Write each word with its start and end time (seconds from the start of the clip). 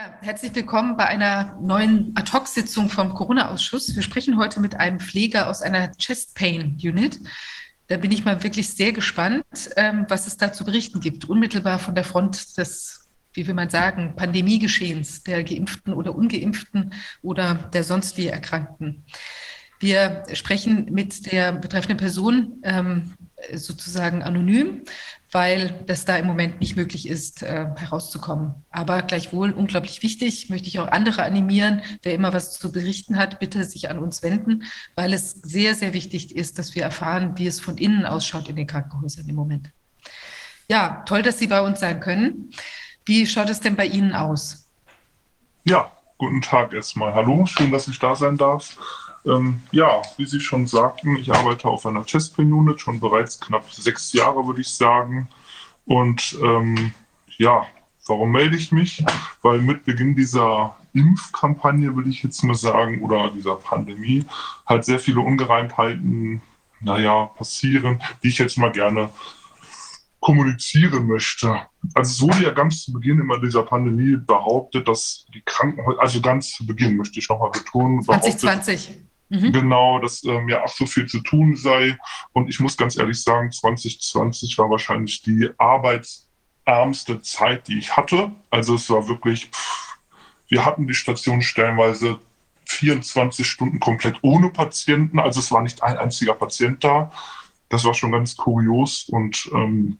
Ja, 0.00 0.14
herzlich 0.22 0.54
willkommen 0.54 0.96
bei 0.96 1.04
einer 1.04 1.58
neuen 1.60 2.14
Ad-Hoc-Sitzung 2.16 2.88
vom 2.88 3.12
Corona-Ausschuss. 3.12 3.94
Wir 3.94 4.02
sprechen 4.02 4.38
heute 4.38 4.58
mit 4.58 4.76
einem 4.76 4.98
Pfleger 4.98 5.46
aus 5.46 5.60
einer 5.60 5.92
Chest 5.98 6.34
Pain 6.34 6.78
Unit. 6.82 7.20
Da 7.86 7.98
bin 7.98 8.10
ich 8.10 8.24
mal 8.24 8.42
wirklich 8.42 8.70
sehr 8.70 8.92
gespannt, 8.92 9.44
ähm, 9.76 10.06
was 10.08 10.26
es 10.26 10.38
da 10.38 10.54
zu 10.54 10.64
berichten 10.64 11.00
gibt, 11.00 11.26
unmittelbar 11.26 11.78
von 11.78 11.94
der 11.94 12.04
Front 12.04 12.56
des, 12.56 13.10
wie 13.34 13.46
will 13.46 13.52
man 13.52 13.68
sagen, 13.68 14.16
Pandemiegeschehens 14.16 15.22
der 15.22 15.44
Geimpften 15.44 15.92
oder 15.92 16.14
Ungeimpften 16.14 16.94
oder 17.20 17.52
der 17.54 17.84
sonst 17.84 18.16
wie 18.16 18.28
Erkrankten. 18.28 19.04
Wir 19.80 20.24
sprechen 20.34 20.92
mit 20.92 21.32
der 21.32 21.52
betreffenden 21.52 21.96
Person 21.96 22.60
ähm, 22.64 23.14
sozusagen 23.54 24.22
anonym, 24.22 24.84
weil 25.32 25.82
das 25.86 26.04
da 26.04 26.16
im 26.16 26.26
Moment 26.26 26.60
nicht 26.60 26.76
möglich 26.76 27.08
ist, 27.08 27.42
äh, 27.42 27.66
herauszukommen. 27.76 28.66
Aber 28.70 29.00
gleichwohl 29.00 29.52
unglaublich 29.52 30.02
wichtig, 30.02 30.50
möchte 30.50 30.68
ich 30.68 30.78
auch 30.80 30.88
andere 30.88 31.22
animieren, 31.22 31.80
wer 32.02 32.12
immer 32.12 32.34
was 32.34 32.58
zu 32.58 32.70
berichten 32.70 33.16
hat, 33.16 33.38
bitte 33.38 33.64
sich 33.64 33.88
an 33.88 33.98
uns 33.98 34.22
wenden, 34.22 34.64
weil 34.96 35.14
es 35.14 35.30
sehr, 35.30 35.74
sehr 35.74 35.94
wichtig 35.94 36.36
ist, 36.36 36.58
dass 36.58 36.74
wir 36.74 36.82
erfahren, 36.82 37.38
wie 37.38 37.46
es 37.46 37.58
von 37.58 37.78
innen 37.78 38.04
ausschaut 38.04 38.50
in 38.50 38.56
den 38.56 38.66
Krankenhäusern 38.66 39.26
im 39.28 39.34
Moment. 39.34 39.70
Ja, 40.68 41.02
toll, 41.06 41.22
dass 41.22 41.38
Sie 41.38 41.46
bei 41.46 41.62
uns 41.62 41.80
sein 41.80 42.00
können. 42.00 42.50
Wie 43.06 43.26
schaut 43.26 43.48
es 43.48 43.60
denn 43.60 43.76
bei 43.76 43.86
Ihnen 43.86 44.12
aus? 44.12 44.68
Ja, 45.64 45.90
guten 46.18 46.42
Tag 46.42 46.74
erstmal. 46.74 47.14
Hallo, 47.14 47.46
schön, 47.46 47.72
dass 47.72 47.88
ich 47.88 47.98
da 47.98 48.14
sein 48.14 48.36
darf. 48.36 48.76
Ähm, 49.26 49.62
ja, 49.70 50.00
wie 50.16 50.26
Sie 50.26 50.40
schon 50.40 50.66
sagten, 50.66 51.16
ich 51.16 51.32
arbeite 51.32 51.68
auf 51.68 51.84
einer 51.86 52.04
Testpin-Unit 52.04 52.80
schon 52.80 53.00
bereits 53.00 53.38
knapp 53.38 53.70
sechs 53.72 54.12
Jahre, 54.12 54.46
würde 54.46 54.62
ich 54.62 54.70
sagen. 54.70 55.28
Und 55.84 56.38
ähm, 56.42 56.92
ja, 57.38 57.66
warum 58.06 58.32
melde 58.32 58.56
ich 58.56 58.72
mich? 58.72 59.04
Weil 59.42 59.60
mit 59.60 59.84
Beginn 59.84 60.16
dieser 60.16 60.76
Impfkampagne, 60.92 61.94
würde 61.94 62.10
ich 62.10 62.22
jetzt 62.22 62.42
mal 62.42 62.54
sagen, 62.54 63.02
oder 63.02 63.30
dieser 63.30 63.56
Pandemie, 63.56 64.24
halt 64.66 64.84
sehr 64.84 64.98
viele 64.98 65.20
Ungereimtheiten, 65.20 66.42
naja, 66.80 67.26
passieren, 67.26 68.02
die 68.22 68.28
ich 68.28 68.38
jetzt 68.38 68.56
mal 68.56 68.72
gerne 68.72 69.10
kommunizieren 70.20 71.06
möchte. 71.06 71.60
Also 71.94 72.10
es 72.10 72.20
wurde 72.20 72.44
ja 72.44 72.50
ganz 72.50 72.82
zu 72.82 72.92
Beginn 72.92 73.20
immer 73.20 73.38
dieser 73.40 73.62
Pandemie 73.62 74.16
behauptet, 74.16 74.86
dass 74.86 75.26
die 75.34 75.42
Krankenhäuser, 75.44 76.00
also 76.00 76.20
ganz 76.20 76.52
zu 76.52 76.66
Beginn 76.66 76.96
möchte 76.96 77.18
ich 77.18 77.28
nochmal 77.28 77.50
betonen, 77.50 78.02
2020. 78.02 79.09
Mhm. 79.30 79.52
Genau, 79.52 80.00
dass 80.00 80.24
ähm, 80.24 80.48
ja 80.48 80.64
auch 80.64 80.68
so 80.68 80.86
viel 80.86 81.06
zu 81.06 81.20
tun 81.20 81.56
sei. 81.56 81.96
Und 82.32 82.48
ich 82.48 82.60
muss 82.60 82.76
ganz 82.76 82.98
ehrlich 82.98 83.22
sagen, 83.22 83.50
2020 83.50 84.58
war 84.58 84.68
wahrscheinlich 84.68 85.22
die 85.22 85.48
arbeitsärmste 85.56 87.22
Zeit, 87.22 87.68
die 87.68 87.78
ich 87.78 87.96
hatte. 87.96 88.32
Also 88.50 88.74
es 88.74 88.90
war 88.90 89.08
wirklich, 89.08 89.46
pff, 89.46 89.98
wir 90.48 90.64
hatten 90.64 90.88
die 90.88 90.94
Station 90.94 91.42
stellenweise 91.42 92.18
24 92.66 93.46
Stunden 93.46 93.78
komplett 93.78 94.16
ohne 94.22 94.50
Patienten. 94.50 95.20
Also 95.20 95.38
es 95.38 95.52
war 95.52 95.62
nicht 95.62 95.82
ein 95.82 95.96
einziger 95.96 96.34
Patient 96.34 96.82
da. 96.82 97.12
Das 97.68 97.84
war 97.84 97.94
schon 97.94 98.10
ganz 98.10 98.36
kurios 98.36 99.04
und 99.04 99.48
ähm, 99.54 99.98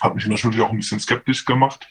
hat 0.00 0.14
mich 0.14 0.26
natürlich 0.26 0.60
auch 0.60 0.70
ein 0.70 0.76
bisschen 0.76 1.00
skeptisch 1.00 1.44
gemacht. 1.44 1.88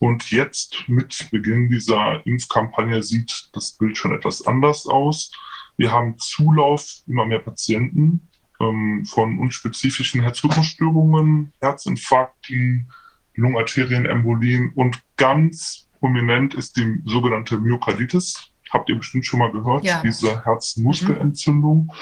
Und 0.00 0.30
jetzt 0.32 0.84
mit 0.88 1.28
Beginn 1.30 1.70
dieser 1.70 2.24
Impfkampagne 2.26 3.02
sieht 3.04 3.50
das 3.52 3.72
Bild 3.72 3.96
schon 3.96 4.14
etwas 4.14 4.46
anders 4.46 4.86
aus. 4.86 5.32
Wir 5.78 5.92
haben 5.92 6.18
Zulauf 6.18 6.86
immer 7.06 7.24
mehr 7.24 7.38
Patienten 7.38 8.28
ähm, 8.60 9.06
von 9.06 9.38
unspezifischen 9.38 10.20
Herzrhythmusstörungen, 10.20 11.52
Herzinfarkten, 11.60 12.90
Lungenarterienembolien 13.34 14.72
und 14.74 15.00
ganz 15.16 15.88
prominent 16.00 16.54
ist 16.54 16.76
die 16.76 17.00
sogenannte 17.04 17.58
Myokarditis. 17.58 18.50
Habt 18.70 18.90
ihr 18.90 18.96
bestimmt 18.96 19.24
schon 19.24 19.38
mal 19.38 19.52
gehört, 19.52 19.84
ja. 19.84 20.02
diese 20.02 20.44
Herzmuskelentzündung, 20.44 21.92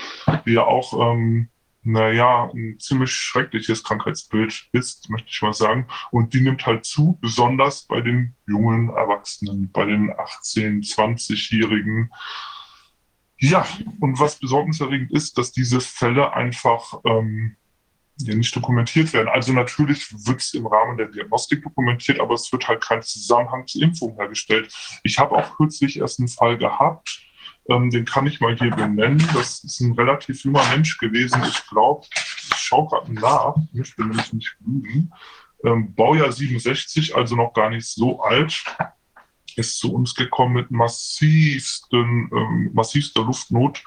die 0.46 0.52
ja 0.52 0.64
auch, 0.64 1.12
ähm, 1.12 1.48
naja, 1.82 2.50
ein 2.52 2.78
ziemlich 2.80 3.12
schreckliches 3.12 3.84
Krankheitsbild 3.84 4.68
ist, 4.72 5.08
möchte 5.10 5.28
ich 5.30 5.42
mal 5.42 5.52
sagen. 5.52 5.86
Und 6.10 6.34
die 6.34 6.40
nimmt 6.40 6.66
halt 6.66 6.84
zu, 6.84 7.18
besonders 7.20 7.82
bei 7.82 8.00
den 8.00 8.34
jungen 8.46 8.88
Erwachsenen, 8.88 9.70
bei 9.70 9.84
den 9.84 10.10
18-, 10.10 10.82
20-Jährigen. 10.92 12.10
Ja, 13.38 13.66
und 14.00 14.18
was 14.18 14.38
besorgniserregend 14.38 15.12
ist, 15.12 15.36
dass 15.36 15.52
diese 15.52 15.80
Fälle 15.80 16.32
einfach 16.32 17.00
ähm, 17.04 17.56
nicht 18.18 18.56
dokumentiert 18.56 19.12
werden. 19.12 19.28
Also 19.28 19.52
natürlich 19.52 20.10
wird 20.26 20.40
es 20.40 20.54
im 20.54 20.66
Rahmen 20.66 20.96
der 20.96 21.08
Diagnostik 21.08 21.62
dokumentiert, 21.62 22.18
aber 22.18 22.34
es 22.34 22.50
wird 22.50 22.66
halt 22.66 22.82
kein 22.82 23.02
Zusammenhang 23.02 23.66
zur 23.66 23.82
Impfung 23.82 24.14
hergestellt. 24.16 24.72
Ich 25.02 25.18
habe 25.18 25.36
auch 25.36 25.56
kürzlich 25.56 25.98
erst 25.98 26.18
einen 26.18 26.28
Fall 26.28 26.56
gehabt, 26.56 27.26
ähm, 27.68 27.90
den 27.90 28.04
kann 28.04 28.26
ich 28.26 28.40
mal 28.40 28.56
hier 28.56 28.70
benennen. 28.70 29.22
Das 29.34 29.62
ist 29.64 29.80
ein 29.80 29.92
relativ 29.92 30.44
junger 30.44 30.66
Mensch 30.70 30.96
gewesen. 30.98 31.42
Ich 31.46 31.66
glaube, 31.66 32.06
ich 32.12 32.56
schaue 32.56 32.88
gerade 32.88 33.12
nach, 33.12 33.54
ich 33.72 33.78
möchte 33.78 34.02
nämlich 34.02 34.32
nicht 34.32 34.56
lügen. 34.60 35.12
Ähm, 35.64 35.94
Baujahr 35.94 36.32
67, 36.32 37.16
also 37.16 37.34
noch 37.34 37.52
gar 37.52 37.70
nicht 37.70 37.86
so 37.86 38.22
alt 38.22 38.64
ist 39.56 39.78
zu 39.78 39.92
uns 39.92 40.14
gekommen 40.14 40.54
mit 40.54 40.70
massivsten, 40.70 42.30
ähm, 42.32 42.70
massivster 42.72 43.22
Luftnot. 43.22 43.82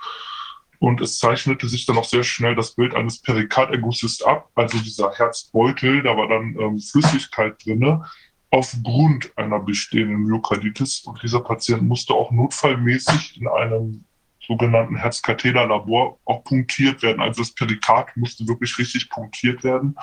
Und 0.80 1.02
es 1.02 1.20
zeichnete 1.20 1.68
sich 1.68 1.86
dann 1.86 1.98
auch 1.98 2.06
sehr 2.06 2.24
schnell 2.24 2.56
das 2.56 2.72
Bild 2.72 2.96
eines 2.96 3.22
Perikardergusses 3.22 4.22
ab, 4.22 4.50
also 4.56 4.78
dieser 4.80 5.12
Herzbeutel, 5.12 6.04
da 6.04 6.16
war 6.16 6.30
dann 6.30 6.56
ähm, 6.58 6.80
Flüssigkeit 6.80 7.64
drinne 7.64 8.06
aufgrund 8.52 9.38
einer 9.38 9.60
bestehenden 9.60 10.24
Myokarditis. 10.24 11.02
Und 11.02 11.22
dieser 11.22 11.42
Patient 11.42 11.84
musste 11.84 12.14
auch 12.14 12.32
notfallmäßig 12.32 13.40
in 13.40 13.48
einem 13.48 14.06
sogenannten 14.48 14.96
Herzkatheterlabor 14.96 16.18
auch 16.26 16.44
punktiert 16.44 17.04
werden. 17.04 17.22
Also 17.22 17.44
das 17.44 17.54
Perikard 17.54 18.16
musste 18.18 18.48
wirklich 18.48 18.78
richtig 18.80 19.10
punktiert 19.10 19.64
werden 19.64 19.96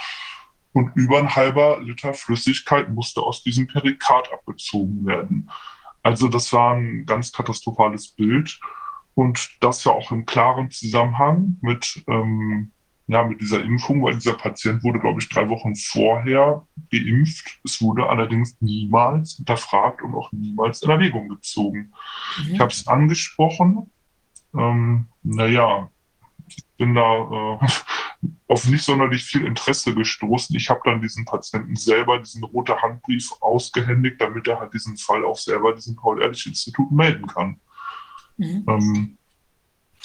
und 0.77 0.95
über 0.95 1.17
ein 1.19 1.35
halber 1.35 1.81
Liter 1.81 2.13
Flüssigkeit 2.13 2.91
musste 2.91 3.23
aus 3.23 3.43
diesem 3.43 3.67
Perikard 3.67 4.31
abgezogen 4.31 5.07
werden. 5.07 5.51
Also 6.03 6.29
das 6.29 6.53
war 6.53 6.75
ein 6.75 7.07
ganz 7.07 7.33
katastrophales 7.33 8.09
Bild 8.09 8.61
und 9.15 9.49
das 9.61 9.85
ja 9.85 9.93
auch 9.93 10.13
im 10.13 10.27
klaren 10.27 10.71
Zusammenhang 10.71 11.57
mit, 11.63 12.05
ähm, 12.09 12.73
ja, 13.07 13.25
mit 13.25 13.41
dieser 13.41 13.63
Impfung, 13.63 14.03
weil 14.03 14.17
dieser 14.17 14.35
Patient 14.35 14.85
wurde, 14.85 15.01
glaube 15.01 15.19
ich, 15.19 15.31
drei 15.31 15.49
Wochen 15.49 15.75
vorher 15.77 16.67
geimpft. 16.91 17.59
Es 17.65 17.81
wurde 17.81 18.07
allerdings 18.11 18.61
niemals 18.61 19.37
hinterfragt 19.37 20.03
und 20.03 20.15
auch 20.15 20.31
niemals 20.33 20.83
in 20.83 20.91
Erwägung 20.91 21.31
gezogen. 21.31 21.95
Mhm. 22.45 22.53
Ich 22.53 22.61
habe 22.61 22.71
es 22.71 22.87
angesprochen. 22.87 23.91
Ähm, 24.55 25.07
naja, 25.23 25.89
ich 26.49 26.63
bin 26.77 26.95
da 26.95 27.61
äh, 27.63 27.67
auf 28.49 28.67
nicht 28.67 28.85
sonderlich 28.85 29.25
viel 29.25 29.45
Interesse 29.45 29.95
gestoßen. 29.95 30.57
Ich 30.57 30.71
habe 30.71 30.81
dann 30.85 31.01
diesen 31.01 31.25
Patienten 31.25 31.77
selber 31.77 32.19
diesen 32.19 32.45
roten 32.45 32.81
Handbrief 32.81 33.31
ausgehändigt, 33.41 34.21
damit 34.21 34.47
er 34.49 34.61
halt 34.61 34.75
diesen 34.75 34.97
Fall 34.97 35.25
auch 35.25 35.39
selber 35.39 35.75
diesem 35.75 35.97
Paul-Ehrlich-Institut 35.97 36.91
melden 36.91 37.27
kann. 37.27 37.61
Mhm. 38.37 38.65
Ähm, 38.69 39.19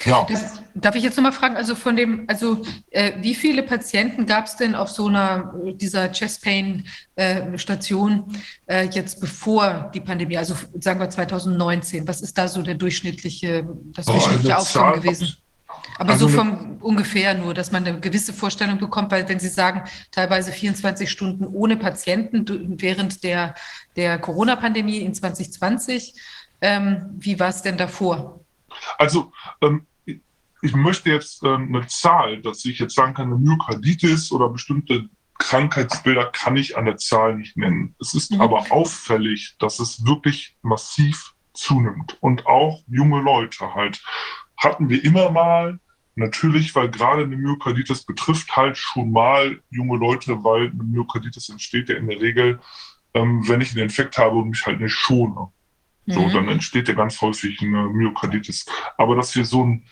ja. 0.05 0.25
Das, 0.27 0.63
darf 0.73 0.95
ich 0.95 1.03
jetzt 1.03 1.15
nochmal 1.17 1.33
fragen, 1.33 1.55
also 1.55 1.75
von 1.75 1.95
dem, 1.95 2.25
also 2.27 2.63
äh, 2.89 3.13
wie 3.19 3.35
viele 3.35 3.61
Patienten 3.61 4.25
gab 4.25 4.45
es 4.45 4.55
denn 4.55 4.73
auf 4.73 4.89
so 4.89 5.07
einer 5.07 5.53
dieser 5.75 6.11
Chest 6.11 6.43
Pain 6.43 6.87
äh, 7.15 7.57
Station 7.57 8.25
äh, 8.65 8.87
jetzt 8.87 9.19
bevor 9.19 9.91
die 9.93 9.99
Pandemie, 9.99 10.37
also 10.37 10.55
sagen 10.79 10.99
wir 10.99 11.09
2019, 11.09 12.07
was 12.07 12.21
ist 12.21 12.37
da 12.37 12.47
so 12.47 12.61
der 12.61 12.75
durchschnittliche, 12.75 13.67
das 13.93 14.05
durchschnittliche 14.05 14.57
Aufkommen 14.57 15.01
gewesen? 15.01 15.35
Aber 16.01 16.13
also 16.13 16.27
so 16.27 16.35
vom 16.35 16.77
ungefähr 16.79 17.35
nur, 17.35 17.53
dass 17.53 17.71
man 17.71 17.85
eine 17.85 17.99
gewisse 17.99 18.33
Vorstellung 18.33 18.79
bekommt, 18.79 19.11
weil 19.11 19.29
wenn 19.29 19.39
Sie 19.39 19.49
sagen, 19.49 19.83
teilweise 20.09 20.51
24 20.51 21.11
Stunden 21.11 21.45
ohne 21.45 21.77
Patienten 21.77 22.81
während 22.81 23.23
der, 23.23 23.53
der 23.95 24.17
Corona-Pandemie 24.17 24.97
in 24.97 25.13
2020, 25.13 26.15
ähm, 26.61 27.05
wie 27.19 27.39
war 27.39 27.49
es 27.49 27.61
denn 27.61 27.77
davor? 27.77 28.43
Also 28.97 29.31
ähm, 29.61 29.85
ich 30.63 30.73
möchte 30.73 31.11
jetzt 31.11 31.43
ähm, 31.43 31.67
eine 31.71 31.85
Zahl, 31.85 32.41
dass 32.41 32.65
ich 32.65 32.79
jetzt 32.79 32.95
sagen 32.95 33.13
kann, 33.13 33.27
eine 33.27 33.37
Myokarditis 33.37 34.31
oder 34.31 34.49
bestimmte 34.49 35.07
Krankheitsbilder 35.37 36.31
kann 36.31 36.57
ich 36.57 36.75
an 36.75 36.85
der 36.85 36.97
Zahl 36.97 37.35
nicht 37.35 37.57
nennen. 37.57 37.93
Es 37.99 38.15
ist 38.15 38.31
mhm. 38.31 38.41
aber 38.41 38.65
auffällig, 38.71 39.55
dass 39.59 39.79
es 39.79 40.03
wirklich 40.03 40.57
massiv 40.63 41.35
zunimmt 41.53 42.17
und 42.21 42.47
auch 42.47 42.81
junge 42.87 43.21
Leute 43.21 43.75
halt 43.75 44.01
hatten 44.57 44.89
wir 44.89 45.03
immer 45.03 45.29
mal. 45.29 45.79
Natürlich, 46.15 46.75
weil 46.75 46.89
gerade 46.89 47.23
eine 47.23 47.37
Myokarditis 47.37 48.03
betrifft 48.03 48.55
halt 48.55 48.77
schon 48.77 49.11
mal 49.11 49.61
junge 49.69 49.97
Leute, 49.97 50.43
weil 50.43 50.69
eine 50.69 50.83
Myokarditis 50.83 51.49
entsteht 51.49 51.89
ja 51.89 51.95
in 51.95 52.07
der 52.07 52.19
Regel, 52.19 52.59
ähm, 53.13 53.47
wenn 53.47 53.61
ich 53.61 53.71
einen 53.71 53.83
Infekt 53.83 54.17
habe 54.17 54.35
und 54.37 54.49
mich 54.49 54.65
halt 54.65 54.81
nicht 54.81 54.93
schone. 54.93 55.49
Mhm. 56.05 56.13
So, 56.13 56.29
dann 56.29 56.49
entsteht 56.49 56.87
ja 56.87 56.93
ganz 56.93 57.21
häufig 57.21 57.61
eine 57.61 57.87
Myokarditis. 57.87 58.65
Aber 58.97 59.15
dass 59.15 59.35
wir 59.35 59.45
so 59.45 59.63
ein 59.63 59.85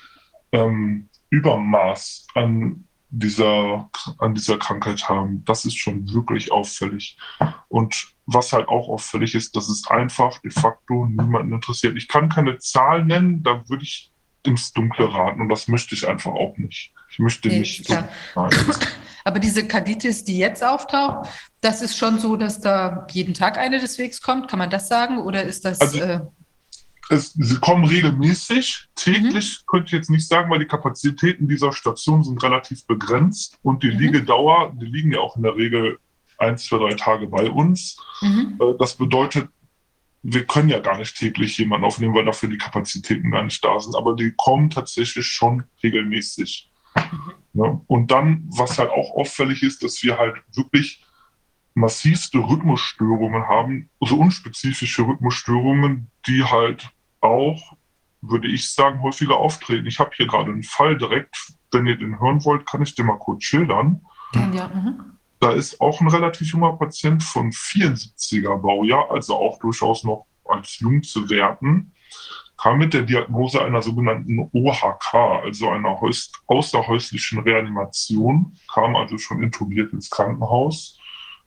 ähm, 0.52 1.10
Übermaß 1.30 2.28
an 2.36 2.86
dieser, 3.10 3.90
an 4.20 4.36
dieser 4.36 4.58
Krankheit 4.58 5.10
haben. 5.10 5.44
Das 5.46 5.66
ist 5.66 5.78
schon 5.78 6.12
wirklich 6.14 6.52
auffällig. 6.52 7.18
Und 7.68 8.14
was 8.26 8.54
halt 8.54 8.68
auch 8.68 8.88
auffällig 8.88 9.34
ist, 9.36 9.56
dass 9.56 9.68
es 9.68 9.88
einfach 9.88 10.40
de 10.40 10.52
facto 10.52 11.08
niemanden 11.08 11.54
interessiert. 11.54 11.98
Ich 11.98 12.08
kann 12.08 12.30
keine 12.30 12.60
Zahl 12.60 13.04
nennen, 13.06 13.42
da 13.42 13.68
würde 13.68 13.84
ich 13.84 14.12
ins 14.50 14.74
Dunkle 14.74 15.14
raten 15.14 15.42
und 15.42 15.50
das 15.50 15.68
möchte 15.68 15.96
ich 15.96 16.08
einfach 16.08 16.32
auch 16.32 16.58
nicht. 16.58 16.92
Ich 17.12 17.20
möchte 17.20 17.48
nee, 17.48 17.60
nicht. 17.60 17.88
So 17.88 17.96
Aber 19.24 19.40
diese 19.40 19.68
Karditis, 19.68 20.24
die 20.24 20.38
jetzt 20.38 20.64
auftaucht, 20.64 21.30
das 21.62 21.82
ist 21.82 21.98
schon 21.98 22.20
so, 22.20 22.36
dass 22.36 22.62
da 22.62 23.06
jeden 23.12 23.34
Tag 23.34 23.58
eine 23.58 23.80
des 23.80 23.98
Wegs 23.98 24.22
kommt. 24.22 24.50
Kann 24.50 24.60
man 24.60 24.70
das 24.70 24.88
sagen? 24.88 25.20
Oder 25.20 25.44
ist 25.44 25.66
das. 25.66 25.82
Also, 25.82 26.00
äh 26.00 26.20
es, 27.10 27.34
sie 27.34 27.60
kommen 27.60 27.86
regelmäßig. 27.86 28.88
Täglich 28.96 29.60
mhm. 29.62 29.66
könnte 29.66 29.86
ich 29.88 29.92
jetzt 29.94 30.10
nicht 30.10 30.28
sagen, 30.28 30.50
weil 30.50 30.60
die 30.60 30.68
Kapazitäten 30.68 31.48
dieser 31.48 31.74
Station 31.74 32.24
sind 32.24 32.42
relativ 32.44 32.86
begrenzt 32.86 33.58
und 33.64 33.84
die 33.84 33.92
mhm. 33.92 34.00
Liegedauer, 34.00 34.74
die 34.80 34.86
liegen 34.86 35.12
ja 35.12 35.20
auch 35.20 35.36
in 35.36 35.44
der 35.44 35.56
Regel 35.56 35.98
ein, 36.38 36.58
zwei, 36.58 36.78
drei 36.78 36.94
Tage 36.94 37.28
bei 37.28 37.50
uns. 37.50 37.98
Mhm. 38.22 38.60
Äh, 38.62 38.78
das 38.78 38.96
bedeutet, 38.96 39.50
wir 40.22 40.46
können 40.46 40.70
ja 40.70 40.80
gar 40.80 40.98
nicht 40.98 41.18
täglich 41.18 41.58
jemanden 41.58 41.86
aufnehmen, 41.86 42.14
weil 42.14 42.26
dafür 42.26 42.50
die 42.50 42.58
Kapazitäten 42.58 43.32
gar 43.32 43.44
nicht 43.44 43.64
da 43.64 43.80
sind. 43.80 43.96
Aber 43.96 44.16
die 44.16 44.34
kommen 44.36 44.70
tatsächlich 44.70 45.26
schon 45.26 45.64
regelmäßig. 45.82 46.70
Ja, 47.54 47.82
und 47.88 48.12
dann, 48.12 48.48
was 48.50 48.78
halt 48.78 48.90
auch 48.90 49.16
auffällig 49.16 49.64
ist, 49.64 49.84
dass 49.84 50.04
wir 50.04 50.18
halt 50.18 50.36
wirklich 50.54 51.04
massivste 51.74 52.40
Rhythmusstörungen 52.40 53.48
haben, 53.48 53.90
also 54.00 54.18
unspezifische 54.18 55.04
Rhythmusstörungen, 55.04 56.12
die 56.28 56.44
halt 56.44 56.90
auch, 57.22 57.78
würde 58.22 58.50
ich 58.50 58.70
sagen, 58.72 59.02
häufiger 59.02 59.38
auftreten. 59.38 59.88
Ich 59.88 60.00
habe 60.00 60.12
hier 60.16 60.28
gerade 60.28 60.52
einen 60.52 60.64
Fall 60.64 60.98
direkt, 60.98 61.54
wenn 61.72 61.88
ihr 61.88 61.98
den 61.98 62.20
hören 62.20 62.44
wollt, 62.44 62.66
kann 62.66 62.82
ich 62.82 62.96
den 62.96 63.06
mal 63.06 63.18
kurz 63.18 63.46
schildern. 63.46 64.02
Ja, 64.54 64.68
mhm. 64.68 65.19
Da 65.40 65.52
ist 65.52 65.80
auch 65.80 66.02
ein 66.02 66.10
relativ 66.10 66.52
junger 66.52 66.74
Patient 66.74 67.24
von 67.24 67.52
74er 67.52 68.58
Baujahr, 68.58 69.10
also 69.12 69.36
auch 69.36 69.60
durchaus 69.60 70.04
noch 70.04 70.26
als 70.46 70.80
jung 70.80 71.04
zu 71.04 71.30
werten, 71.30 71.94
kam 72.58 72.80
mit 72.80 72.94
der 72.94 73.04
Diagnose 73.04 73.62
einer 73.64 73.82
sogenannten 73.82 74.50
OHK, 74.52 75.14
also 75.14 75.70
einer 75.70 75.98
außerhäuslichen 76.48 77.40
Reanimation, 77.40 78.58
kam 78.74 78.96
also 78.96 79.18
schon 79.18 79.42
intubiert 79.42 79.94
ins 79.94 80.10
Krankenhaus, 80.10 81.00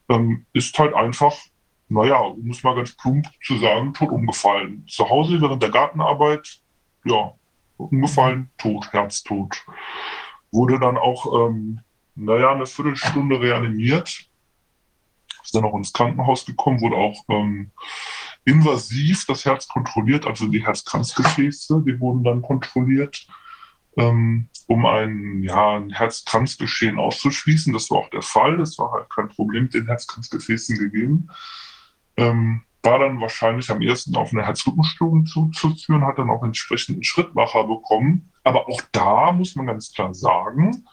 ähm, 0.09 0.47
ist 0.53 0.77
halt 0.79 0.95
einfach 0.95 1.35
naja, 1.93 2.17
um 2.17 2.49
es 2.49 2.63
mal 2.63 2.75
ganz 2.75 2.95
plump 2.95 3.27
zu 3.45 3.57
sagen, 3.57 3.93
tot 3.93 4.09
umgefallen. 4.09 4.85
Zu 4.87 5.09
Hause 5.09 5.39
während 5.41 5.61
der 5.61 5.69
Gartenarbeit, 5.69 6.59
ja, 7.05 7.33
umgefallen, 7.77 8.51
tot, 8.57 8.91
Herztot. 8.91 9.63
Wurde 10.51 10.79
dann 10.79 10.97
auch, 10.97 11.47
ähm, 11.47 11.81
naja, 12.15 12.51
eine 12.51 12.65
Viertelstunde 12.65 13.39
reanimiert. 13.39 14.25
Ist 15.43 15.55
dann 15.55 15.65
auch 15.65 15.75
ins 15.75 15.91
Krankenhaus 15.91 16.45
gekommen, 16.45 16.81
wurde 16.81 16.95
auch 16.95 17.23
ähm, 17.27 17.71
invasiv 18.45 19.25
das 19.25 19.45
Herz 19.45 19.67
kontrolliert, 19.67 20.25
also 20.25 20.47
die 20.47 20.65
Herzkranzgefäße, 20.65 21.83
die 21.85 21.99
wurden 21.99 22.23
dann 22.23 22.41
kontrolliert, 22.41 23.27
ähm, 23.97 24.47
um 24.67 24.85
ein, 24.85 25.43
ja, 25.43 25.75
ein 25.75 25.89
Herzkranzgeschehen 25.89 26.97
auszuschließen. 26.97 27.73
Das 27.73 27.91
war 27.91 27.99
auch 27.99 28.09
der 28.09 28.21
Fall. 28.21 28.61
Es 28.61 28.77
war 28.79 28.91
halt 28.93 29.09
kein 29.09 29.27
Problem 29.29 29.63
mit 29.63 29.73
den 29.73 29.87
Herzkranzgefäßen 29.87 30.77
gegeben 30.77 31.29
ähm, 32.17 32.63
war 32.81 32.99
dann 32.99 33.21
wahrscheinlich 33.21 33.69
am 33.69 33.81
ersten 33.81 34.15
auf 34.15 34.33
eine 34.33 34.45
Herzrhythmusstörung 34.45 35.25
zuzuführen, 35.25 36.05
hat 36.05 36.17
dann 36.17 36.29
auch 36.29 36.43
entsprechend 36.43 36.95
einen 36.95 37.03
Schrittmacher 37.03 37.63
bekommen. 37.63 38.31
Aber 38.43 38.67
auch 38.67 38.81
da 38.91 39.31
muss 39.31 39.55
man 39.55 39.67
ganz 39.67 39.93
klar 39.93 40.13
sagen, 40.13 40.85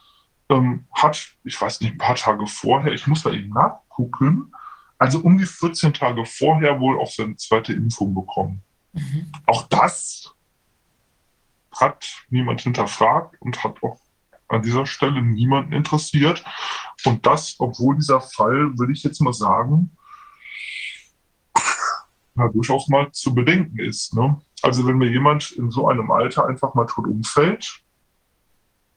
ähm, 0.51 0.85
hat, 0.93 1.29
ich 1.43 1.59
weiß 1.59 1.81
nicht, 1.81 1.93
ein 1.93 1.97
paar 1.97 2.15
Tage 2.15 2.45
vorher, 2.47 2.93
ich 2.93 3.07
muss 3.07 3.23
da 3.23 3.31
eben 3.31 3.49
nachgucken, 3.49 4.53
also 4.97 5.19
um 5.19 5.37
die 5.37 5.45
14 5.45 5.93
Tage 5.93 6.25
vorher 6.25 6.79
wohl 6.79 6.99
auch 6.99 7.09
seine 7.09 7.35
zweite 7.35 7.73
Impfung 7.73 8.13
bekommen. 8.13 8.61
Mhm. 8.93 9.31
Auch 9.47 9.67
das 9.67 10.35
hat 11.79 12.05
niemand 12.29 12.61
hinterfragt 12.61 13.35
und 13.39 13.63
hat 13.63 13.81
auch 13.81 13.99
an 14.49 14.61
dieser 14.61 14.85
Stelle 14.85 15.21
niemanden 15.21 15.73
interessiert. 15.73 16.43
Und 17.05 17.25
das, 17.25 17.55
obwohl 17.57 17.95
dieser 17.95 18.21
Fall, 18.21 18.77
würde 18.77 18.91
ich 18.91 19.03
jetzt 19.03 19.21
mal 19.21 19.33
sagen, 19.33 19.95
ja, 22.35 22.47
durchaus 22.49 22.87
mal 22.89 23.11
zu 23.11 23.33
bedenken 23.33 23.79
ist. 23.79 24.13
Ne? 24.13 24.39
Also 24.61 24.85
wenn 24.85 24.97
mir 24.97 25.09
jemand 25.09 25.51
in 25.51 25.71
so 25.71 25.87
einem 25.87 26.11
Alter 26.11 26.47
einfach 26.47 26.73
mal 26.73 26.85
tot 26.85 27.07
umfällt. 27.07 27.81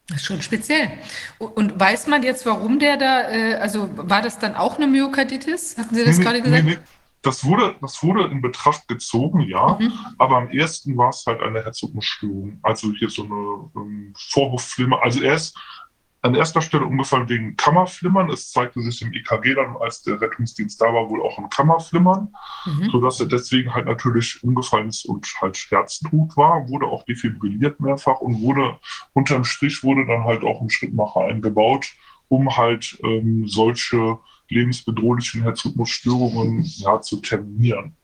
Das 0.08 0.18
ist 0.18 0.26
schon 0.26 0.42
speziell. 0.42 0.90
Und 1.38 1.80
weiß 1.80 2.08
man 2.08 2.22
jetzt, 2.22 2.44
warum 2.44 2.78
der 2.78 2.98
da, 2.98 3.30
äh, 3.30 3.54
also 3.54 3.88
war 3.96 4.20
das 4.20 4.38
dann 4.38 4.54
auch 4.54 4.76
eine 4.76 4.86
Myokarditis? 4.86 5.78
Hatten 5.78 5.94
Sie 5.94 6.04
das 6.04 6.18
nee, 6.18 6.24
gerade 6.24 6.42
gesagt? 6.42 6.64
Nee, 6.64 6.72
nee. 6.72 6.78
Das 7.22 7.42
wurde, 7.42 7.74
das 7.80 8.02
wurde 8.02 8.26
in 8.26 8.42
Betracht 8.42 8.86
gezogen, 8.86 9.40
ja. 9.40 9.78
Mhm. 9.80 9.92
Aber 10.18 10.36
am 10.36 10.50
ersten 10.50 10.94
war 10.98 11.08
es 11.08 11.24
halt 11.26 11.40
eine 11.40 11.64
Herzrhythmusstörung. 11.64 12.58
Also 12.62 12.92
hier 12.92 13.08
so 13.08 13.24
eine 13.24 13.70
ähm, 13.82 14.12
Vorhofflimmer. 14.14 15.02
Also 15.02 15.22
er 15.22 15.36
ist 15.36 15.56
an 16.24 16.34
erster 16.34 16.62
Stelle 16.62 16.86
umgefallen 16.86 17.28
wegen 17.28 17.54
Kammerflimmern. 17.54 18.30
Es 18.30 18.50
zeigte 18.50 18.80
sich 18.80 19.02
im 19.02 19.12
EKG 19.12 19.54
dann, 19.54 19.76
als 19.76 20.00
der 20.00 20.18
Rettungsdienst 20.18 20.80
da 20.80 20.86
war, 20.86 21.10
wohl 21.10 21.20
auch 21.20 21.36
ein 21.36 21.50
Kammerflimmern, 21.50 22.34
mhm. 22.64 22.90
sodass 22.90 23.20
er 23.20 23.26
deswegen 23.26 23.74
halt 23.74 23.84
natürlich 23.84 24.42
umgefallen 24.42 24.88
ist 24.88 25.04
und 25.04 25.26
halt 25.42 25.58
Herztod 25.68 26.34
war, 26.34 26.66
wurde 26.70 26.86
auch 26.86 27.04
defibrilliert 27.04 27.78
mehrfach 27.78 28.20
und 28.20 28.40
wurde 28.40 28.78
unterm 29.12 29.44
Strich 29.44 29.84
wurde 29.84 30.06
dann 30.06 30.24
halt 30.24 30.44
auch 30.44 30.62
ein 30.62 30.70
Schrittmacher 30.70 31.20
eingebaut, 31.20 31.92
um 32.28 32.56
halt 32.56 32.98
ähm, 33.04 33.46
solche 33.46 34.18
lebensbedrohlichen 34.48 35.42
Herzrhythmusstörungen 35.42 36.62
ja, 36.62 37.02
zu 37.02 37.20
terminieren. 37.20 37.96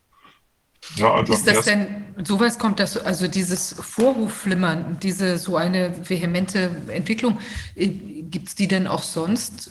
Ja, 0.97 1.15
also 1.15 1.33
ist 1.33 1.47
das 1.47 1.65
denn, 1.65 2.05
sowas 2.25 2.59
kommt 2.59 2.81
das, 2.81 2.97
also 2.97 3.29
dieses 3.29 3.75
Vorhofflimmern, 3.75 4.99
diese 5.03 5.39
so 5.39 5.57
eine 5.57 5.95
vehemente 6.09 6.83
Entwicklung, 6.89 7.39
äh, 7.77 7.87
gibt 7.87 8.49
es 8.49 8.55
die 8.55 8.67
denn 8.67 8.87
auch 8.87 9.03
sonst 9.03 9.71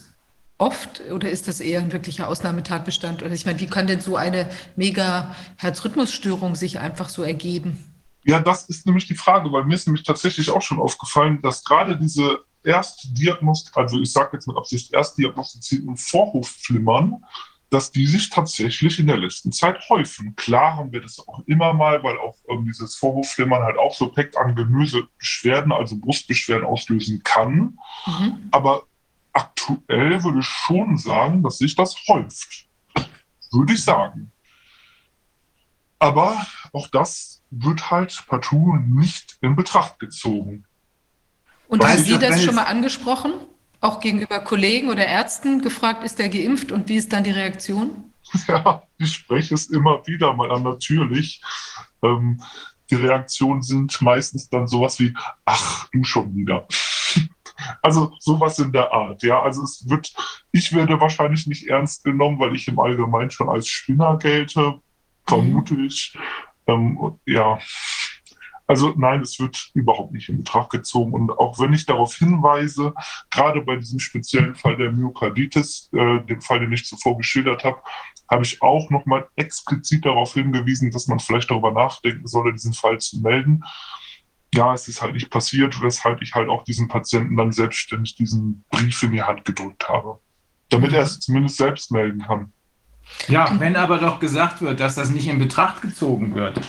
oft 0.60 1.02
oder 1.12 1.30
ist 1.30 1.48
das 1.48 1.62
eher 1.62 1.80
ein 1.80 1.92
wirklicher 1.92 2.28
Ausnahmetatbestand? 2.28 3.24
Oder 3.24 3.32
ich 3.32 3.46
meine, 3.46 3.60
wie 3.60 3.68
kann 3.68 3.88
denn 3.88 4.02
so 4.02 4.18
eine 4.18 4.50
mega 4.76 5.36
Herzrhythmusstörung 5.58 6.56
sich 6.56 6.80
einfach 6.80 7.10
so 7.10 7.24
ergeben? 7.24 7.86
Ja, 8.26 8.40
das 8.40 8.66
ist 8.66 8.86
nämlich 8.86 9.08
die 9.08 9.16
Frage, 9.16 9.52
weil 9.52 9.64
mir 9.64 9.76
ist 9.76 9.88
nämlich 9.88 10.04
tatsächlich 10.04 10.52
auch 10.52 10.62
schon 10.62 10.80
aufgefallen, 10.80 11.42
dass 11.42 11.64
gerade 11.64 11.98
diese 11.98 12.40
Erstdiagnostik, 12.64 13.76
also 13.78 14.00
ich 14.00 14.12
sage 14.12 14.32
jetzt 14.34 14.48
mit 14.48 14.58
Absicht 14.58 14.94
erstdiagnostizierten 14.94 15.96
Vorhofflimmern, 15.96 17.24
dass 17.69 17.92
die 17.92 18.07
sich 18.07 18.30
tatsächlich 18.30 19.00
in 19.00 19.07
der 19.07 19.18
letzten 19.18 19.51
Zeit 19.51 19.88
häufen. 19.89 20.36
Klar 20.36 20.75
haben 20.77 20.92
wir 20.92 21.01
das 21.01 21.19
auch 21.27 21.42
immer 21.45 21.74
mal, 21.74 22.01
weil 22.04 22.18
auch 22.18 22.36
ähm, 22.50 22.66
dieses 22.66 22.95
Vorhofflimmern 22.95 23.62
halt 23.62 23.77
auch 23.77 23.94
so 23.94 24.07
peckt 24.07 24.38
an 24.38 24.56
Gemüsebeschwerden, 24.56 25.71
also 25.71 25.95
Brustbeschwerden 25.97 26.66
auslösen 26.66 27.21
kann. 27.23 27.78
Mhm. 28.07 28.49
Aber 28.52 28.83
aktuell 29.33 30.23
würde 30.23 30.40
ich 30.40 30.45
schon 30.45 30.97
sagen, 30.97 31.44
dass 31.44 31.59
sich 31.59 31.76
das 31.76 31.95
häuft. 32.07 32.66
Würde 33.52 33.73
ich 33.73 33.83
sagen. 33.83 34.31
Aber 35.99 36.45
auch 36.71 36.88
das 36.88 37.42
wird 37.52 37.92
halt 37.92 38.23
partout 38.28 38.78
nicht 38.78 39.38
in 39.42 39.56
Betracht 39.56 39.99
gezogen. 39.99 40.66
Und 41.68 41.83
haben 41.83 41.99
Sie 41.99 42.18
das 42.18 42.44
schon 42.44 42.56
mal 42.56 42.64
angesprochen? 42.64 43.33
Auch 43.81 44.00
gegenüber 44.00 44.40
Kollegen 44.40 44.90
oder 44.90 45.06
Ärzten 45.06 45.62
gefragt, 45.62 46.04
ist 46.04 46.19
der 46.19 46.30
geimpft 46.30 46.71
und 46.71 46.90
wie 46.90 46.98
ist 46.98 47.14
dann 47.14 47.24
die 47.24 47.31
Reaktion? 47.31 48.06
Ja, 48.48 48.83
ich 49.00 49.14
spreche 49.14 49.56
es 49.56 49.71
immer 49.71 50.06
wieder 50.06 50.33
mal 50.33 50.52
an, 50.52 50.62
natürlich. 50.62 51.42
Ähm, 52.04 52.44
die 52.92 52.95
Reaktionen 52.95 53.64
sind 53.64 54.00
meistens 54.02 54.50
dann 54.50 54.68
sowas 54.68 55.00
wie, 55.00 55.16
ach, 55.45 55.88
du 55.92 56.04
schon 56.04 56.36
wieder. 56.36 56.68
Also 57.81 58.14
sowas 58.19 58.57
in 58.59 58.71
der 58.71 58.94
Art, 58.94 59.21
ja. 59.21 59.42
Also 59.42 59.64
es 59.64 59.83
wird, 59.90 60.14
ich 60.54 60.74
werde 60.74 61.02
wahrscheinlich 61.02 61.45
nicht 61.45 61.68
ernst 61.68 62.06
genommen, 62.06 62.40
weil 62.40 62.56
ich 62.56 62.69
im 62.69 62.80
Allgemeinen 62.80 63.31
schon 63.31 63.50
als 63.50 63.68
Spinner 63.68 64.18
gelte, 64.18 64.80
vermute 65.28 65.74
mhm. 65.74 65.86
ich. 65.86 66.18
Ähm, 66.68 67.19
ja, 67.26 67.59
also 68.69 68.94
nein, 68.95 69.21
es 69.21 69.40
wird 69.40 69.71
überhaupt 69.73 70.11
nicht 70.11 70.30
in 70.30 70.38
Betracht 70.38 70.69
gezogen. 70.69 71.14
Und 71.14 71.31
auch 71.31 71.57
wenn 71.57 71.73
ich 71.73 71.88
darauf 71.88 72.14
hinweise, 72.14 72.94
gerade 73.31 73.61
bei 73.61 73.78
diesem 73.78 73.97
speziellen 73.97 74.54
Fall 74.54 74.78
der 74.78 74.92
Myokarditis, 74.92 75.90
äh, 75.92 76.19
dem 76.21 76.40
Fall, 76.40 76.59
den 76.59 76.71
ich 76.71 76.85
zuvor 76.85 77.18
geschildert 77.18 77.64
habe, 77.64 77.81
habe 78.30 78.44
ich 78.44 78.61
auch 78.61 78.92
nochmal 78.92 79.28
explizit 79.35 80.06
darauf 80.06 80.35
hingewiesen, 80.35 80.92
dass 80.92 81.07
man 81.07 81.19
vielleicht 81.19 81.49
darüber 81.49 81.71
nachdenken 81.71 82.28
solle, 82.28 82.54
diesen 82.54 82.73
Fall 82.73 82.99
zu 82.99 83.19
melden. 83.21 83.64
Ja, 84.54 84.76
es 84.76 84.88
ist 84.88 85.02
halt 85.02 85.16
nicht 85.16 85.31
passiert, 85.31 85.81
weshalb 85.81 86.21
ich 86.21 86.35
halt 86.35 86.47
auch 86.47 86.64
diesem 86.64 86.88
Patienten 86.88 87.38
dann 87.38 87.52
selbstständig 87.52 88.18
diesen 88.18 88.66
Brief 88.69 89.02
in 89.02 89.14
die 89.14 89.23
Hand 89.23 89.45
gedrückt 89.45 89.90
habe, 89.90 90.19
damit 90.69 90.94
er 90.94 91.02
es 91.02 91.19
zumindest 91.19 91.57
selbst 91.57 91.92
melden 91.92 92.21
kann. 92.21 92.54
Ja, 93.28 93.59
wenn 93.59 93.76
aber 93.76 93.97
doch 93.97 94.19
gesagt 94.19 94.61
wird, 94.61 94.80
dass 94.80 94.94
das 94.94 95.09
nicht 95.09 95.28
in 95.28 95.40
Betracht 95.40 95.81
gezogen 95.81 96.35
wird, 96.35 96.61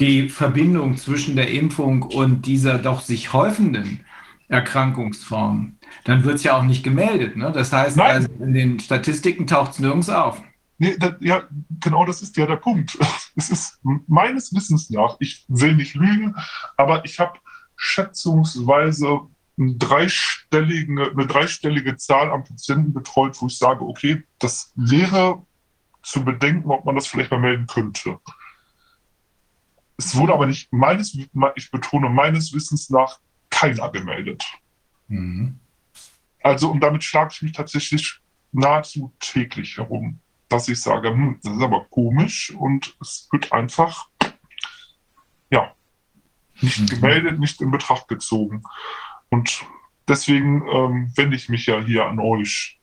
die 0.00 0.28
Verbindung 0.28 0.96
zwischen 0.96 1.36
der 1.36 1.50
Impfung 1.50 2.02
und 2.02 2.46
dieser 2.46 2.78
doch 2.78 3.02
sich 3.02 3.32
häufenden 3.32 4.04
Erkrankungsform, 4.48 5.76
dann 6.04 6.24
wird 6.24 6.36
es 6.36 6.42
ja 6.42 6.56
auch 6.56 6.62
nicht 6.62 6.82
gemeldet. 6.82 7.36
Ne? 7.36 7.52
Das 7.52 7.72
heißt, 7.72 8.00
also 8.00 8.28
in 8.40 8.54
den 8.54 8.80
Statistiken 8.80 9.46
taucht 9.46 9.72
es 9.72 9.78
nirgends 9.78 10.08
auf. 10.08 10.42
Nee, 10.78 10.96
das, 10.98 11.14
ja, 11.20 11.42
genau 11.78 12.06
das 12.06 12.22
ist 12.22 12.36
ja 12.36 12.46
der 12.46 12.56
Punkt. 12.56 12.98
Es 13.36 13.48
ist 13.48 13.78
meines 14.06 14.52
Wissens 14.52 14.90
nach, 14.90 15.16
ich 15.20 15.44
will 15.48 15.74
nicht 15.76 15.94
lügen, 15.94 16.34
aber 16.76 17.04
ich 17.04 17.20
habe 17.20 17.38
schätzungsweise 17.76 19.20
eine 19.56 19.74
dreistellige, 19.76 21.10
eine 21.12 21.26
dreistellige 21.26 21.96
Zahl 21.96 22.30
an 22.30 22.44
Patienten 22.44 22.92
betreut, 22.92 23.40
wo 23.40 23.46
ich 23.46 23.56
sage, 23.56 23.84
okay, 23.84 24.24
das 24.40 24.72
wäre 24.74 25.42
zu 26.02 26.24
bedenken, 26.24 26.70
ob 26.70 26.84
man 26.84 26.96
das 26.96 27.06
vielleicht 27.06 27.30
mal 27.30 27.40
melden 27.40 27.66
könnte. 27.66 28.18
Es 30.00 30.16
wurde 30.16 30.32
aber 30.32 30.46
nicht 30.46 30.72
meines, 30.72 31.14
ich 31.14 31.70
betone 31.70 32.08
meines 32.08 32.54
Wissens 32.54 32.88
nach 32.88 33.20
keiner 33.50 33.90
gemeldet. 33.90 34.42
Mhm. 35.08 35.60
Also, 36.42 36.70
und 36.70 36.80
damit 36.80 37.04
schlage 37.04 37.32
ich 37.34 37.42
mich 37.42 37.52
tatsächlich 37.52 38.18
nahezu 38.50 39.12
täglich 39.20 39.76
herum, 39.76 40.20
dass 40.48 40.68
ich 40.68 40.80
sage, 40.80 41.10
hm, 41.10 41.38
das 41.42 41.52
ist 41.52 41.62
aber 41.62 41.84
komisch 41.90 42.50
und 42.50 42.96
es 43.02 43.28
wird 43.30 43.52
einfach, 43.52 44.08
ja, 45.50 45.74
nicht 46.62 46.80
mhm. 46.80 46.86
gemeldet, 46.86 47.38
nicht 47.38 47.60
in 47.60 47.70
Betracht 47.70 48.08
gezogen. 48.08 48.62
Und 49.28 49.66
deswegen 50.08 50.66
ähm, 50.66 51.12
wende 51.14 51.36
ich 51.36 51.50
mich 51.50 51.66
ja 51.66 51.78
hier 51.78 52.06
an 52.06 52.18
euch. 52.20 52.79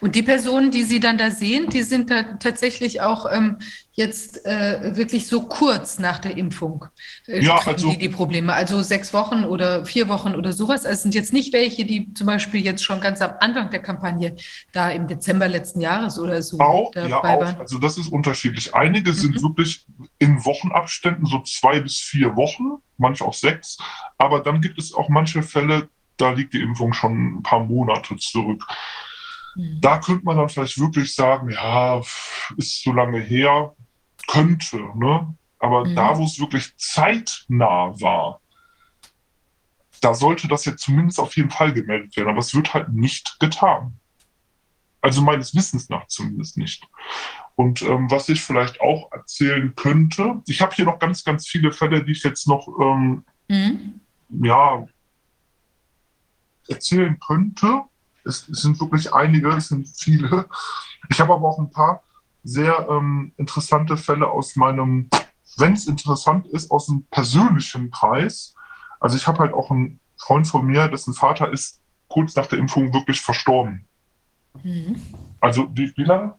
Und 0.00 0.14
die 0.14 0.22
Personen, 0.22 0.70
die 0.70 0.82
Sie 0.84 0.98
dann 0.98 1.18
da 1.18 1.30
sehen, 1.30 1.68
die 1.68 1.82
sind 1.82 2.10
da 2.10 2.22
tatsächlich 2.22 3.02
auch 3.02 3.30
ähm, 3.30 3.58
jetzt 3.92 4.44
äh, 4.46 4.96
wirklich 4.96 5.26
so 5.26 5.42
kurz 5.42 5.98
nach 5.98 6.18
der 6.18 6.36
Impfung. 6.38 6.86
Äh, 7.26 7.44
ja, 7.44 7.58
also 7.58 7.90
die, 7.90 7.98
die 7.98 8.08
Probleme. 8.08 8.54
Also 8.54 8.80
sechs 8.82 9.12
Wochen 9.12 9.44
oder 9.44 9.84
vier 9.84 10.08
Wochen 10.08 10.34
oder 10.34 10.52
sowas. 10.52 10.86
Also 10.86 10.94
es 10.94 11.02
sind 11.02 11.14
jetzt 11.14 11.34
nicht 11.34 11.52
welche, 11.52 11.84
die 11.84 12.12
zum 12.14 12.26
Beispiel 12.26 12.64
jetzt 12.64 12.82
schon 12.82 13.00
ganz 13.00 13.20
am 13.20 13.34
Anfang 13.40 13.70
der 13.70 13.80
Kampagne 13.80 14.36
da 14.72 14.90
im 14.90 15.06
Dezember 15.06 15.48
letzten 15.48 15.82
Jahres 15.82 16.18
oder 16.18 16.40
so 16.42 16.58
auch, 16.58 16.90
dabei 16.92 17.08
ja, 17.08 17.18
auch. 17.18 17.40
waren. 17.40 17.56
Also 17.58 17.78
das 17.78 17.98
ist 17.98 18.08
unterschiedlich. 18.08 18.74
Einige 18.74 19.10
mhm. 19.10 19.16
sind 19.16 19.42
wirklich 19.42 19.86
in 20.18 20.44
Wochenabständen, 20.46 21.26
so 21.26 21.40
zwei 21.40 21.80
bis 21.80 21.98
vier 21.98 22.36
Wochen, 22.36 22.82
manche 22.96 23.24
auch 23.24 23.34
sechs. 23.34 23.76
Aber 24.16 24.40
dann 24.40 24.62
gibt 24.62 24.78
es 24.78 24.94
auch 24.94 25.10
manche 25.10 25.42
Fälle, 25.42 25.90
da 26.16 26.30
liegt 26.32 26.54
die 26.54 26.62
Impfung 26.62 26.92
schon 26.92 27.38
ein 27.38 27.42
paar 27.42 27.60
Monate 27.60 28.16
zurück. 28.16 28.66
Mhm. 29.56 29.80
Da 29.80 29.98
könnte 29.98 30.24
man 30.24 30.36
dann 30.36 30.48
vielleicht 30.48 30.78
wirklich 30.78 31.14
sagen, 31.14 31.50
ja, 31.50 32.00
ist 32.56 32.82
so 32.82 32.92
lange 32.92 33.20
her, 33.20 33.74
könnte, 34.28 34.78
ne? 34.94 35.34
Aber 35.58 35.84
mhm. 35.84 35.94
da, 35.94 36.16
wo 36.18 36.24
es 36.24 36.38
wirklich 36.38 36.76
zeitnah 36.76 37.98
war, 38.00 38.40
da 40.00 40.14
sollte 40.14 40.48
das 40.48 40.64
ja 40.66 40.76
zumindest 40.76 41.18
auf 41.18 41.36
jeden 41.36 41.50
Fall 41.50 41.72
gemeldet 41.72 42.16
werden. 42.16 42.28
Aber 42.28 42.40
es 42.40 42.54
wird 42.54 42.74
halt 42.74 42.90
nicht 42.90 43.40
getan. 43.40 43.98
Also 45.00 45.22
meines 45.22 45.54
Wissens 45.54 45.88
nach 45.88 46.06
zumindest 46.08 46.58
nicht. 46.58 46.86
Und 47.54 47.80
ähm, 47.82 48.10
was 48.10 48.28
ich 48.28 48.42
vielleicht 48.42 48.80
auch 48.80 49.10
erzählen 49.12 49.74
könnte, 49.74 50.42
ich 50.46 50.60
habe 50.60 50.74
hier 50.74 50.84
noch 50.84 50.98
ganz, 50.98 51.24
ganz 51.24 51.48
viele 51.48 51.72
Fälle, 51.72 52.04
die 52.04 52.12
ich 52.12 52.22
jetzt 52.22 52.46
noch 52.46 52.68
ähm, 52.78 53.24
mhm. 53.48 54.00
ja, 54.42 54.86
erzählen 56.68 57.18
könnte. 57.18 57.82
Es, 58.26 58.48
es, 58.48 58.62
sind 58.62 58.80
wirklich 58.80 59.12
einige, 59.12 59.48
es 59.50 59.68
sind 59.68 59.88
viele. 59.88 60.46
Ich 61.08 61.20
habe 61.20 61.32
aber 61.32 61.48
auch 61.48 61.58
ein 61.58 61.70
paar 61.70 62.02
sehr 62.42 62.86
ähm, 62.90 63.32
interessante 63.36 63.96
Fälle 63.96 64.28
aus 64.28 64.56
meinem, 64.56 65.08
wenn 65.56 65.72
es 65.72 65.86
interessant 65.86 66.46
ist, 66.48 66.70
aus 66.70 66.86
dem 66.86 67.04
persönlichen 67.10 67.90
Kreis. 67.90 68.54
Also 69.00 69.16
ich 69.16 69.26
habe 69.26 69.38
halt 69.38 69.52
auch 69.52 69.70
einen 69.70 70.00
Freund 70.16 70.46
von 70.46 70.66
mir, 70.66 70.88
dessen 70.88 71.14
Vater 71.14 71.50
ist 71.52 71.80
kurz 72.08 72.34
nach 72.36 72.46
der 72.46 72.58
Impfung 72.58 72.92
wirklich 72.92 73.20
verstorben. 73.20 73.86
Mhm. 74.62 75.00
Also 75.40 75.68
wie, 75.72 75.92
wie 75.96 76.04
lange? 76.04 76.34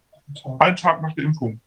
Ein 0.59 0.75
Tag 0.75 1.01
nach 1.01 1.13
der 1.13 1.23
Impfung 1.23 1.61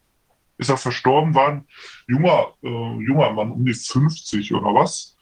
ist 0.59 0.69
er 0.69 0.77
verstorben, 0.77 1.35
war 1.35 1.49
ein 1.49 1.67
junger, 2.07 2.49
äh, 2.63 2.69
junger 2.69 3.33
Mann, 3.33 3.51
um 3.51 3.65
die 3.65 3.73
50 3.73 4.53
oder 4.53 4.75
was 4.75 5.17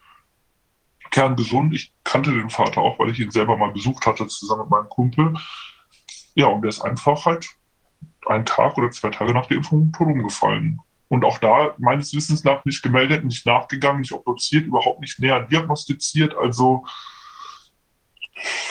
kerngesund. 1.11 1.75
Ich 1.75 1.93
kannte 2.05 2.33
den 2.33 2.51
Vater 2.51 2.81
auch, 2.81 2.99
weil 2.99 3.11
ich 3.11 3.21
ihn 3.21 3.31
selber 3.31 3.57
mal 3.57 3.73
besucht 3.73 4.07
hatte, 4.07 4.27
zusammen 4.27 4.63
mit 4.63 4.71
meinem 4.71 4.89
Kumpel. 4.89 5.35
Ja, 6.35 6.47
und 6.47 6.63
der 6.63 6.69
ist 6.69 6.81
einfach 6.81 7.27
halt 7.27 7.49
einen 8.27 8.47
Tag 8.47 8.77
oder 8.79 8.91
zwei 8.91 9.11
Tage 9.11 9.33
nach 9.33 9.47
der 9.47 9.59
Impfung 9.59 9.93
tot 9.93 10.07
umgefallen. 10.07 10.81
Und 11.09 11.25
auch 11.25 11.39
da 11.39 11.75
meines 11.79 12.15
Wissens 12.15 12.45
nach 12.45 12.65
nicht 12.65 12.83
gemeldet, 12.83 13.25
nicht 13.25 13.47
nachgegangen, 13.47 14.01
nicht 14.01 14.13
obduziert, 14.13 14.67
überhaupt 14.67 15.01
nicht 15.01 15.19
näher 15.19 15.41
diagnostiziert. 15.41 16.37
Also 16.37 16.85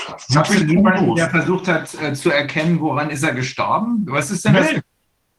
Hast 0.07 0.53
du 0.53 0.63
jemanden, 0.63 1.15
der 1.15 1.29
versucht 1.29 1.67
hat 1.67 1.93
äh, 1.95 2.13
zu 2.13 2.31
erkennen, 2.31 2.79
woran 2.79 3.09
ist 3.09 3.23
er 3.23 3.33
gestorben? 3.33 4.05
Was 4.07 4.31
ist 4.31 4.45
denn 4.45 4.53
das? 4.53 4.69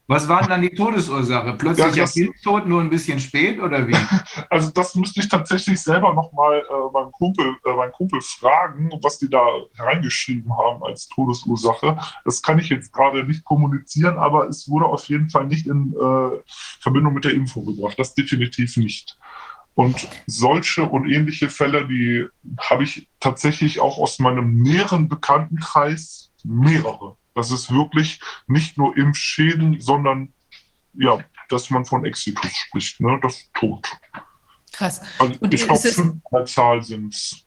Was 0.09 0.27
war 0.27 0.41
denn 0.41 0.49
dann 0.49 0.63
die 0.63 0.71
Todesursache? 0.75 1.53
Plötzlich 1.59 1.95
ja, 1.95 2.07
Kindstod, 2.07 2.67
nur 2.67 2.81
ein 2.81 2.89
bisschen 2.89 3.21
spät 3.21 3.61
oder 3.61 3.87
wie? 3.87 3.95
Also 4.51 4.71
das 4.71 4.95
müsste 4.95 5.21
ich 5.21 5.29
tatsächlich 5.29 5.79
selber 5.81 6.15
nochmal 6.15 6.61
äh, 6.61 6.93
meinen, 6.93 7.13
Kumpel, 7.13 7.57
äh, 7.65 7.91
Kumpel 7.91 8.21
fragen, 8.23 8.91
was 9.03 9.19
die 9.19 9.29
da 9.29 9.45
hereingeschrieben 9.75 10.57
haben 10.57 10.83
als 10.83 11.09
Todesursache. 11.09 11.99
Das 12.25 12.41
kann 12.41 12.59
ich 12.59 12.71
jetzt 12.71 12.93
gerade 12.93 13.25
nicht 13.25 13.45
kommunizieren, 13.45 14.17
aber 14.17 14.49
es 14.49 14.69
wurde 14.69 14.87
auf 14.87 15.05
jeden 15.05 15.29
Fall 15.29 15.47
nicht 15.47 15.67
in 15.67 15.93
äh, 15.93 16.39
Verbindung 16.81 17.13
mit 17.13 17.25
der 17.25 17.35
Info 17.35 17.61
gebracht. 17.61 17.99
Das 17.99 18.15
definitiv 18.15 18.79
nicht. 18.79 19.19
Und 19.75 20.09
solche 20.27 20.85
und 20.85 21.09
ähnliche 21.09 21.51
Fälle, 21.51 21.87
die 21.87 22.27
habe 22.59 22.85
ich 22.85 23.09
tatsächlich 23.21 23.81
auch 23.81 23.99
aus 23.99 24.19
meinem 24.19 24.63
näheren 24.63 25.09
Bekanntenkreis 25.09 26.33
mehrere. 26.43 27.17
Das 27.35 27.51
ist 27.51 27.73
wirklich 27.73 28.21
nicht 28.47 28.79
nur 28.79 28.97
Impfschäden, 28.97 29.81
sondern 29.81 30.33
ja, 30.95 31.19
dass 31.49 31.71
man 31.71 31.85
von 31.85 32.05
Exitus 32.05 32.51
spricht, 32.53 33.01
ne? 33.01 33.19
das 33.23 33.51
Tod. 33.53 33.87
Krass. 34.73 35.01
Also 35.19 35.35
ich 35.51 35.65
glaube, 35.65 35.81
fünfmal 35.81 36.47
Zahl 36.47 36.83
sind 36.83 37.15
es. 37.15 37.45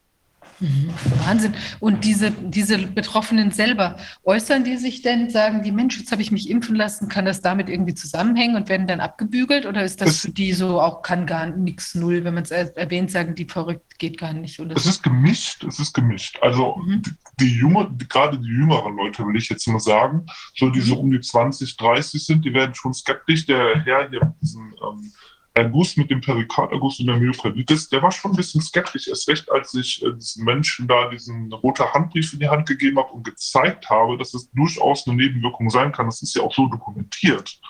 Mhm. 0.62 0.90
Wahnsinn. 1.26 1.54
Und 1.80 2.04
diese, 2.04 2.30
diese 2.30 2.78
Betroffenen 2.78 3.50
selber, 3.50 3.96
äußern 4.22 4.62
die 4.62 4.76
sich 4.76 5.02
denn, 5.02 5.28
sagen 5.28 5.64
die, 5.64 5.72
Mensch, 5.72 5.98
jetzt 5.98 6.12
habe 6.12 6.22
ich 6.22 6.30
mich 6.30 6.48
impfen 6.48 6.76
lassen, 6.76 7.08
kann 7.08 7.24
das 7.24 7.40
damit 7.40 7.68
irgendwie 7.68 7.94
zusammenhängen 7.94 8.54
und 8.54 8.68
werden 8.68 8.86
dann 8.86 9.00
abgebügelt? 9.00 9.66
Oder 9.66 9.82
ist 9.82 10.00
das 10.00 10.10
es, 10.10 10.20
für 10.20 10.30
die 10.30 10.52
so 10.52 10.80
auch, 10.80 11.02
kann 11.02 11.26
gar 11.26 11.46
nichts 11.46 11.96
null, 11.96 12.22
wenn 12.22 12.34
man 12.34 12.44
es 12.44 12.52
erwähnt, 12.52 13.10
sagen 13.10 13.34
die 13.34 13.44
verrückt, 13.44 13.98
geht 13.98 14.18
gar 14.18 14.32
nicht? 14.32 14.60
Oder 14.60 14.76
es 14.76 14.84
so? 14.84 14.90
ist 14.90 15.02
gemischt, 15.02 15.64
es 15.64 15.80
ist 15.80 15.94
gemischt. 15.94 16.38
Also 16.40 16.76
mhm. 16.76 17.02
die, 17.02 17.10
die 17.40 17.58
junge, 17.58 17.90
gerade 18.08 18.38
die 18.38 18.48
jüngeren 18.48 18.96
Leute, 18.96 19.26
will 19.26 19.36
ich 19.36 19.48
jetzt 19.48 19.66
mal 19.66 19.80
sagen, 19.80 20.26
so 20.54 20.70
die 20.70 20.80
so 20.80 20.94
mhm. 20.94 21.00
um 21.00 21.10
die 21.10 21.20
20, 21.20 21.76
30 21.76 22.24
sind, 22.24 22.44
die 22.44 22.54
werden 22.54 22.74
schon 22.76 22.94
skeptisch. 22.94 23.46
Der 23.46 23.82
Herr 23.84 24.08
hier 24.08 24.24
mit 24.24 24.40
diesem 24.40 24.74
ähm, 24.80 25.12
Erguss 25.54 25.98
mit 25.98 26.10
dem 26.10 26.22
Perikarderguss 26.22 26.98
und 26.98 27.08
der 27.08 27.16
Myokarditis, 27.16 27.90
der 27.90 28.02
war 28.02 28.10
schon 28.10 28.30
ein 28.30 28.36
bisschen 28.36 28.62
skeptisch. 28.62 29.08
Erst 29.08 29.28
recht, 29.28 29.50
als 29.50 29.74
ich 29.74 30.02
äh, 30.02 30.12
diesen 30.14 30.44
Menschen 30.44 30.88
da 30.88 31.10
diesen 31.10 31.52
roten 31.52 31.92
Handbrief 31.92 32.32
in 32.32 32.40
die 32.40 32.48
Hand 32.48 32.66
gegeben 32.66 32.98
habe 32.98 33.12
und 33.12 33.24
gezeigt 33.24 33.90
habe, 33.90 34.16
dass 34.16 34.32
es 34.32 34.50
durchaus 34.52 35.06
eine 35.06 35.16
Nebenwirkung 35.16 35.68
sein 35.68 35.92
kann. 35.92 36.06
Das 36.06 36.22
ist 36.22 36.34
ja 36.34 36.42
auch 36.42 36.54
so 36.54 36.68
dokumentiert. 36.68 37.60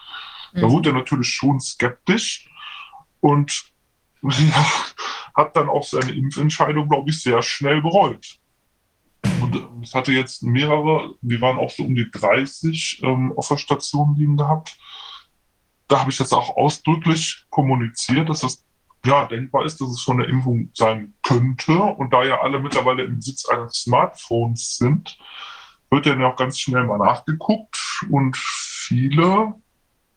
Mhm. 0.53 0.61
Da 0.61 0.71
wurde 0.71 0.91
er 0.91 0.95
natürlich 0.95 1.29
schon 1.29 1.59
skeptisch 1.61 2.49
und 3.21 3.65
ja, 4.23 4.67
hat 5.35 5.57
dann 5.57 5.69
auch 5.69 5.85
seine 5.85 6.13
Impfentscheidung, 6.13 6.89
glaube 6.89 7.11
ich, 7.11 7.21
sehr 7.21 7.43
schnell 7.43 7.83
bereut. 7.83 8.39
Und 9.41 9.57
es 9.83 9.93
äh, 9.93 9.99
hatte 9.99 10.13
jetzt 10.13 10.45
mehrere, 10.45 11.15
die 11.21 11.41
waren 11.41 11.59
auch 11.59 11.71
so 11.71 11.83
um 11.83 11.97
die 11.97 12.09
30 12.09 13.01
ähm, 13.03 13.33
auf 13.37 13.49
der 13.49 13.57
Station 13.57 14.15
liegen 14.17 14.37
gehabt 14.37 14.79
da 15.93 16.01
habe 16.01 16.11
ich 16.11 16.17
das 16.17 16.33
auch 16.33 16.57
ausdrücklich 16.57 17.45
kommuniziert, 17.51 18.31
dass 18.31 18.41
das 18.41 18.65
ja 19.05 19.27
denkbar 19.27 19.67
ist, 19.67 19.79
dass 19.79 19.91
es 19.91 20.01
schon 20.01 20.21
eine 20.21 20.31
Impfung 20.31 20.71
sein 20.73 21.13
könnte. 21.23 21.75
Und 21.75 22.15
da 22.15 22.25
ja 22.25 22.41
alle 22.41 22.61
mittlerweile 22.61 23.05
im 23.05 23.17
Besitz 23.17 23.47
eines 23.47 23.83
Smartphones 23.83 24.79
sind, 24.79 25.19
wird 25.91 26.07
dann 26.07 26.21
ja 26.21 26.33
auch 26.33 26.37
ganz 26.37 26.59
schnell 26.59 26.85
mal 26.85 26.97
nachgeguckt 26.97 27.79
und 28.11 28.39
viele 28.39 29.55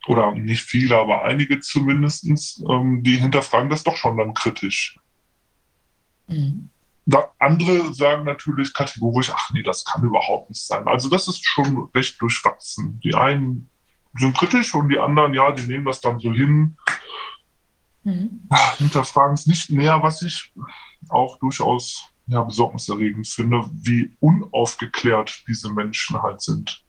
oder 0.08 0.32
nicht 0.32 0.62
viele, 0.62 0.98
aber 0.98 1.24
einige 1.24 1.60
zumindest, 1.60 2.26
ähm, 2.70 3.04
die 3.04 3.18
hinterfragen 3.18 3.70
das 3.70 3.84
doch 3.84 3.98
schon 3.98 4.18
dann 4.18 4.34
kritisch. 4.34 4.98
Mhm. 6.28 6.70
Da, 7.06 7.32
andere 7.38 7.94
sagen 7.94 8.24
natürlich 8.24 8.74
kategorisch, 8.74 9.30
ach 9.30 9.52
nee, 9.52 9.62
das 9.62 9.84
kann 9.84 10.04
überhaupt 10.04 10.50
nicht 10.50 10.66
sein. 10.66 10.88
Also 10.88 11.10
das 11.10 11.28
ist 11.28 11.46
schon 11.46 11.90
recht 11.94 12.22
durchwachsen. 12.22 13.00
Die 13.02 13.14
einen 13.14 13.70
sind 14.18 14.38
kritisch 14.38 14.74
und 14.74 14.90
die 14.90 15.00
anderen, 15.00 15.34
ja, 15.34 15.52
die 15.52 15.64
nehmen 15.64 15.86
das 15.86 16.02
dann 16.02 16.20
so 16.20 16.32
hin, 16.32 16.78
mhm. 18.04 18.48
hinterfragen 18.78 19.34
es 19.34 19.46
nicht 19.46 19.70
näher, 19.70 20.02
was 20.02 20.22
ich 20.22 20.54
auch 21.10 21.38
durchaus 21.40 22.10
ja, 22.28 22.42
besorgniserregend 22.44 23.28
finde, 23.28 23.70
wie 23.72 24.16
unaufgeklärt 24.20 25.44
diese 25.48 25.72
Menschen 25.72 26.22
halt 26.22 26.42
sind. 26.42 26.82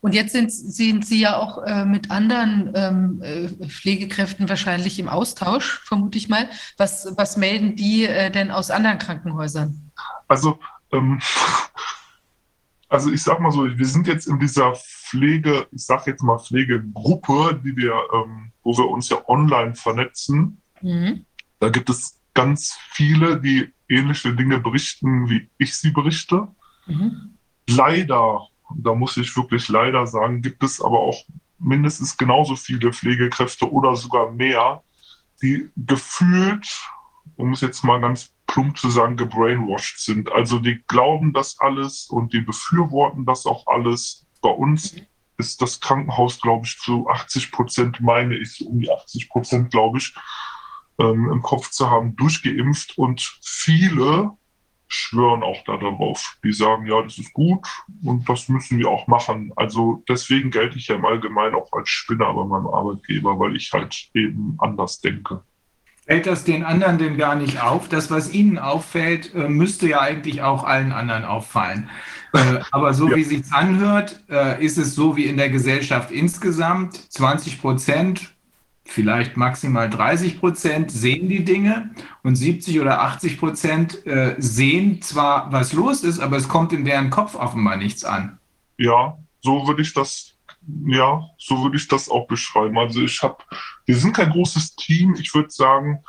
Und 0.00 0.14
jetzt 0.14 0.32
sind, 0.32 0.52
sind 0.52 1.06
Sie 1.06 1.20
ja 1.20 1.38
auch 1.38 1.62
äh, 1.62 1.86
mit 1.86 2.10
anderen 2.10 2.72
ähm, 2.74 3.22
äh, 3.22 3.48
Pflegekräften 3.66 4.48
wahrscheinlich 4.50 4.98
im 4.98 5.08
Austausch, 5.08 5.80
vermute 5.84 6.18
ich 6.18 6.28
mal. 6.28 6.50
Was, 6.76 7.14
was 7.16 7.38
melden 7.38 7.74
die 7.74 8.04
äh, 8.04 8.30
denn 8.30 8.50
aus 8.50 8.70
anderen 8.70 8.98
Krankenhäusern? 8.98 9.90
Also, 10.28 10.58
ähm, 10.92 11.22
also 12.94 13.10
ich 13.10 13.24
sag 13.24 13.40
mal 13.40 13.50
so, 13.50 13.66
wir 13.66 13.86
sind 13.86 14.06
jetzt 14.06 14.28
in 14.28 14.38
dieser 14.38 14.72
Pflege, 14.76 15.66
ich 15.72 15.84
sag 15.84 16.06
jetzt 16.06 16.22
mal 16.22 16.38
Pflegegruppe, 16.38 17.60
die 17.64 17.76
wir, 17.76 17.92
ähm, 18.12 18.52
wo 18.62 18.76
wir 18.78 18.88
uns 18.88 19.08
ja 19.08 19.18
online 19.28 19.74
vernetzen. 19.74 20.62
Mhm. 20.80 21.26
Da 21.58 21.70
gibt 21.70 21.90
es 21.90 22.20
ganz 22.34 22.78
viele, 22.92 23.40
die 23.40 23.72
ähnliche 23.88 24.32
Dinge 24.32 24.60
berichten, 24.60 25.28
wie 25.28 25.50
ich 25.58 25.76
sie 25.76 25.90
berichte. 25.90 26.46
Mhm. 26.86 27.36
Leider, 27.68 28.46
da 28.76 28.94
muss 28.94 29.16
ich 29.16 29.36
wirklich 29.36 29.68
leider 29.68 30.06
sagen, 30.06 30.40
gibt 30.40 30.62
es 30.62 30.80
aber 30.80 31.00
auch 31.00 31.20
mindestens 31.58 32.16
genauso 32.16 32.54
viele 32.54 32.92
Pflegekräfte 32.92 33.68
oder 33.72 33.96
sogar 33.96 34.30
mehr, 34.30 34.84
die 35.42 35.68
gefühlt, 35.76 36.68
um 37.36 37.52
es 37.52 37.60
jetzt 37.60 37.84
mal 37.84 38.00
ganz 38.00 38.32
plump 38.46 38.78
zu 38.78 38.90
sagen, 38.90 39.16
gebrainwashed 39.16 40.00
sind. 40.00 40.30
Also 40.30 40.58
die 40.58 40.82
glauben 40.86 41.32
das 41.32 41.58
alles 41.58 42.06
und 42.06 42.32
die 42.32 42.40
befürworten 42.40 43.26
das 43.26 43.46
auch 43.46 43.66
alles. 43.66 44.26
Bei 44.40 44.50
uns 44.50 44.96
ist 45.38 45.60
das 45.62 45.80
Krankenhaus, 45.80 46.40
glaube 46.40 46.66
ich, 46.66 46.78
zu 46.78 47.08
80 47.08 47.50
Prozent, 47.50 48.00
meine 48.00 48.36
ich, 48.36 48.64
um 48.66 48.80
die 48.80 48.90
80 48.90 49.28
Prozent, 49.28 49.70
glaube 49.70 49.98
ich, 49.98 50.14
ähm, 50.98 51.30
im 51.32 51.42
Kopf 51.42 51.70
zu 51.70 51.90
haben, 51.90 52.14
durchgeimpft 52.16 52.96
und 52.98 53.20
viele 53.42 54.30
schwören 54.86 55.42
auch 55.42 55.64
da 55.64 55.76
darauf. 55.76 56.36
Die 56.44 56.52
sagen, 56.52 56.86
ja, 56.86 57.02
das 57.02 57.18
ist 57.18 57.32
gut 57.32 57.66
und 58.04 58.28
das 58.28 58.48
müssen 58.48 58.78
wir 58.78 58.88
auch 58.88 59.06
machen. 59.06 59.52
Also 59.56 60.04
deswegen 60.08 60.50
gelte 60.50 60.78
ich 60.78 60.88
ja 60.88 60.94
im 60.94 61.04
Allgemeinen 61.04 61.54
auch 61.54 61.72
als 61.72 61.88
Spinner 61.88 62.32
bei 62.32 62.44
meinem 62.44 62.68
Arbeitgeber, 62.68 63.38
weil 63.38 63.56
ich 63.56 63.72
halt 63.72 64.10
eben 64.14 64.56
anders 64.58 65.00
denke. 65.00 65.42
Fällt 66.06 66.26
das 66.26 66.44
den 66.44 66.64
anderen 66.64 66.98
denn 66.98 67.16
gar 67.16 67.34
nicht 67.34 67.62
auf? 67.62 67.88
Das, 67.88 68.10
was 68.10 68.30
Ihnen 68.30 68.58
auffällt, 68.58 69.34
äh, 69.34 69.48
müsste 69.48 69.88
ja 69.88 70.00
eigentlich 70.00 70.42
auch 70.42 70.64
allen 70.64 70.92
anderen 70.92 71.24
auffallen. 71.24 71.88
Äh, 72.34 72.60
aber 72.72 72.92
so 72.92 73.08
ja. 73.08 73.16
wie 73.16 73.24
sich 73.24 73.50
anhört, 73.52 74.22
äh, 74.28 74.62
ist 74.62 74.76
es 74.76 74.94
so 74.94 75.16
wie 75.16 75.24
in 75.24 75.38
der 75.38 75.48
Gesellschaft 75.48 76.10
insgesamt. 76.10 77.10
20 77.10 77.58
Prozent 77.60 78.34
vielleicht 78.84 79.38
maximal 79.38 79.88
30 79.88 80.40
Prozent 80.40 80.90
sehen 80.90 81.30
die 81.30 81.42
Dinge 81.42 81.90
und 82.22 82.36
70 82.36 82.80
oder 82.80 83.00
80 83.00 83.38
Prozent 83.38 83.98
sehen 84.36 85.00
zwar, 85.00 85.50
was 85.52 85.72
los 85.72 86.04
ist, 86.04 86.20
aber 86.20 86.36
es 86.36 86.48
kommt 86.48 86.74
in 86.74 86.84
deren 86.84 87.08
Kopf 87.08 87.34
offenbar 87.34 87.78
nichts 87.78 88.04
an. 88.04 88.38
Ja, 88.76 89.16
so 89.40 89.66
würde 89.66 89.80
ich 89.80 89.94
das, 89.94 90.34
ja, 90.86 91.22
so 91.38 91.62
würde 91.62 91.78
ich 91.78 91.88
das 91.88 92.10
auch 92.10 92.26
beschreiben. 92.26 92.76
Also 92.78 93.00
ich 93.00 93.22
habe, 93.22 93.38
wir 93.86 93.96
sind 93.96 94.14
kein 94.14 94.30
großes 94.30 94.76
Team. 94.76 95.14
Ich 95.18 95.34
würde 95.34 95.50
sagen, 95.50 96.02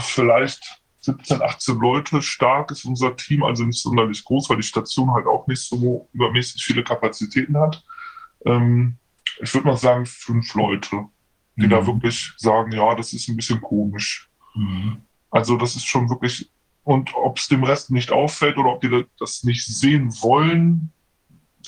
vielleicht 0.00 0.80
17, 1.00 1.42
18 1.42 1.78
Leute 1.78 2.22
stark 2.22 2.70
ist 2.70 2.84
unser 2.84 3.16
Team, 3.16 3.42
also 3.42 3.64
nicht 3.64 3.82
sonderlich 3.82 4.24
groß, 4.24 4.48
weil 4.48 4.58
die 4.58 4.62
Station 4.62 5.10
halt 5.12 5.26
auch 5.26 5.46
nicht 5.46 5.62
so 5.62 6.08
übermäßig 6.12 6.62
viele 6.64 6.84
Kapazitäten 6.84 7.58
hat. 7.58 7.82
Ähm, 8.46 8.98
ich 9.40 9.52
würde 9.54 9.68
mal 9.68 9.76
sagen, 9.76 10.06
fünf 10.06 10.54
Leute 10.54 11.08
die 11.56 11.66
mhm. 11.66 11.70
da 11.70 11.86
wirklich 11.86 12.32
sagen, 12.36 12.72
ja, 12.72 12.94
das 12.94 13.12
ist 13.12 13.28
ein 13.28 13.36
bisschen 13.36 13.60
komisch. 13.60 14.30
Mhm. 14.54 15.02
Also 15.30 15.56
das 15.56 15.76
ist 15.76 15.86
schon 15.86 16.08
wirklich, 16.08 16.50
und 16.82 17.14
ob 17.14 17.38
es 17.38 17.48
dem 17.48 17.64
Rest 17.64 17.90
nicht 17.90 18.10
auffällt 18.12 18.56
oder 18.56 18.70
ob 18.70 18.80
die 18.80 19.06
das 19.18 19.44
nicht 19.44 19.66
sehen 19.66 20.10
wollen, 20.22 20.92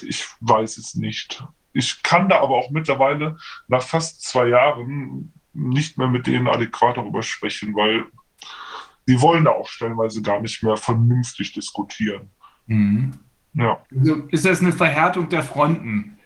ich 0.03 0.27
weiß 0.41 0.79
es 0.79 0.95
nicht. 0.95 1.45
Ich 1.75 2.03
kann 2.03 2.29
da 2.29 2.41
aber 2.41 2.55
auch 2.57 2.71
mittlerweile 2.71 3.37
nach 3.69 3.83
fast 3.83 4.23
zwei 4.23 4.49
Jahren 4.49 5.33
nicht 5.53 5.99
mehr 5.99 6.09
mit 6.09 6.27
denen 6.27 6.49
adäquat 6.49 6.97
darüber 6.97 7.23
sprechen, 7.23 7.75
weil 7.75 8.07
die 9.07 9.21
wollen 9.21 9.45
da 9.45 9.51
auch 9.51 9.69
stellenweise 9.69 10.23
gar 10.23 10.41
nicht 10.41 10.63
mehr 10.63 10.77
vernünftig 10.77 11.53
diskutieren. 11.53 12.31
Mhm. 12.67 13.13
Ja. 13.55 13.81
Also 13.95 14.15
ist 14.31 14.47
das 14.47 14.61
eine 14.61 14.73
Verhärtung 14.73 15.29
der 15.29 15.43
Fronten? 15.43 16.19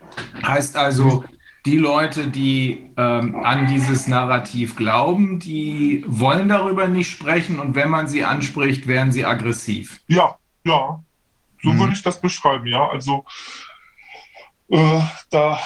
Heißt 0.47 0.77
also, 0.77 1.25
die 1.67 1.77
Leute, 1.77 2.29
die 2.29 2.91
ähm, 2.97 3.37
an 3.45 3.67
dieses 3.67 4.07
Narrativ 4.07 4.77
glauben, 4.77 5.39
die 5.39 6.05
wollen 6.07 6.49
darüber 6.49 6.89
nicht 6.89 7.11
sprechen 7.11 7.59
und 7.59 7.75
wenn 7.75 7.91
man 7.91 8.09
sie 8.09 8.25
anspricht, 8.25 8.87
werden 8.87 9.13
sie 9.13 9.25
aggressiv. 9.25 10.01
Ja, 10.07 10.39
ja, 10.65 11.03
so 11.63 11.73
mhm. 11.73 11.79
würde 11.81 11.93
ich 11.93 12.03
das 12.03 12.21
beschreiben, 12.21 12.67
ja. 12.67 12.89
Also 12.89 13.25
äh, 14.69 15.01
da, 15.31 15.59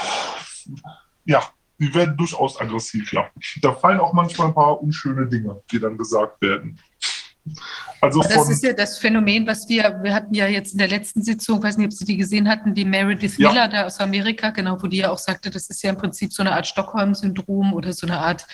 ja, 1.25 1.43
die 1.79 1.93
werden 1.95 2.17
durchaus 2.17 2.61
aggressiv, 2.61 3.13
ja. 3.13 3.29
Da 3.61 3.75
fallen 3.75 4.01
auch 4.01 4.13
manchmal 4.13 4.49
ein 4.49 4.55
paar 4.55 4.81
unschöne 4.81 5.27
Dinge, 5.27 5.61
die 5.71 5.81
dann 5.81 5.99
gesagt 5.99 6.41
werden. 6.41 6.81
Also 8.01 8.23
das 8.23 8.49
ist 8.49 8.63
ja 8.63 8.73
das 8.73 8.99
Phänomen, 8.99 9.47
was 9.47 9.69
wir, 9.69 9.99
wir 10.03 10.15
hatten 10.15 10.33
ja 10.33 10.47
jetzt 10.47 10.73
in 10.73 10.79
der 10.79 10.87
letzten 10.87 11.23
Sitzung, 11.23 11.61
weiß 11.61 11.77
nicht, 11.77 11.87
ob 11.87 11.93
Sie 11.93 12.05
die 12.05 12.17
gesehen 12.17 12.49
hatten, 12.49 12.73
die 12.73 12.85
Meredith 12.85 13.37
ja. 13.37 13.49
Miller 13.49 13.69
da 13.69 13.87
aus 13.87 13.99
Amerika, 13.99 14.51
genau, 14.51 14.81
wo 14.81 14.87
die 14.87 14.99
ja 14.99 15.11
auch 15.11 15.19
sagte, 15.19 15.51
das 15.51 15.69
ist 15.69 15.83
ja 15.83 15.91
im 15.91 15.97
Prinzip 15.97 16.33
so 16.33 16.43
eine 16.43 16.53
Art 16.53 16.69
Stockholm-Syndrom 16.69 17.73
oder 17.73 17.93
so 17.93 18.07
eine 18.07 18.19
Art 18.19 18.47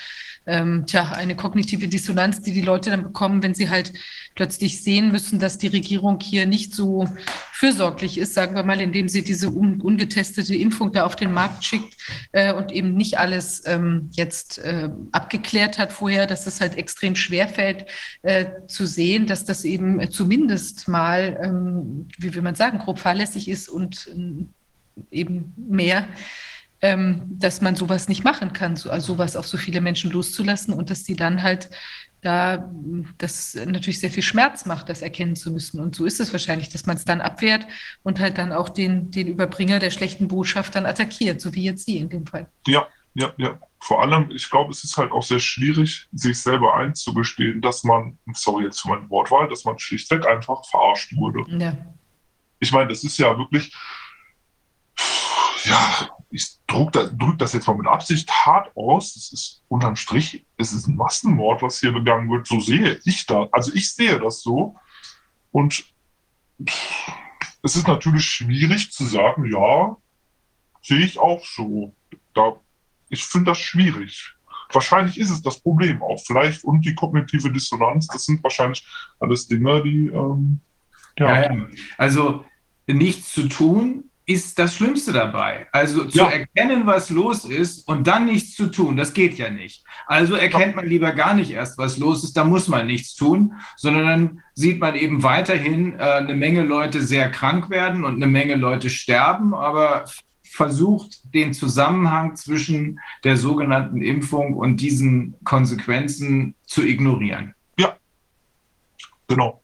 ähm, 0.48 0.86
tja, 0.86 1.12
eine 1.12 1.36
kognitive 1.36 1.88
Dissonanz, 1.88 2.40
die 2.40 2.52
die 2.52 2.62
Leute 2.62 2.90
dann 2.90 3.02
bekommen, 3.02 3.42
wenn 3.42 3.54
sie 3.54 3.68
halt 3.68 3.92
plötzlich 4.34 4.82
sehen 4.82 5.12
müssen, 5.12 5.38
dass 5.38 5.58
die 5.58 5.66
Regierung 5.66 6.18
hier 6.20 6.46
nicht 6.46 6.74
so 6.74 7.06
fürsorglich 7.52 8.18
ist, 8.18 8.34
sagen 8.34 8.54
wir 8.54 8.62
mal, 8.62 8.80
indem 8.80 9.08
sie 9.08 9.22
diese 9.22 9.50
un 9.50 9.80
ungetestete 9.80 10.54
Impfung 10.54 10.92
da 10.92 11.04
auf 11.04 11.16
den 11.16 11.32
Markt 11.32 11.64
schickt 11.64 11.94
äh, 12.32 12.52
und 12.52 12.72
eben 12.72 12.94
nicht 12.94 13.18
alles 13.18 13.62
ähm, 13.66 14.08
jetzt 14.12 14.58
äh, 14.58 14.88
abgeklärt 15.12 15.78
hat 15.78 15.92
vorher, 15.92 16.26
dass 16.26 16.46
es 16.46 16.60
halt 16.60 16.78
extrem 16.78 17.14
schwer 17.14 17.48
fällt 17.48 17.86
äh, 18.22 18.46
zu 18.68 18.86
sehen, 18.86 19.26
dass 19.26 19.44
das 19.44 19.64
eben 19.64 20.10
zumindest 20.10 20.88
mal, 20.88 21.38
ähm, 21.42 22.08
wie 22.16 22.34
will 22.34 22.42
man 22.42 22.54
sagen, 22.54 22.78
grob 22.78 22.98
fahrlässig 22.98 23.48
ist 23.48 23.68
und 23.68 24.08
ähm, 24.14 24.54
eben 25.10 25.52
mehr 25.56 26.08
ähm, 26.80 27.22
dass 27.28 27.60
man 27.60 27.74
sowas 27.74 28.08
nicht 28.08 28.24
machen 28.24 28.52
kann, 28.52 28.76
so, 28.76 28.90
also 28.90 29.14
sowas 29.14 29.36
auf 29.36 29.46
so 29.46 29.56
viele 29.56 29.80
Menschen 29.80 30.10
loszulassen 30.10 30.72
und 30.72 30.90
dass 30.90 31.04
die 31.04 31.16
dann 31.16 31.42
halt 31.42 31.70
da 32.20 32.68
das 33.18 33.54
natürlich 33.54 34.00
sehr 34.00 34.10
viel 34.10 34.24
Schmerz 34.24 34.66
macht, 34.66 34.88
das 34.88 35.02
erkennen 35.02 35.36
zu 35.36 35.52
müssen. 35.52 35.80
Und 35.80 35.94
so 35.94 36.04
ist 36.04 36.18
es 36.18 36.32
wahrscheinlich, 36.32 36.68
dass 36.68 36.84
man 36.84 36.96
es 36.96 37.04
dann 37.04 37.20
abwehrt 37.20 37.66
und 38.02 38.18
halt 38.18 38.38
dann 38.38 38.52
auch 38.52 38.68
den, 38.68 39.10
den 39.10 39.28
Überbringer 39.28 39.78
der 39.78 39.90
schlechten 39.90 40.26
Botschaft 40.26 40.74
dann 40.74 40.86
attackiert, 40.86 41.40
so 41.40 41.54
wie 41.54 41.64
jetzt 41.64 41.86
Sie 41.86 41.98
in 41.98 42.08
dem 42.08 42.26
Fall. 42.26 42.48
Ja, 42.66 42.88
ja, 43.14 43.32
ja. 43.36 43.58
Vor 43.80 44.02
allem, 44.02 44.30
ich 44.32 44.50
glaube, 44.50 44.72
es 44.72 44.82
ist 44.82 44.96
halt 44.96 45.12
auch 45.12 45.22
sehr 45.22 45.38
schwierig, 45.38 46.08
sich 46.12 46.40
selber 46.40 46.74
einzugestehen, 46.76 47.60
dass 47.60 47.84
man, 47.84 48.18
sorry 48.32 48.64
jetzt 48.64 48.80
für 48.80 48.88
mein 48.88 49.08
Wortwahl, 49.08 49.48
dass 49.48 49.64
man 49.64 49.78
schlichtweg 49.78 50.26
einfach 50.26 50.64
verarscht 50.64 51.14
wurde. 51.14 51.44
Ja. 51.56 51.76
Ich 52.58 52.72
meine, 52.72 52.88
das 52.88 53.04
ist 53.04 53.18
ja 53.18 53.38
wirklich, 53.38 53.72
ja, 55.64 56.08
ich 56.30 56.58
drücke 56.66 56.90
das, 56.92 57.16
drück 57.16 57.38
das 57.38 57.52
jetzt 57.52 57.66
mal 57.66 57.76
mit 57.76 57.86
Absicht 57.86 58.30
hart 58.30 58.70
aus. 58.76 59.16
Es 59.16 59.32
ist 59.32 59.62
unterm 59.68 59.96
Strich, 59.96 60.44
es 60.56 60.72
ist 60.72 60.86
ein 60.86 60.96
Massenmord, 60.96 61.62
was 61.62 61.80
hier 61.80 61.92
begangen 61.92 62.30
wird. 62.30 62.46
So 62.46 62.60
sehe 62.60 63.00
ich 63.04 63.26
das. 63.26 63.48
Also 63.52 63.72
ich 63.74 63.92
sehe 63.92 64.18
das 64.20 64.42
so. 64.42 64.76
Und 65.50 65.84
es 67.62 67.76
ist 67.76 67.88
natürlich 67.88 68.24
schwierig 68.24 68.92
zu 68.92 69.04
sagen, 69.06 69.50
ja, 69.50 69.96
sehe 70.82 71.04
ich 71.04 71.18
auch 71.18 71.44
so. 71.44 71.94
Da, 72.34 72.56
ich 73.08 73.24
finde 73.24 73.52
das 73.52 73.58
schwierig. 73.58 74.34
Wahrscheinlich 74.70 75.18
ist 75.18 75.30
es 75.30 75.40
das 75.40 75.60
Problem 75.60 76.02
auch. 76.02 76.20
Vielleicht 76.24 76.62
und 76.62 76.82
die 76.84 76.94
kognitive 76.94 77.50
Dissonanz, 77.50 78.06
das 78.06 78.26
sind 78.26 78.42
wahrscheinlich 78.42 78.86
alles 79.18 79.48
Dinge, 79.48 79.82
die. 79.82 80.08
Ähm, 80.08 80.60
ja. 81.18 81.42
ja, 81.42 81.52
ja. 81.54 81.66
Also 81.96 82.44
nichts 82.86 83.32
zu 83.32 83.48
tun 83.48 84.07
ist 84.28 84.58
das 84.58 84.74
Schlimmste 84.74 85.12
dabei. 85.12 85.68
Also 85.72 86.04
zu 86.04 86.18
ja. 86.18 86.28
erkennen, 86.28 86.86
was 86.86 87.08
los 87.08 87.46
ist 87.46 87.88
und 87.88 88.06
dann 88.06 88.26
nichts 88.26 88.54
zu 88.54 88.66
tun, 88.66 88.98
das 88.98 89.14
geht 89.14 89.38
ja 89.38 89.48
nicht. 89.48 89.82
Also 90.06 90.34
erkennt 90.34 90.76
man 90.76 90.86
lieber 90.86 91.12
gar 91.12 91.32
nicht 91.32 91.50
erst, 91.50 91.78
was 91.78 91.96
los 91.96 92.22
ist, 92.24 92.36
da 92.36 92.44
muss 92.44 92.68
man 92.68 92.86
nichts 92.86 93.14
tun, 93.14 93.54
sondern 93.76 94.06
dann 94.06 94.42
sieht 94.54 94.80
man 94.80 94.96
eben 94.96 95.22
weiterhin 95.22 95.98
äh, 95.98 96.02
eine 96.02 96.34
Menge 96.34 96.62
Leute 96.62 97.00
sehr 97.02 97.30
krank 97.30 97.70
werden 97.70 98.04
und 98.04 98.16
eine 98.16 98.26
Menge 98.26 98.56
Leute 98.56 98.90
sterben, 98.90 99.54
aber 99.54 100.04
versucht 100.42 101.20
den 101.32 101.54
Zusammenhang 101.54 102.36
zwischen 102.36 103.00
der 103.24 103.38
sogenannten 103.38 104.02
Impfung 104.02 104.52
und 104.52 104.76
diesen 104.76 105.36
Konsequenzen 105.44 106.54
zu 106.66 106.82
ignorieren. 106.84 107.54
Ja, 107.78 107.96
genau. 109.26 109.62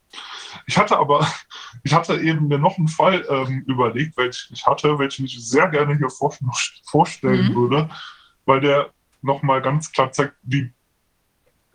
Ich 0.66 0.78
hatte 0.78 0.98
aber, 0.98 1.26
ich 1.82 1.94
hatte 1.94 2.20
eben 2.20 2.48
mir 2.48 2.58
noch 2.58 2.78
einen 2.78 2.88
Fall 2.88 3.24
ähm, 3.28 3.64
überlegt, 3.66 4.16
welchen 4.16 4.54
ich 4.54 4.66
hatte, 4.66 4.98
welchen 4.98 5.24
ich 5.26 5.38
sehr 5.46 5.68
gerne 5.68 5.96
hier 5.96 6.10
vor, 6.10 6.34
vorstellen 6.84 7.50
mhm. 7.50 7.54
würde, 7.54 7.90
weil 8.46 8.60
der 8.60 8.90
nochmal 9.22 9.62
ganz 9.62 9.90
klar 9.92 10.12
zeigt, 10.12 10.34
wie 10.42 10.72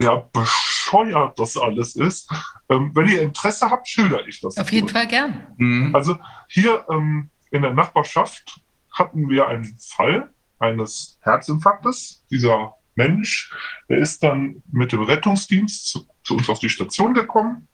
ja, 0.02 0.16
bescheuert 0.32 1.38
das 1.38 1.58
alles 1.58 1.96
ist. 1.96 2.32
Ähm, 2.70 2.92
wenn 2.94 3.10
ihr 3.10 3.22
Interesse 3.22 3.70
habt, 3.70 3.88
schilder 3.88 4.26
ich 4.28 4.40
das. 4.40 4.58
Auf 4.58 4.72
jeden 4.72 4.88
Fall 4.88 5.08
gern. 5.08 5.48
Mhm. 5.58 5.94
Also 5.94 6.18
hier 6.48 6.86
ähm, 6.90 7.30
in 7.52 7.64
der 7.64 7.74
Nachbarschaft 7.74 8.62
hatten 8.94 9.30
wir 9.30 9.48
einen 9.48 9.78
Fall 9.80 10.30
eines 10.60 11.18
Herzinfarktes. 11.22 12.24
Dieser 12.32 12.76
Mensch, 12.96 13.54
der 13.90 13.98
ist 13.98 14.24
dann 14.24 14.64
mit 14.72 14.92
dem 14.92 15.04
Rettungsdienst 15.04 15.88
zu, 15.88 16.08
zu 16.24 16.36
uns 16.38 16.50
auf 16.50 16.60
die 16.60 16.70
Station 16.70 17.14
gekommen 17.14 17.68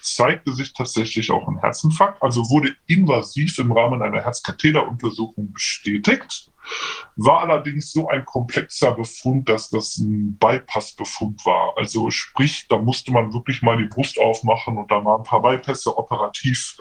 zeigte 0.00 0.52
sich 0.52 0.72
tatsächlich 0.72 1.30
auch 1.30 1.46
ein 1.48 1.58
Herzinfarkt, 1.58 2.22
also 2.22 2.48
wurde 2.50 2.74
invasiv 2.86 3.58
im 3.58 3.72
Rahmen 3.72 4.02
einer 4.02 4.22
Herzkatheteruntersuchung 4.22 5.52
bestätigt, 5.52 6.50
war 7.16 7.40
allerdings 7.40 7.92
so 7.92 8.08
ein 8.08 8.24
komplexer 8.24 8.92
Befund, 8.92 9.48
dass 9.48 9.70
das 9.70 9.98
ein 9.98 10.36
Bypass-Befund 10.38 11.44
war. 11.44 11.74
Also 11.76 12.10
sprich, 12.10 12.66
da 12.68 12.78
musste 12.78 13.12
man 13.12 13.32
wirklich 13.32 13.62
mal 13.62 13.76
die 13.76 13.88
Brust 13.88 14.18
aufmachen 14.18 14.78
und 14.78 14.90
da 14.90 15.00
mal 15.00 15.16
ein 15.16 15.24
paar 15.24 15.42
Bypässe 15.42 15.96
operativ 15.96 16.76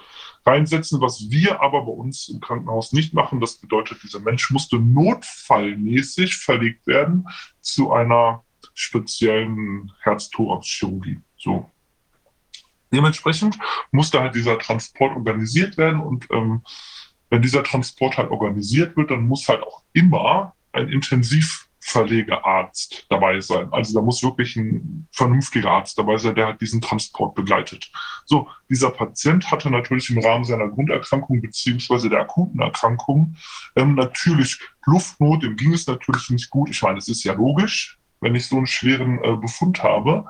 reinsetzen, 0.45 1.01
was 1.01 1.29
wir 1.29 1.61
aber 1.61 1.83
bei 1.83 1.91
uns 1.91 2.29
im 2.29 2.39
Krankenhaus 2.39 2.93
nicht 2.93 3.13
machen. 3.13 3.39
Das 3.39 3.57
bedeutet, 3.57 4.03
dieser 4.03 4.19
Mensch 4.19 4.49
musste 4.51 4.77
notfallmäßig 4.77 6.37
verlegt 6.37 6.85
werden 6.87 7.27
zu 7.61 7.91
einer 7.91 8.43
speziellen 8.73 9.91
Herzthoraxchirurgie. 10.01 11.19
So. 11.37 11.69
Dementsprechend 12.91 13.57
musste 13.91 14.19
halt 14.19 14.35
dieser 14.35 14.57
Transport 14.57 15.15
organisiert 15.15 15.77
werden 15.77 16.01
und 16.01 16.27
ähm, 16.31 16.63
wenn 17.29 17.41
dieser 17.41 17.63
Transport 17.63 18.17
halt 18.17 18.29
organisiert 18.31 18.97
wird, 18.97 19.11
dann 19.11 19.27
muss 19.27 19.47
halt 19.47 19.63
auch 19.63 19.83
immer 19.93 20.53
ein 20.71 20.89
Intensivverlegearzt 20.89 23.05
dabei 23.09 23.39
sein. 23.39 23.71
Also 23.71 23.93
da 23.93 24.01
muss 24.03 24.23
wirklich 24.23 24.55
ein 24.55 25.07
vernünftiger 25.11 25.69
Arzt 25.71 25.97
dabei 25.97 26.17
sein, 26.17 26.35
der 26.35 26.47
halt 26.47 26.61
diesen 26.61 26.81
Transport 26.81 27.35
begleitet. 27.35 27.91
So, 28.25 28.49
dieser 28.69 28.91
Patient 28.91 29.49
hatte 29.51 29.69
natürlich 29.69 30.09
im 30.09 30.19
Rahmen 30.19 30.43
seiner 30.43 30.67
Grunderkrankung 30.69 31.41
beziehungsweise 31.41 32.09
der 32.09 32.21
akuten 32.21 32.61
Erkrankung 32.61 33.35
ähm, 33.75 33.95
natürlich 33.95 34.59
Luftnot, 34.85 35.43
dem 35.43 35.55
ging 35.55 35.73
es 35.73 35.87
natürlich 35.87 36.29
nicht 36.31 36.49
gut. 36.49 36.69
Ich 36.69 36.81
meine, 36.81 36.97
es 36.97 37.07
ist 37.07 37.23
ja 37.23 37.33
logisch, 37.33 37.99
wenn 38.21 38.35
ich 38.35 38.47
so 38.47 38.57
einen 38.57 38.67
schweren 38.67 39.23
äh, 39.23 39.37
Befund 39.37 39.81
habe. 39.83 40.25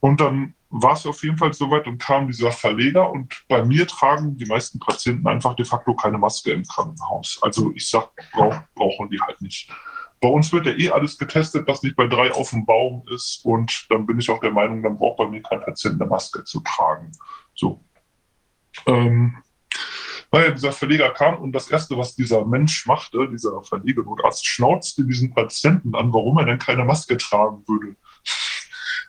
Und 0.00 0.20
dann 0.20 0.54
war 0.74 0.94
es 0.94 1.06
auf 1.06 1.22
jeden 1.22 1.36
Fall 1.36 1.52
soweit 1.52 1.86
und 1.86 1.98
kam 1.98 2.26
dieser 2.26 2.50
Verleger 2.50 3.10
und 3.10 3.44
bei 3.46 3.62
mir 3.62 3.86
tragen 3.86 4.36
die 4.38 4.46
meisten 4.46 4.78
Patienten 4.78 5.26
einfach 5.28 5.54
de 5.54 5.66
facto 5.66 5.94
keine 5.94 6.16
Maske 6.16 6.50
im 6.50 6.64
Krankenhaus. 6.64 7.38
Also 7.42 7.72
ich 7.74 7.88
sag, 7.90 8.10
brauch, 8.32 8.56
brauchen 8.74 9.10
die 9.10 9.20
halt 9.20 9.40
nicht. 9.42 9.70
Bei 10.18 10.28
uns 10.28 10.50
wird 10.50 10.64
ja 10.64 10.72
eh 10.72 10.90
alles 10.90 11.18
getestet, 11.18 11.68
was 11.68 11.82
nicht 11.82 11.94
bei 11.94 12.06
drei 12.06 12.32
auf 12.32 12.50
dem 12.50 12.64
Baum 12.64 13.04
ist 13.12 13.44
und 13.44 13.86
dann 13.90 14.06
bin 14.06 14.18
ich 14.18 14.30
auch 14.30 14.40
der 14.40 14.50
Meinung, 14.50 14.82
dann 14.82 14.96
braucht 14.96 15.18
bei 15.18 15.28
mir 15.28 15.42
kein 15.42 15.60
Patient 15.60 16.00
eine 16.00 16.08
Maske 16.08 16.42
zu 16.44 16.60
tragen. 16.60 17.12
So. 17.54 17.84
Ähm, 18.86 19.36
naja, 20.30 20.52
dieser 20.52 20.72
Verleger 20.72 21.10
kam 21.10 21.42
und 21.42 21.52
das 21.52 21.70
Erste, 21.70 21.98
was 21.98 22.14
dieser 22.14 22.46
Mensch 22.46 22.86
machte, 22.86 23.28
dieser 23.28 23.62
Verlegenotarzt, 23.62 24.46
schnauzte 24.46 25.04
diesen 25.04 25.34
Patienten 25.34 25.94
an, 25.94 26.14
warum 26.14 26.38
er 26.38 26.46
denn 26.46 26.58
keine 26.58 26.86
Maske 26.86 27.18
tragen 27.18 27.62
würde. 27.68 27.96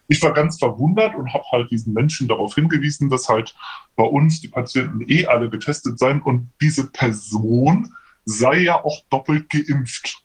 Ich 0.07 0.21
war 0.21 0.33
ganz 0.33 0.59
verwundert 0.59 1.15
und 1.15 1.33
habe 1.33 1.45
halt 1.51 1.71
diesen 1.71 1.93
Menschen 1.93 2.27
darauf 2.27 2.55
hingewiesen, 2.55 3.09
dass 3.09 3.29
halt 3.29 3.55
bei 3.95 4.03
uns 4.03 4.41
die 4.41 4.49
Patienten 4.49 5.05
eh 5.07 5.25
alle 5.25 5.49
getestet 5.49 5.97
seien 5.97 6.21
und 6.21 6.51
diese 6.61 6.89
Person 6.91 7.93
sei 8.25 8.59
ja 8.59 8.83
auch 8.83 9.01
doppelt 9.09 9.49
geimpft. 9.49 10.23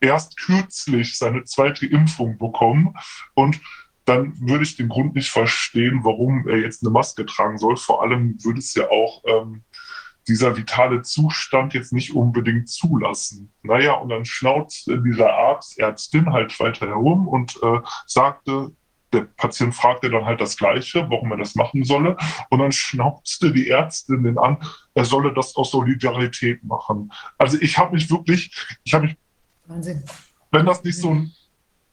Erst 0.00 0.36
kürzlich 0.38 1.16
seine 1.16 1.44
zweite 1.44 1.86
Impfung 1.86 2.38
bekommen 2.38 2.94
und 3.34 3.60
dann 4.04 4.34
würde 4.40 4.64
ich 4.64 4.76
den 4.76 4.88
Grund 4.88 5.14
nicht 5.14 5.30
verstehen, 5.30 6.00
warum 6.02 6.48
er 6.48 6.58
jetzt 6.58 6.82
eine 6.82 6.90
Maske 6.90 7.24
tragen 7.24 7.58
soll. 7.58 7.76
Vor 7.76 8.02
allem 8.02 8.36
würde 8.42 8.58
es 8.58 8.74
ja 8.74 8.90
auch 8.90 9.22
ähm, 9.24 9.62
dieser 10.28 10.56
vitale 10.56 11.02
Zustand 11.02 11.74
jetzt 11.74 11.92
nicht 11.92 12.14
unbedingt 12.14 12.68
zulassen. 12.68 13.52
Naja, 13.62 13.94
und 13.94 14.08
dann 14.08 14.24
schnauzte 14.24 15.00
dieser 15.00 15.32
Arzt, 15.32 15.78
Ärztin 15.78 16.32
halt 16.32 16.58
weiter 16.60 16.88
herum 16.88 17.28
und 17.28 17.58
äh, 17.62 17.80
sagte, 18.06 18.72
der 19.12 19.22
Patient 19.36 19.74
fragte 19.74 20.10
dann 20.10 20.24
halt 20.24 20.40
das 20.40 20.56
Gleiche, 20.56 21.06
warum 21.08 21.30
er 21.32 21.38
das 21.38 21.54
machen 21.54 21.84
solle. 21.84 22.16
Und 22.50 22.58
dann 22.58 22.72
schnauzte 22.72 23.52
die 23.52 23.68
Ärztin 23.68 24.24
den 24.24 24.38
an, 24.38 24.58
er 24.94 25.04
solle 25.04 25.32
das 25.34 25.54
aus 25.56 25.70
Solidarität 25.70 26.64
machen. 26.64 27.12
Also 27.38 27.58
ich 27.60 27.78
habe 27.78 27.94
mich 27.94 28.10
wirklich, 28.10 28.54
ich 28.84 28.94
habe 28.94 29.06
mich, 29.06 29.16
Wahnsinn. 29.66 30.02
wenn 30.50 30.66
das 30.66 30.82
nicht 30.82 30.98
so 30.98 31.10
ein 31.10 31.32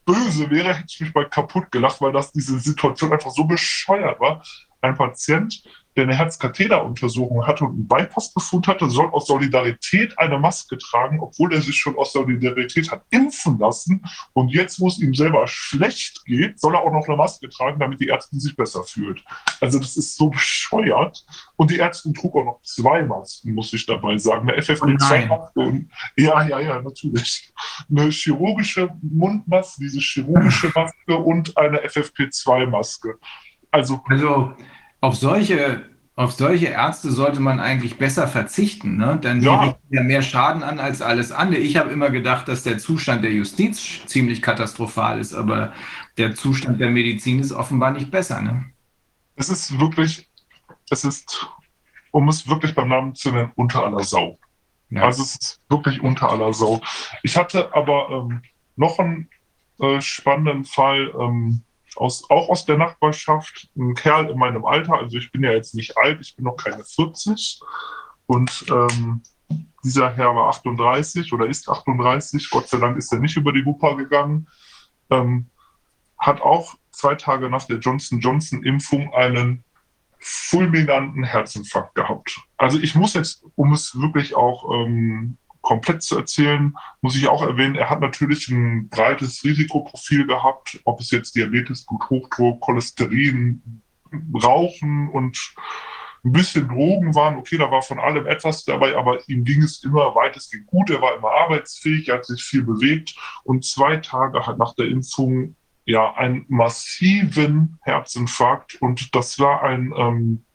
böse 0.06 0.50
wäre, 0.50 0.74
hätte 0.74 0.88
ich 0.90 1.02
mich 1.02 1.14
mal 1.14 1.30
kaputt 1.30 1.72
gelacht, 1.72 2.02
weil 2.02 2.12
das 2.12 2.32
diese 2.32 2.60
Situation 2.60 3.14
einfach 3.14 3.32
so 3.32 3.44
bescheuert 3.44 4.20
war. 4.20 4.44
Ein 4.82 4.96
Patient, 4.96 5.62
der 5.96 6.04
eine 6.04 6.16
Herzkatheteruntersuchung 6.16 7.46
hatte 7.48 7.66
und 7.66 7.72
einen 7.72 7.88
Bypassbefund 7.88 8.68
hatte, 8.68 8.90
soll 8.90 9.08
aus 9.08 9.28
Solidarität 9.28 10.18
eine 10.20 10.38
Maske 10.38 10.78
tragen, 10.78 11.20
obwohl 11.20 11.54
er 11.54 11.62
sich 11.62 11.78
schon 11.78 11.98
aus 11.98 12.14
Solidarität 12.14 12.92
hat 12.92 13.04
impfen 13.10 13.58
lassen. 13.60 14.06
Und 14.34 14.50
jetzt, 14.50 14.80
wo 14.80 14.88
es 14.88 15.00
ihm 15.00 15.14
selber 15.14 15.48
schlecht 15.48 16.24
geht, 16.26 16.60
soll 16.60 16.76
er 16.76 16.82
auch 16.82 16.94
noch 16.94 17.08
eine 17.08 17.18
Maske 17.18 17.50
tragen, 17.50 17.80
damit 17.80 18.00
die 18.00 18.10
Ärztin 18.10 18.40
sich 18.40 18.56
besser 18.56 18.84
fühlt. 18.84 19.24
Also 19.60 19.80
das 19.80 19.98
ist 19.98 20.16
so 20.16 20.30
bescheuert. 20.30 21.26
Und 21.56 21.72
die 21.72 21.80
Ärztin 21.80 22.14
trug 22.14 22.36
auch 22.36 22.46
noch 22.46 22.62
zwei 22.64 23.04
Masken, 23.04 23.54
muss 23.54 23.74
ich 23.74 23.86
dabei 23.86 24.18
sagen. 24.18 24.50
Eine 24.50 24.62
FFP2-Maske. 24.62 25.60
Oh 25.60 25.74
ja, 26.16 26.44
ja, 26.48 26.60
ja, 26.60 26.82
natürlich. 26.82 27.52
Eine 27.90 28.10
chirurgische 28.12 28.90
Mundmaske, 29.02 29.82
diese 29.82 30.00
chirurgische 30.00 30.72
Maske 30.76 31.18
und 31.18 31.58
eine 31.58 31.80
FFP2-Maske. 31.80 33.16
Also, 33.72 34.02
also 34.08 34.54
auf 35.02 35.16
solche, 35.16 35.86
auf 36.16 36.32
solche 36.34 36.68
Ärzte 36.68 37.12
sollte 37.12 37.40
man 37.40 37.60
eigentlich 37.60 37.98
besser 37.98 38.28
verzichten, 38.28 38.98
ne? 38.98 39.20
denn 39.24 39.40
die 39.40 39.46
ja. 39.46 39.62
richten 39.62 39.94
ja 39.94 40.04
mehr 40.04 40.22
Schaden 40.22 40.64
an 40.64 40.80
als 40.80 41.02
alles 41.02 41.32
andere. 41.32 41.62
Ich 41.62 41.78
habe 41.78 41.92
immer 41.92 42.10
gedacht, 42.10 42.48
dass 42.48 42.64
der 42.64 42.78
Zustand 42.78 43.24
der 43.24 43.32
Justiz 43.32 44.06
ziemlich 44.06 44.42
katastrophal 44.42 45.20
ist, 45.20 45.34
aber 45.34 45.74
der 46.18 46.36
Zustand 46.36 46.82
der 46.82 46.90
Medizin 46.90 47.40
ist 47.40 47.52
offenbar 47.52 47.92
nicht 47.92 48.12
besser. 48.12 48.42
Ne? 48.42 48.66
Es 49.36 49.50
ist 49.50 49.80
wirklich, 49.80 50.28
es 50.90 51.06
ist, 51.06 51.48
um 52.12 52.28
es 52.28 52.48
wirklich 52.48 52.76
beim 52.76 52.90
Namen 52.90 53.16
zu 53.16 53.32
nennen, 53.32 53.52
unter 53.56 53.86
aller 53.86 54.04
Sau. 54.04 54.38
Ja. 54.90 55.04
Also 55.04 55.24
es 55.24 55.36
ist 55.36 55.62
wirklich 55.70 56.02
unter 56.02 56.30
aller 56.30 56.54
Sau. 56.54 56.82
Ich 57.24 57.38
hatte 57.38 57.74
aber 57.74 58.10
ähm, 58.10 58.42
noch 58.76 59.00
einen 59.00 59.30
äh, 59.80 60.02
spannenden 60.02 60.66
Fall. 60.66 61.14
Ähm, 61.18 61.62
aus, 61.96 62.30
auch 62.30 62.50
aus 62.50 62.66
der 62.66 62.78
Nachbarschaft, 62.78 63.70
ein 63.76 63.96
Kerl 63.96 64.30
in 64.30 64.38
meinem 64.38 64.66
Alter, 64.66 64.94
also 64.94 65.18
ich 65.18 65.32
bin 65.32 65.44
ja 65.44 65.52
jetzt 65.52 65.76
nicht 65.76 65.98
alt, 65.98 66.20
ich 66.22 66.36
bin 66.36 66.46
noch 66.46 66.58
keine 66.58 66.84
40 66.84 67.62
und 68.26 68.66
ähm, 68.70 69.22
dieser 69.84 70.14
Herr 70.14 70.36
war 70.36 70.50
38 70.50 71.34
oder 71.34 71.48
ist 71.48 71.70
38, 71.70 72.50
Gott 72.50 72.68
sei 72.68 72.78
Dank 72.78 72.98
ist 72.98 73.12
er 73.12 73.20
nicht 73.20 73.38
über 73.38 73.52
die 73.52 73.66
Wupper 73.66 73.96
gegangen, 73.96 74.48
ähm, 75.10 75.50
hat 76.18 76.42
auch 76.42 76.76
zwei 76.92 77.16
Tage 77.16 77.50
nach 77.50 77.66
der 77.66 77.78
Johnson 77.78 78.20
Johnson 78.20 78.64
Impfung 78.64 79.14
einen 79.14 79.64
fulminanten 80.20 81.24
Herzinfarkt 81.24 81.96
gehabt. 81.96 82.42
Also 82.58 82.78
ich 82.78 82.94
muss 82.94 83.14
jetzt, 83.14 83.46
um 83.56 83.74
es 83.74 84.00
wirklich 84.00 84.36
auch 84.36 84.70
ähm, 84.72 85.38
komplett 85.70 86.02
zu 86.02 86.18
erzählen, 86.18 86.76
muss 87.02 87.16
ich 87.16 87.28
auch 87.28 87.44
erwähnen, 87.44 87.76
er 87.76 87.92
hat 87.92 88.00
natürlich 88.02 88.48
ein 88.48 88.90
breites 88.90 89.44
Risikoprofil 89.44 90.26
gehabt, 90.26 90.80
ob 90.84 91.00
es 91.00 91.12
jetzt 91.12 91.36
Diabetes, 91.36 91.86
Bluthochdruck, 91.86 92.60
Cholesterin, 92.60 93.84
Rauchen 94.34 95.10
und 95.10 95.54
ein 96.26 96.32
bisschen 96.32 96.68
Drogen 96.68 97.14
waren. 97.14 97.38
Okay, 97.38 97.60
da 97.60 97.70
war 97.70 97.84
von 97.84 98.00
allem 98.00 98.26
etwas 98.26 98.66
dabei, 98.66 98.98
aber 98.98 99.20
ihm 99.30 99.44
ging 99.44 99.62
es 99.62 99.84
immer 99.84 100.16
weitestgehend 100.16 100.66
gut. 100.66 100.90
Er 100.90 101.04
war 101.04 101.16
immer 101.16 101.30
arbeitsfähig, 101.30 102.10
er 102.10 102.16
hat 102.16 102.26
sich 102.26 102.42
viel 102.42 102.64
bewegt 102.64 103.16
und 103.44 103.64
zwei 103.64 103.98
Tage 103.98 104.48
halt 104.48 104.58
nach 104.58 104.74
der 104.74 104.88
Impfung 104.88 105.56
ja 105.86 106.16
einen 106.16 106.46
massiven 106.48 107.78
Herzinfarkt 107.84 108.82
und 108.82 109.14
das 109.14 109.38
war 109.38 109.62
ein 109.62 109.94
ähm, 109.96 110.46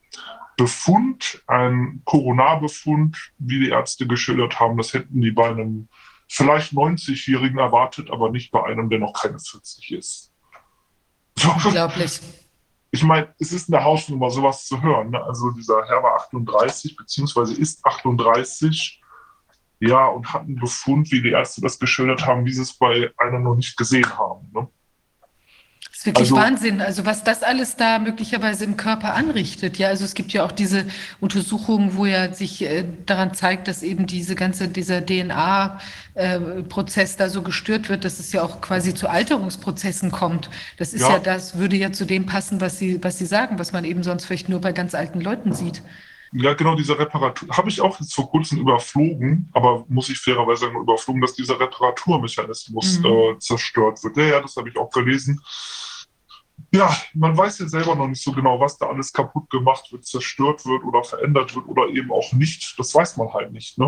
Befund, 0.56 1.42
ein 1.46 2.02
Coronarbefund, 2.04 3.32
wie 3.38 3.60
die 3.60 3.70
Ärzte 3.70 4.06
geschildert 4.06 4.60
haben, 4.60 4.76
das 4.76 4.92
hätten 4.92 5.20
die 5.20 5.30
bei 5.30 5.48
einem 5.48 5.88
vielleicht 6.28 6.72
90-Jährigen 6.72 7.58
erwartet, 7.58 8.10
aber 8.10 8.30
nicht 8.30 8.50
bei 8.50 8.62
einem, 8.64 8.88
der 8.88 8.98
noch 8.98 9.12
keine 9.12 9.38
40 9.38 9.92
ist. 9.92 10.32
Unglaublich. 11.64 12.20
Ich 12.90 13.02
meine, 13.02 13.34
es 13.40 13.52
ist 13.52 13.72
eine 13.72 13.82
Hausnummer, 13.82 14.30
sowas 14.30 14.66
zu 14.66 14.80
hören. 14.80 15.10
Ne? 15.10 15.22
Also 15.22 15.50
dieser 15.50 15.84
Herr 15.86 16.02
war 16.02 16.14
38, 16.16 16.96
beziehungsweise 16.96 17.54
ist 17.54 17.84
38, 17.84 19.02
ja, 19.80 20.06
und 20.06 20.32
hat 20.32 20.42
einen 20.42 20.56
Befund, 20.56 21.10
wie 21.10 21.20
die 21.20 21.30
Ärzte 21.30 21.60
das 21.60 21.78
geschildert 21.78 22.24
haben, 22.24 22.44
wie 22.46 22.52
sie 22.52 22.62
es 22.62 22.72
bei 22.72 23.12
einem 23.18 23.42
noch 23.42 23.56
nicht 23.56 23.76
gesehen 23.76 24.16
haben. 24.16 24.48
Ne? 24.52 24.68
Ist 26.04 26.06
wirklich 26.06 26.32
also, 26.32 26.36
Wahnsinn, 26.36 26.80
also 26.82 27.06
was 27.06 27.24
das 27.24 27.42
alles 27.42 27.74
da 27.76 27.98
möglicherweise 27.98 28.64
im 28.64 28.76
Körper 28.76 29.14
anrichtet. 29.14 29.78
Ja, 29.78 29.88
also 29.88 30.04
es 30.04 30.12
gibt 30.14 30.32
ja 30.32 30.44
auch 30.44 30.52
diese 30.52 30.84
Untersuchungen, 31.20 31.96
wo 31.96 32.04
ja 32.04 32.30
sich 32.32 32.62
äh, 32.62 32.84
daran 33.06 33.34
zeigt, 33.34 33.66
dass 33.68 33.82
eben 33.82 34.06
diese 34.06 34.34
ganze, 34.34 34.68
dieser 34.68 35.00
DNA-Prozess 35.04 37.14
äh, 37.14 37.18
da 37.18 37.30
so 37.30 37.42
gestört 37.42 37.88
wird, 37.88 38.04
dass 38.04 38.20
es 38.20 38.32
ja 38.32 38.42
auch 38.42 38.60
quasi 38.60 38.92
zu 38.94 39.08
Alterungsprozessen 39.08 40.10
kommt. 40.10 40.50
Das 40.76 40.92
ist 40.92 41.00
ja, 41.00 41.12
ja 41.12 41.18
das 41.18 41.56
würde 41.56 41.76
ja 41.76 41.90
zu 41.92 42.04
dem 42.04 42.26
passen, 42.26 42.60
was 42.60 42.78
Sie, 42.78 43.02
was 43.02 43.16
Sie 43.18 43.26
sagen, 43.26 43.58
was 43.58 43.72
man 43.72 43.84
eben 43.84 44.02
sonst 44.02 44.26
vielleicht 44.26 44.50
nur 44.50 44.60
bei 44.60 44.72
ganz 44.72 44.94
alten 44.94 45.22
Leuten 45.22 45.54
sieht. 45.54 45.82
Ja, 46.36 46.52
genau, 46.54 46.74
diese 46.74 46.98
Reparatur 46.98 47.56
habe 47.56 47.68
ich 47.68 47.80
auch 47.80 48.00
jetzt 48.00 48.12
vor 48.12 48.28
kurzem 48.28 48.58
überflogen, 48.58 49.48
aber 49.52 49.84
muss 49.88 50.08
ich 50.08 50.18
fairerweise 50.18 50.62
sagen, 50.62 50.80
überflogen, 50.80 51.22
dass 51.22 51.34
dieser 51.34 51.60
Reparaturmechanismus 51.60 52.98
mhm. 52.98 53.06
äh, 53.06 53.38
zerstört 53.38 54.02
wird. 54.02 54.16
Ja, 54.16 54.24
ja, 54.24 54.40
das 54.40 54.56
habe 54.56 54.68
ich 54.68 54.76
auch 54.76 54.90
gelesen 54.90 55.40
ja, 56.72 56.96
man 57.14 57.36
weiß 57.36 57.60
ja 57.60 57.68
selber 57.68 57.94
noch 57.94 58.08
nicht 58.08 58.22
so 58.22 58.32
genau, 58.32 58.58
was 58.60 58.76
da 58.76 58.86
alles 58.86 59.12
kaputt 59.12 59.48
gemacht 59.50 59.92
wird, 59.92 60.04
zerstört 60.04 60.64
wird 60.66 60.84
oder 60.84 61.04
verändert 61.04 61.54
wird 61.54 61.66
oder 61.66 61.88
eben 61.88 62.10
auch 62.12 62.32
nicht. 62.32 62.78
Das 62.78 62.94
weiß 62.94 63.16
man 63.16 63.32
halt 63.32 63.52
nicht. 63.52 63.78
Ne? 63.78 63.86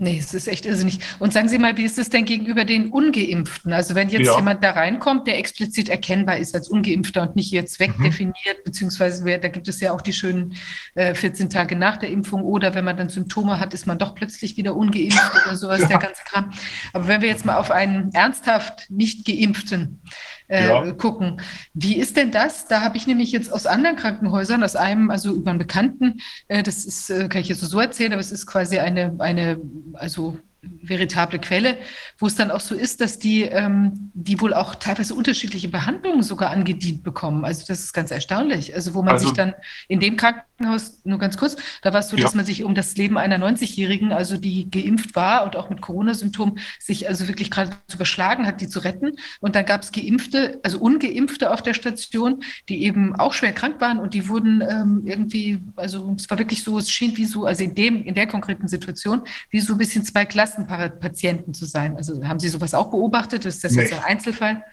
Nee, 0.00 0.18
es 0.18 0.32
ist 0.32 0.46
echt 0.46 0.64
irrsinnig. 0.64 1.00
Und 1.18 1.32
sagen 1.32 1.48
Sie 1.48 1.58
mal, 1.58 1.76
wie 1.76 1.82
ist 1.82 1.98
es 1.98 2.08
denn 2.08 2.24
gegenüber 2.24 2.64
den 2.64 2.90
Ungeimpften? 2.90 3.72
Also 3.72 3.96
wenn 3.96 4.08
jetzt 4.08 4.26
ja. 4.26 4.36
jemand 4.36 4.62
da 4.62 4.70
reinkommt, 4.70 5.26
der 5.26 5.38
explizit 5.38 5.88
erkennbar 5.88 6.38
ist 6.38 6.54
als 6.54 6.68
Ungeimpfter 6.68 7.22
und 7.22 7.34
nicht 7.34 7.50
jetzt 7.50 7.80
wegdefiniert, 7.80 8.58
mhm. 8.58 8.64
beziehungsweise 8.64 9.24
da 9.38 9.48
gibt 9.48 9.66
es 9.66 9.80
ja 9.80 9.92
auch 9.92 10.00
die 10.00 10.12
schönen 10.12 10.54
äh, 10.94 11.16
14 11.16 11.50
Tage 11.50 11.74
nach 11.74 11.96
der 11.96 12.10
Impfung 12.10 12.42
oder 12.42 12.74
wenn 12.76 12.84
man 12.84 12.96
dann 12.96 13.08
Symptome 13.08 13.58
hat, 13.58 13.74
ist 13.74 13.88
man 13.88 13.98
doch 13.98 14.14
plötzlich 14.14 14.56
wieder 14.56 14.76
ungeimpft 14.76 15.32
oder 15.44 15.56
sowas, 15.56 15.80
ja. 15.80 15.88
der 15.88 15.98
ganze 15.98 16.22
Kram. 16.24 16.52
Aber 16.92 17.08
wenn 17.08 17.20
wir 17.20 17.28
jetzt 17.28 17.44
mal 17.44 17.56
auf 17.56 17.72
einen 17.72 18.12
ernsthaft 18.12 18.88
nicht 18.90 19.26
geimpften 19.26 20.00
äh, 20.48 20.68
ja. 20.68 20.92
gucken. 20.92 21.40
Wie 21.74 21.96
ist 21.96 22.16
denn 22.16 22.30
das? 22.30 22.66
Da 22.66 22.82
habe 22.82 22.96
ich 22.96 23.06
nämlich 23.06 23.32
jetzt 23.32 23.52
aus 23.52 23.66
anderen 23.66 23.96
Krankenhäusern, 23.96 24.62
aus 24.62 24.76
einem, 24.76 25.10
also 25.10 25.32
über 25.32 25.50
einen 25.50 25.58
Bekannten, 25.58 26.20
äh, 26.48 26.62
das 26.62 26.84
ist, 26.84 27.10
äh, 27.10 27.28
kann 27.28 27.40
ich 27.40 27.48
jetzt 27.48 27.60
so 27.60 27.80
erzählen, 27.80 28.12
aber 28.12 28.20
es 28.20 28.32
ist 28.32 28.46
quasi 28.46 28.78
eine, 28.78 29.14
eine 29.18 29.60
also 29.94 30.38
veritable 30.60 31.38
Quelle, 31.38 31.78
wo 32.18 32.26
es 32.26 32.34
dann 32.34 32.50
auch 32.50 32.60
so 32.60 32.74
ist, 32.74 33.00
dass 33.00 33.18
die, 33.18 33.42
ähm, 33.42 34.10
die 34.14 34.40
wohl 34.40 34.54
auch 34.54 34.74
teilweise 34.74 35.14
unterschiedliche 35.14 35.68
Behandlungen 35.68 36.22
sogar 36.22 36.50
angedient 36.50 37.04
bekommen. 37.04 37.44
Also 37.44 37.64
das 37.66 37.80
ist 37.80 37.92
ganz 37.92 38.10
erstaunlich. 38.10 38.74
Also 38.74 38.94
wo 38.94 39.02
man 39.02 39.14
also, 39.14 39.26
sich 39.26 39.36
dann 39.36 39.54
in 39.86 40.00
dem 40.00 40.16
Krankenhaus, 40.16 40.47
nur 40.58 41.18
ganz 41.18 41.36
kurz, 41.36 41.56
da 41.82 41.92
war 41.92 42.00
es 42.00 42.08
so, 42.08 42.16
ja. 42.16 42.24
dass 42.24 42.34
man 42.34 42.44
sich 42.44 42.64
um 42.64 42.74
das 42.74 42.96
Leben 42.96 43.16
einer 43.16 43.38
90-Jährigen, 43.38 44.12
also 44.12 44.36
die 44.36 44.70
geimpft 44.70 45.14
war 45.14 45.44
und 45.44 45.56
auch 45.56 45.70
mit 45.70 45.80
Corona-Symptomen, 45.80 46.58
sich 46.80 47.08
also 47.08 47.28
wirklich 47.28 47.50
gerade 47.50 47.72
zu 47.86 47.96
überschlagen 47.96 48.46
hat, 48.46 48.60
die 48.60 48.68
zu 48.68 48.80
retten. 48.80 49.12
Und 49.40 49.54
dann 49.54 49.64
gab 49.64 49.82
es 49.82 49.92
Geimpfte, 49.92 50.60
also 50.62 50.78
Ungeimpfte 50.78 51.52
auf 51.52 51.62
der 51.62 51.74
Station, 51.74 52.42
die 52.68 52.82
eben 52.82 53.14
auch 53.16 53.32
schwer 53.32 53.52
krank 53.52 53.80
waren 53.80 53.98
und 53.98 54.14
die 54.14 54.28
wurden 54.28 54.62
ähm, 54.68 55.02
irgendwie, 55.04 55.60
also 55.76 56.14
es 56.16 56.28
war 56.28 56.38
wirklich 56.38 56.62
so, 56.62 56.78
es 56.78 56.90
schien 56.90 57.16
wie 57.16 57.24
so, 57.24 57.46
also 57.46 57.62
in 57.62 57.74
dem, 57.74 58.04
in 58.04 58.14
der 58.14 58.26
konkreten 58.26 58.68
Situation, 58.68 59.22
wie 59.50 59.60
so 59.60 59.74
ein 59.74 59.78
bisschen 59.78 60.04
zwei 60.04 60.24
Klassen 60.24 60.58
Klassenpatienten 60.66 61.54
zu 61.54 61.66
sein. 61.66 61.96
Also 61.96 62.26
haben 62.26 62.38
Sie 62.38 62.48
sowas 62.48 62.74
auch 62.74 62.90
beobachtet? 62.90 63.44
Ist 63.44 63.64
das 63.64 63.72
nee. 63.72 63.82
jetzt 63.82 63.92
ein 63.92 64.04
Einzelfall? 64.04 64.64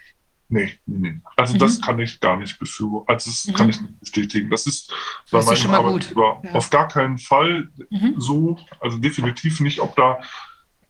Nee, 0.47 0.73
nee, 0.85 1.09
nee. 1.09 1.21
Also 1.35 1.55
mhm. 1.55 1.59
das 1.59 1.81
kann 1.81 1.99
ich 1.99 2.19
gar 2.19 2.37
nicht 2.37 2.59
befürworten. 2.59 3.11
Also 3.11 3.31
das 3.31 3.45
mhm. 3.45 3.53
kann 3.53 3.69
ich 3.69 3.81
nicht 3.81 3.99
bestätigen. 3.99 4.49
Das 4.49 4.67
ist 4.67 4.93
bei 5.31 5.39
das 5.39 5.63
meinem 5.63 5.73
Arbeitgeber 5.73 6.41
ja. 6.43 6.51
auf 6.51 6.69
gar 6.69 6.87
keinen 6.87 7.17
Fall 7.17 7.69
mhm. 7.89 8.15
so. 8.17 8.57
Also 8.79 8.97
definitiv 8.97 9.59
nicht, 9.59 9.79
ob 9.79 9.95
da 9.95 10.19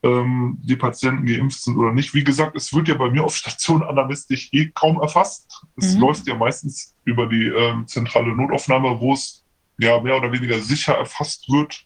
ähm, 0.03 0.57
die 0.61 0.75
Patienten 0.75 1.25
geimpft 1.25 1.63
sind 1.63 1.77
oder 1.77 1.93
nicht. 1.93 2.13
Wie 2.13 2.23
gesagt, 2.23 2.55
es 2.55 2.73
wird 2.73 2.89
ja 2.89 2.95
bei 2.95 3.09
mir 3.09 3.23
auf 3.23 3.35
Station 3.35 3.81
anamistisch 3.81 4.49
eh 4.51 4.71
kaum 4.71 5.01
erfasst. 5.01 5.63
Es 5.77 5.95
mhm. 5.95 6.01
läuft 6.01 6.27
ja 6.27 6.35
meistens 6.35 6.93
über 7.05 7.27
die 7.27 7.45
ähm, 7.45 7.87
zentrale 7.87 8.35
Notaufnahme, 8.35 8.99
wo 8.99 9.13
es 9.13 9.45
ja 9.77 9.99
mehr 10.01 10.17
oder 10.17 10.31
weniger 10.31 10.59
sicher 10.59 10.95
erfasst 10.95 11.49
wird. 11.49 11.83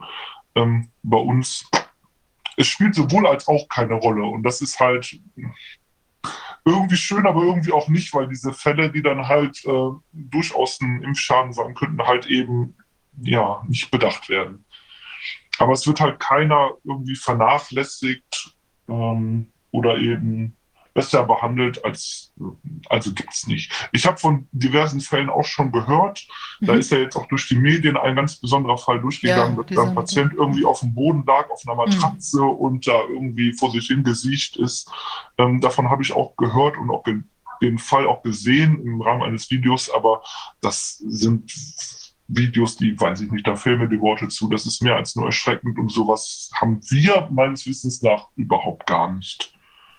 Ähm, 0.55 0.89
bei 1.03 1.17
uns 1.17 1.69
es 2.59 2.67
spielt 2.67 2.93
sowohl 2.93 3.25
als 3.25 3.47
auch 3.47 3.69
keine 3.69 3.93
Rolle. 3.93 4.25
Und 4.25 4.43
das 4.43 4.59
ist 4.61 4.79
halt 4.81 5.17
irgendwie 6.65 6.97
schön, 6.97 7.25
aber 7.25 7.43
irgendwie 7.43 7.71
auch 7.71 7.87
nicht, 7.87 8.13
weil 8.13 8.27
diese 8.27 8.53
Fälle, 8.53 8.91
die 8.91 9.01
dann 9.01 9.27
halt 9.27 9.63
äh, 9.65 9.89
durchaus 10.11 10.79
ein 10.81 11.03
Impfschaden 11.03 11.53
sein 11.53 11.73
könnten, 11.73 12.05
halt 12.05 12.27
eben 12.27 12.75
ja 13.21 13.63
nicht 13.67 13.91
bedacht 13.91 14.29
werden. 14.29 14.65
Aber 15.57 15.73
es 15.73 15.85
wird 15.87 15.99
halt 15.99 16.19
keiner 16.19 16.71
irgendwie 16.83 17.15
vernachlässigt 17.15 18.55
ähm, 18.87 19.51
oder 19.71 19.97
eben 19.97 20.55
besser 20.93 21.23
behandelt 21.23 21.83
als, 21.85 22.33
also 22.89 23.13
gibt 23.13 23.33
es 23.33 23.47
nicht. 23.47 23.89
Ich 23.91 24.05
habe 24.05 24.17
von 24.17 24.47
diversen 24.51 25.01
Fällen 25.01 25.29
auch 25.29 25.45
schon 25.45 25.71
gehört, 25.71 26.27
mhm. 26.59 26.65
da 26.65 26.73
ist 26.73 26.91
ja 26.91 26.99
jetzt 26.99 27.15
auch 27.15 27.27
durch 27.27 27.47
die 27.47 27.55
Medien 27.55 27.97
ein 27.97 28.15
ganz 28.15 28.37
besonderer 28.37 28.77
Fall 28.77 28.99
durchgegangen, 29.01 29.57
ja, 29.57 29.63
dass 29.63 29.87
ein 29.87 29.95
Patient 29.95 30.33
irgendwie 30.33 30.65
auf 30.65 30.81
dem 30.81 30.93
Boden 30.93 31.23
lag, 31.25 31.49
auf 31.49 31.61
einer 31.65 31.75
Matratze 31.75 32.41
mhm. 32.41 32.49
und 32.49 32.87
da 32.87 33.01
irgendwie 33.07 33.53
vor 33.53 33.71
sich 33.71 33.87
hingesiegt 33.87 34.57
ist. 34.57 34.91
Ähm, 35.37 35.61
davon 35.61 35.89
habe 35.89 36.01
ich 36.01 36.13
auch 36.13 36.35
gehört 36.35 36.77
und 36.77 36.89
auch 36.89 37.03
den 37.03 37.77
Fall 37.77 38.07
auch 38.07 38.23
gesehen 38.23 38.81
im 38.81 39.01
Rahmen 39.01 39.23
eines 39.23 39.49
Videos, 39.51 39.89
aber 39.89 40.23
das 40.61 40.97
sind 40.97 41.51
Videos, 42.29 42.77
die, 42.77 42.99
weiß 42.99 43.21
ich 43.21 43.31
nicht, 43.31 43.47
da 43.47 43.55
fehlen 43.55 43.79
mir 43.79 43.89
die 43.89 43.99
Worte 43.99 44.27
zu. 44.27 44.47
Das 44.49 44.65
ist 44.65 44.83
mehr 44.83 44.95
als 44.95 45.15
nur 45.15 45.25
erschreckend 45.25 45.77
und 45.79 45.91
sowas 45.91 46.51
haben 46.53 46.79
wir 46.89 47.27
meines 47.31 47.65
Wissens 47.65 48.01
nach 48.01 48.27
überhaupt 48.35 48.85
gar 48.85 49.11
nicht. 49.11 49.53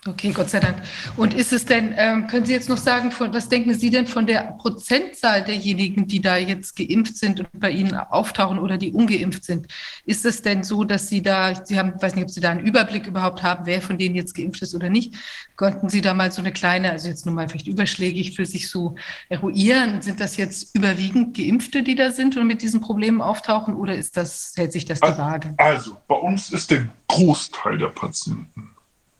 Okay, 0.06 0.32
Gott 0.32 0.48
sei 0.48 0.60
Dank. 0.60 0.80
Und 1.18 1.34
ist 1.34 1.52
es 1.52 1.66
denn, 1.66 1.92
ähm, 1.94 2.26
können 2.26 2.46
Sie 2.46 2.54
jetzt 2.54 2.70
noch 2.70 2.78
sagen, 2.78 3.12
von, 3.12 3.34
was 3.34 3.50
denken 3.50 3.74
Sie 3.74 3.90
denn 3.90 4.06
von 4.06 4.26
der 4.26 4.56
Prozentzahl 4.58 5.44
derjenigen, 5.44 6.06
die 6.06 6.22
da 6.22 6.38
jetzt 6.38 6.74
geimpft 6.74 7.18
sind 7.18 7.40
und 7.40 7.48
bei 7.52 7.70
Ihnen 7.70 7.94
auftauchen 7.94 8.58
oder 8.58 8.78
die 8.78 8.92
ungeimpft 8.92 9.44
sind? 9.44 9.66
Ist 10.06 10.24
es 10.24 10.40
denn 10.40 10.62
so, 10.62 10.84
dass 10.84 11.08
Sie 11.08 11.22
da, 11.22 11.54
Sie 11.66 11.78
haben, 11.78 12.00
weiß 12.00 12.14
nicht, 12.14 12.24
ob 12.24 12.30
Sie 12.30 12.40
da 12.40 12.50
einen 12.50 12.66
Überblick 12.66 13.06
überhaupt 13.06 13.42
haben, 13.42 13.66
wer 13.66 13.82
von 13.82 13.98
denen 13.98 14.14
jetzt 14.14 14.34
geimpft 14.34 14.62
ist 14.62 14.74
oder 14.74 14.88
nicht? 14.88 15.16
Konnten 15.56 15.90
Sie 15.90 16.00
da 16.00 16.14
mal 16.14 16.32
so 16.32 16.40
eine 16.40 16.52
kleine, 16.52 16.92
also 16.92 17.06
jetzt 17.06 17.26
nur 17.26 17.34
mal 17.34 17.50
vielleicht 17.50 17.66
überschlägig 17.66 18.34
für 18.34 18.46
sich 18.46 18.70
so 18.70 18.94
eruieren? 19.28 20.00
Sind 20.00 20.18
das 20.18 20.38
jetzt 20.38 20.74
überwiegend 20.74 21.36
Geimpfte, 21.36 21.82
die 21.82 21.94
da 21.94 22.10
sind 22.10 22.38
und 22.38 22.46
mit 22.46 22.62
diesen 22.62 22.80
Problemen 22.80 23.20
auftauchen 23.20 23.74
oder 23.74 23.94
ist 23.96 24.16
das, 24.16 24.54
hält 24.56 24.72
sich 24.72 24.86
das 24.86 25.00
die 25.00 25.08
Waage? 25.08 25.52
Also, 25.58 25.98
bei 26.08 26.14
uns 26.14 26.50
ist 26.50 26.70
der 26.70 26.88
Großteil 27.06 27.76
der 27.76 27.88
Patienten 27.88 28.70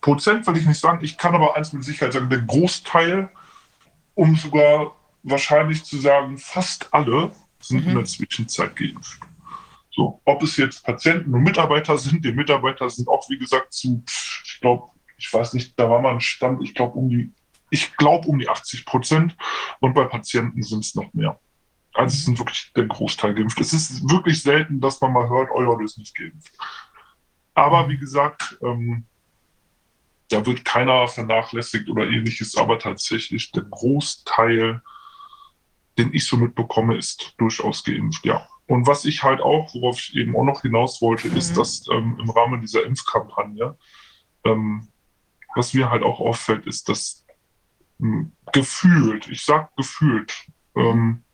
Prozent 0.01 0.47
will 0.47 0.57
ich 0.57 0.67
nicht 0.67 0.81
sagen. 0.81 1.01
Ich 1.03 1.17
kann 1.17 1.35
aber 1.35 1.57
eins 1.57 1.73
mit 1.73 1.85
Sicherheit 1.85 2.13
sagen, 2.13 2.31
der 2.31 2.43
Großteil, 2.43 3.31
um 4.15 4.37
sogar 4.37 4.97
wahrscheinlich 5.23 5.85
zu 5.85 5.99
sagen, 5.99 6.39
fast 6.39 6.93
alle 6.93 7.33
sind 7.61 7.85
mhm. 7.85 7.91
in 7.91 7.97
der 7.97 8.05
Zwischenzeit 8.05 8.75
geimpft. 8.75 9.21
So, 9.91 10.21
ob 10.25 10.43
es 10.43 10.57
jetzt 10.57 10.85
Patienten 10.85 11.35
und 11.35 11.43
Mitarbeiter 11.43 11.99
sind, 11.99 12.25
die 12.25 12.33
Mitarbeiter 12.33 12.89
sind 12.89 13.09
auch, 13.09 13.29
wie 13.29 13.39
gesagt, 13.39 13.73
zu, 13.73 14.03
ich 14.45 14.61
glaube, 14.61 14.89
ich 15.17 15.33
weiß 15.33 15.53
nicht, 15.55 15.79
da 15.79 15.91
war 15.91 16.01
mal 16.01 16.15
ein 16.15 16.21
Stand, 16.21 16.63
ich 16.63 16.75
glaube, 16.75 16.95
um 16.95 17.11
die, 17.11 17.33
ich 17.71 17.95
glaube, 17.97 18.27
um 18.29 18.39
die 18.39 18.49
80 18.49 18.87
Prozent 18.87 19.37
und 19.81 19.93
bei 19.93 20.05
Patienten 20.05 20.63
sind 20.63 20.85
es 20.85 20.95
noch 20.95 21.13
mehr. 21.13 21.39
Also 21.93 22.15
es 22.15 22.25
sind 22.25 22.39
wirklich 22.39 22.73
der 22.75 22.87
Großteil 22.87 23.35
geimpft. 23.35 23.61
Es 23.61 23.73
ist 23.73 24.09
wirklich 24.09 24.43
selten, 24.43 24.81
dass 24.81 25.01
man 25.01 25.13
mal 25.13 25.29
hört, 25.29 25.51
oh 25.53 25.61
ja, 25.61 25.77
du 25.77 25.85
ist 25.85 25.99
nicht 25.99 26.17
geimpft. 26.17 26.53
Aber 27.55 27.89
wie 27.89 27.99
gesagt, 27.99 28.57
ähm, 28.63 29.05
da 30.31 30.47
wird 30.47 30.65
keiner 30.65 31.09
vernachlässigt 31.09 31.89
oder 31.89 32.09
ähnliches, 32.09 32.57
aber 32.57 32.79
tatsächlich 32.79 33.51
der 33.53 33.65
Großteil, 33.65 34.81
den 35.99 36.15
ich 36.15 36.27
so 36.27 36.37
mitbekomme, 36.37 36.97
ist 36.97 37.35
durchaus 37.39 37.85
geimpft, 37.85 38.25
ja. 38.25 38.47
Und 38.67 38.87
was 38.87 39.05
ich 39.05 39.25
halt 39.25 39.41
auch, 39.41 39.75
worauf 39.75 39.99
ich 39.99 40.15
eben 40.15 40.37
auch 40.37 40.45
noch 40.45 40.63
hinaus 40.63 41.03
wollte, 41.03 41.29
mhm. 41.29 41.37
ist, 41.37 41.57
dass 41.57 41.85
ähm, 41.91 42.17
im 42.21 42.31
Rahmen 42.31 42.61
dieser 42.61 42.85
Impfkampagne, 42.85 43.77
ähm, 44.45 44.89
was 45.57 45.75
mir 45.75 45.91
halt 45.91 46.05
auch 46.05 46.21
auffällt, 46.21 46.67
ist, 46.67 46.89
dass 46.89 47.27
ähm, 48.01 48.33
gefühlt, 48.53 49.27
ich 49.29 49.45
sag 49.45 49.75
gefühlt, 49.77 50.47
ähm, 50.77 51.25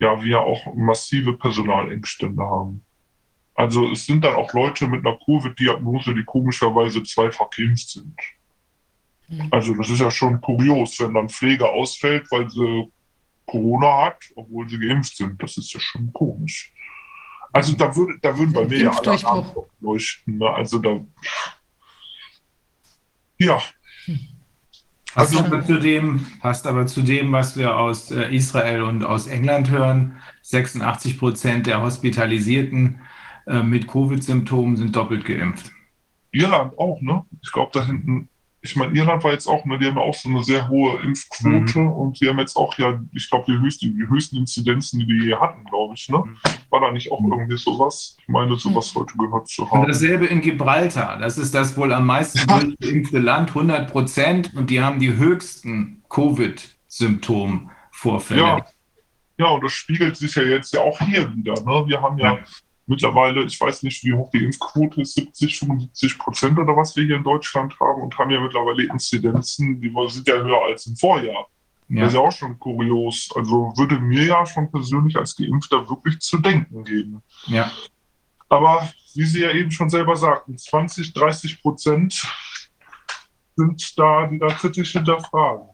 ja, 0.00 0.22
wir 0.22 0.40
auch 0.40 0.74
massive 0.74 1.34
Personalengstände 1.34 2.42
haben. 2.42 2.84
Also 3.56 3.90
es 3.90 4.04
sind 4.04 4.22
dann 4.22 4.34
auch 4.34 4.52
Leute 4.52 4.86
mit 4.86 5.04
einer 5.04 5.18
Covid-Diagnose, 5.24 6.14
die 6.14 6.24
komischerweise 6.24 7.02
zweifach 7.02 7.48
geimpft 7.50 7.88
sind. 7.88 8.14
Mhm. 9.28 9.48
Also 9.50 9.74
das 9.74 9.88
ist 9.88 10.00
ja 10.00 10.10
schon 10.10 10.40
kurios, 10.40 11.00
wenn 11.00 11.14
dann 11.14 11.30
Pflege 11.30 11.68
ausfällt, 11.68 12.30
weil 12.30 12.50
sie 12.50 12.92
Corona 13.46 14.06
hat, 14.06 14.18
obwohl 14.34 14.68
sie 14.68 14.78
geimpft 14.78 15.16
sind. 15.16 15.42
Das 15.42 15.56
ist 15.56 15.72
ja 15.72 15.80
schon 15.80 16.12
komisch. 16.12 16.72
Also 17.52 17.74
da, 17.74 17.96
würde, 17.96 18.18
da 18.20 18.36
würden 18.36 18.52
bei 18.52 18.66
mir 18.66 18.78
ja 18.78 18.90
alle 18.90 19.12
Alarm 19.12 19.52
leuchten. 19.80 20.36
Ne? 20.36 20.50
Also 20.50 20.78
da, 20.78 21.00
ja. 23.38 23.62
Also 25.14 25.42
zu 25.62 25.80
dem, 25.80 26.26
passt 26.40 26.66
aber 26.66 26.86
zu 26.86 27.00
dem, 27.00 27.32
was 27.32 27.56
wir 27.56 27.78
aus 27.78 28.10
äh, 28.10 28.34
Israel 28.34 28.82
und 28.82 29.02
aus 29.02 29.26
England 29.28 29.70
hören. 29.70 30.20
86 30.42 31.18
Prozent 31.18 31.66
der 31.66 31.80
Hospitalisierten 31.80 33.00
äh, 33.46 33.62
mit 33.62 33.88
Covid-Symptomen 33.88 34.76
sind 34.76 34.94
doppelt 34.94 35.24
geimpft. 35.24 35.72
Irland 36.32 36.76
auch, 36.78 37.00
ne? 37.00 37.24
Ich 37.42 37.52
glaube, 37.52 37.70
da 37.72 37.86
hinten, 37.86 38.28
ich 38.60 38.76
meine, 38.76 38.94
Irland 38.94 39.24
war 39.24 39.32
jetzt 39.32 39.46
auch, 39.46 39.64
ne, 39.64 39.78
die 39.78 39.86
haben 39.86 39.96
ja 39.96 40.02
auch 40.02 40.14
so 40.14 40.28
eine 40.28 40.44
sehr 40.44 40.68
hohe 40.68 41.00
Impfquote 41.00 41.78
mhm. 41.78 41.92
und 41.92 42.20
die 42.20 42.28
haben 42.28 42.38
jetzt 42.38 42.56
auch 42.56 42.76
ja, 42.78 43.00
ich 43.12 43.30
glaube, 43.30 43.46
die 43.48 43.58
höchsten, 43.58 43.96
die 43.96 44.06
höchsten 44.08 44.36
Inzidenzen, 44.36 44.98
die 44.98 45.06
wir 45.06 45.24
je 45.24 45.36
hatten, 45.36 45.64
glaube 45.64 45.94
ich, 45.94 46.08
ne? 46.08 46.18
Mhm. 46.18 46.36
War 46.70 46.80
da 46.80 46.90
nicht 46.90 47.12
auch 47.12 47.20
irgendwie 47.20 47.56
sowas? 47.56 48.16
Ich 48.20 48.28
meine, 48.28 48.56
sowas 48.56 48.90
sollte 48.90 49.16
gehört 49.16 49.48
zu 49.48 49.70
haben. 49.70 49.82
Und 49.82 49.88
dasselbe 49.88 50.26
in 50.26 50.40
Gibraltar. 50.40 51.18
Das 51.18 51.38
ist 51.38 51.54
das 51.54 51.76
wohl 51.76 51.92
am 51.92 52.06
meisten 52.06 52.44
geimpfte 52.46 53.18
Land, 53.18 53.50
100 53.50 53.88
Prozent, 53.90 54.52
und 54.54 54.70
die 54.70 54.80
haben 54.80 54.98
die 54.98 55.16
höchsten 55.16 56.02
Covid-Symptomvorfälle. 56.08 58.40
Ja. 58.40 58.66
Ja, 59.38 59.48
und 59.48 59.62
das 59.62 59.72
spiegelt 59.72 60.16
sich 60.16 60.34
ja 60.34 60.42
jetzt 60.42 60.72
ja 60.72 60.80
auch 60.80 60.98
hier 60.98 61.30
wieder. 61.34 61.52
Ne? 61.52 61.84
Wir 61.86 62.00
haben 62.00 62.18
ja 62.18 62.38
mittlerweile, 62.86 63.44
ich 63.44 63.60
weiß 63.60 63.82
nicht, 63.82 64.02
wie 64.04 64.14
hoch 64.14 64.30
die 64.30 64.44
Impfquote 64.44 65.02
ist, 65.02 65.14
70, 65.14 65.58
75 65.58 66.18
Prozent 66.18 66.58
oder 66.58 66.76
was 66.76 66.96
wir 66.96 67.04
hier 67.04 67.16
in 67.16 67.24
Deutschland 67.24 67.78
haben 67.80 68.02
und 68.02 68.16
haben 68.16 68.30
ja 68.30 68.40
mittlerweile 68.40 68.84
Inzidenzen, 68.84 69.80
die 69.80 69.92
sind 70.08 70.26
ja 70.28 70.36
höher 70.36 70.62
als 70.64 70.86
im 70.86 70.96
Vorjahr. 70.96 71.46
Ja. 71.88 72.00
Das 72.00 72.08
ist 72.08 72.14
ja 72.14 72.20
auch 72.20 72.32
schon 72.32 72.58
kurios. 72.58 73.28
Also 73.34 73.72
würde 73.76 73.98
mir 73.98 74.24
ja 74.24 74.46
schon 74.46 74.70
persönlich 74.70 75.16
als 75.16 75.36
Geimpfter 75.36 75.88
wirklich 75.88 76.18
zu 76.20 76.38
denken 76.38 76.84
geben. 76.84 77.22
Ja. 77.46 77.70
Aber 78.48 78.88
wie 79.14 79.24
Sie 79.24 79.40
ja 79.40 79.50
eben 79.50 79.70
schon 79.70 79.90
selber 79.90 80.16
sagten, 80.16 80.56
20, 80.56 81.12
30 81.12 81.62
Prozent 81.62 82.26
sind 83.56 83.98
da, 83.98 84.26
die 84.26 84.38
da 84.38 84.48
kritisch 84.48 84.92
hinterfragen. 84.92 85.68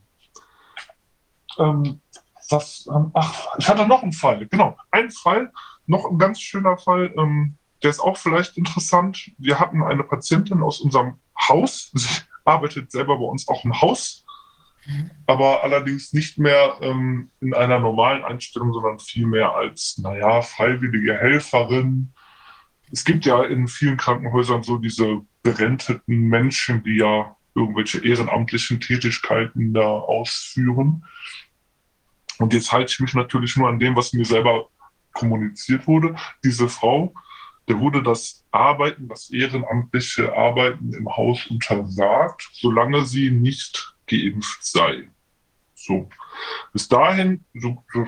Ähm, 1.58 2.00
was, 2.50 2.86
ähm, 2.86 3.10
ach, 3.14 3.46
ich 3.58 3.68
hatte 3.68 3.86
noch 3.86 4.02
einen 4.02 4.12
Fall, 4.12 4.46
genau. 4.46 4.76
Ein 4.90 5.10
Fall, 5.10 5.52
noch 5.86 6.10
ein 6.10 6.18
ganz 6.18 6.40
schöner 6.40 6.76
Fall, 6.76 7.12
ähm, 7.16 7.56
der 7.82 7.90
ist 7.90 8.00
auch 8.00 8.16
vielleicht 8.16 8.56
interessant. 8.56 9.30
Wir 9.38 9.58
hatten 9.58 9.82
eine 9.82 10.04
Patientin 10.04 10.62
aus 10.62 10.80
unserem 10.80 11.18
Haus, 11.48 11.90
sie 11.94 12.08
arbeitet 12.44 12.90
selber 12.90 13.18
bei 13.18 13.24
uns 13.24 13.48
auch 13.48 13.64
im 13.64 13.80
Haus, 13.80 14.24
aber 15.26 15.62
allerdings 15.62 16.12
nicht 16.12 16.38
mehr 16.38 16.76
ähm, 16.80 17.30
in 17.40 17.54
einer 17.54 17.78
normalen 17.78 18.24
Einstellung, 18.24 18.72
sondern 18.72 18.98
vielmehr 18.98 19.54
als, 19.54 19.98
naja, 19.98 20.42
freiwillige 20.42 21.16
Helferin. 21.16 22.12
Es 22.90 23.04
gibt 23.04 23.24
ja 23.24 23.44
in 23.44 23.68
vielen 23.68 23.96
Krankenhäusern 23.96 24.64
so 24.64 24.78
diese 24.78 25.22
berenteten 25.42 26.28
Menschen, 26.28 26.82
die 26.82 26.96
ja 26.96 27.36
irgendwelche 27.54 28.04
ehrenamtlichen 28.04 28.80
Tätigkeiten 28.80 29.72
da 29.72 29.86
ausführen. 29.86 31.04
Und 32.38 32.52
jetzt 32.52 32.72
halte 32.72 32.90
ich 32.92 33.00
mich 33.00 33.14
natürlich 33.14 33.56
nur 33.56 33.68
an 33.68 33.78
dem, 33.78 33.94
was 33.94 34.12
mir 34.12 34.24
selber 34.24 34.68
kommuniziert 35.12 35.86
wurde. 35.86 36.16
Diese 36.44 36.68
Frau, 36.68 37.14
der 37.68 37.78
wurde 37.78 38.02
das 38.02 38.44
Arbeiten, 38.50 39.08
das 39.08 39.30
ehrenamtliche 39.30 40.36
Arbeiten 40.36 40.92
im 40.92 41.16
Haus 41.16 41.46
untersagt, 41.46 42.48
solange 42.52 43.04
sie 43.04 43.30
nicht 43.30 43.94
geimpft 44.06 44.64
sei. 44.64 45.08
So, 45.74 46.08
bis 46.72 46.88
dahin 46.88 47.44
so, 47.54 47.82
so, 47.92 48.06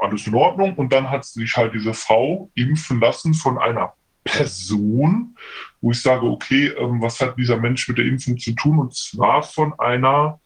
alles 0.00 0.26
in 0.26 0.34
Ordnung. 0.34 0.74
Und 0.74 0.92
dann 0.92 1.10
hat 1.10 1.24
sich 1.24 1.56
halt 1.56 1.74
diese 1.74 1.94
Frau 1.94 2.50
impfen 2.54 3.00
lassen 3.00 3.34
von 3.34 3.58
einer 3.58 3.94
Person, 4.24 5.36
wo 5.80 5.92
ich 5.92 6.02
sage, 6.02 6.26
okay, 6.26 6.68
ähm, 6.68 7.00
was 7.00 7.20
hat 7.20 7.38
dieser 7.38 7.58
Mensch 7.58 7.88
mit 7.88 7.98
der 7.98 8.06
Impfung 8.06 8.36
zu 8.38 8.52
tun? 8.52 8.78
Und 8.78 8.94
zwar 8.94 9.42
von 9.42 9.78
einer 9.78 10.40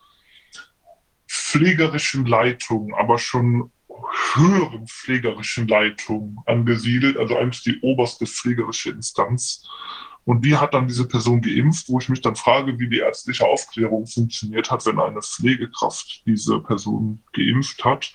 pflegerischen 1.29 2.27
Leitung, 2.27 2.95
aber 2.95 3.19
schon 3.19 3.73
höheren 4.35 4.87
pflegerischen 4.87 5.69
Leitung 5.69 6.43
angesiedelt, 6.47 7.17
also 7.17 7.37
eigentlich 7.37 7.63
die 7.63 7.81
oberste 7.81 8.27
pflegerische 8.27 8.91
Instanz. 8.91 9.67
Und 10.25 10.45
die 10.45 10.57
hat 10.57 10.75
dann 10.75 10.87
diese 10.87 11.09
Person 11.09 11.41
geimpft, 11.41 11.89
wo 11.89 11.99
ich 11.99 12.09
mich 12.09 12.21
dann 12.21 12.37
frage, 12.37 12.79
wie 12.79 12.89
die 12.89 12.99
ärztliche 12.99 13.47
Aufklärung 13.47 14.07
funktioniert 14.07 14.71
hat, 14.71 14.85
wenn 14.87 15.01
eine 15.01 15.23
Pflegekraft 15.23 16.23
diese 16.27 16.61
Person 16.61 17.25
geimpft 17.33 17.85
hat. 17.85 18.13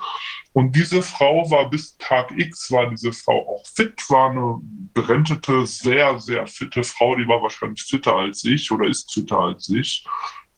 Und 0.53 0.75
diese 0.75 1.01
Frau 1.01 1.49
war 1.49 1.69
bis 1.69 1.97
Tag 1.97 2.31
X, 2.37 2.71
war 2.71 2.89
diese 2.89 3.11
Frau 3.11 3.47
auch 3.49 3.65
fit, 3.67 4.01
war 4.09 4.29
eine 4.29 4.59
berentete, 4.93 5.65
sehr, 5.65 6.19
sehr 6.19 6.47
fitte 6.47 6.83
Frau, 6.83 7.15
die 7.15 7.27
war 7.27 7.41
wahrscheinlich 7.41 7.83
fitter 7.83 8.15
als 8.15 8.43
ich 8.45 8.71
oder 8.71 8.87
ist 8.87 9.11
fitter 9.11 9.39
als 9.39 9.67
ich 9.69 10.05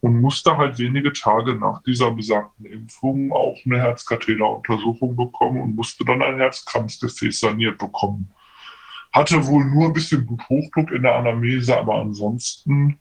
und 0.01 0.21
musste 0.21 0.57
halt 0.57 0.77
wenige 0.77 1.11
Tage 1.11 1.55
nach 1.55 1.81
dieser 1.83 2.11
besagten 2.11 2.65
Impfung 2.65 3.31
auch 3.31 3.57
eine 3.65 3.79
Herzkatheteruntersuchung 3.79 5.15
bekommen 5.15 5.61
und 5.61 5.75
musste 5.75 6.05
dann 6.05 6.21
ein 6.21 6.37
Herzkranzgefäß 6.37 7.39
saniert 7.39 7.77
bekommen. 7.77 8.31
Hatte 9.11 9.45
wohl 9.47 9.65
nur 9.65 9.87
ein 9.87 9.93
bisschen 9.93 10.25
Bluthochdruck 10.25 10.91
in 10.91 11.01
der 11.01 11.15
Anamnese, 11.15 11.77
aber 11.77 11.95
ansonsten 11.95 12.99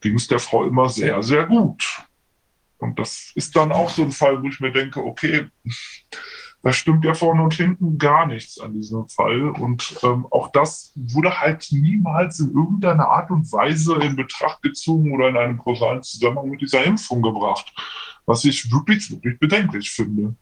ging 0.00 0.14
es 0.14 0.26
der 0.26 0.40
Frau 0.40 0.64
immer 0.64 0.88
sehr, 0.88 1.22
sehr 1.22 1.46
gut. 1.46 2.04
Und 2.78 2.98
das 2.98 3.32
ist 3.34 3.54
dann 3.56 3.72
auch 3.72 3.90
so 3.90 4.02
ein 4.02 4.12
Fall, 4.12 4.42
wo 4.42 4.48
ich 4.48 4.60
mir 4.60 4.72
denke, 4.72 5.04
okay, 5.04 5.46
da 6.62 6.72
stimmt 6.72 7.04
ja 7.04 7.14
vorne 7.14 7.42
und 7.42 7.54
hinten 7.54 7.98
gar 7.98 8.26
nichts 8.26 8.58
an 8.58 8.74
diesem 8.74 9.08
Fall. 9.08 9.50
Und 9.50 9.96
ähm, 10.02 10.26
auch 10.30 10.50
das 10.50 10.92
wurde 10.96 11.40
halt 11.40 11.68
niemals 11.70 12.40
in 12.40 12.52
irgendeiner 12.52 13.08
Art 13.08 13.30
und 13.30 13.50
Weise 13.52 13.94
in 13.96 14.16
Betracht 14.16 14.60
gezogen 14.62 15.14
oder 15.14 15.28
in 15.28 15.36
einen 15.36 15.58
kausalen 15.58 16.02
Zusammenhang 16.02 16.50
mit 16.50 16.60
dieser 16.60 16.84
Impfung 16.84 17.22
gebracht. 17.22 17.72
Was 18.26 18.44
ich 18.44 18.72
wirklich, 18.72 19.10
wirklich 19.10 19.38
bedenklich 19.38 19.90
finde. 19.90 20.36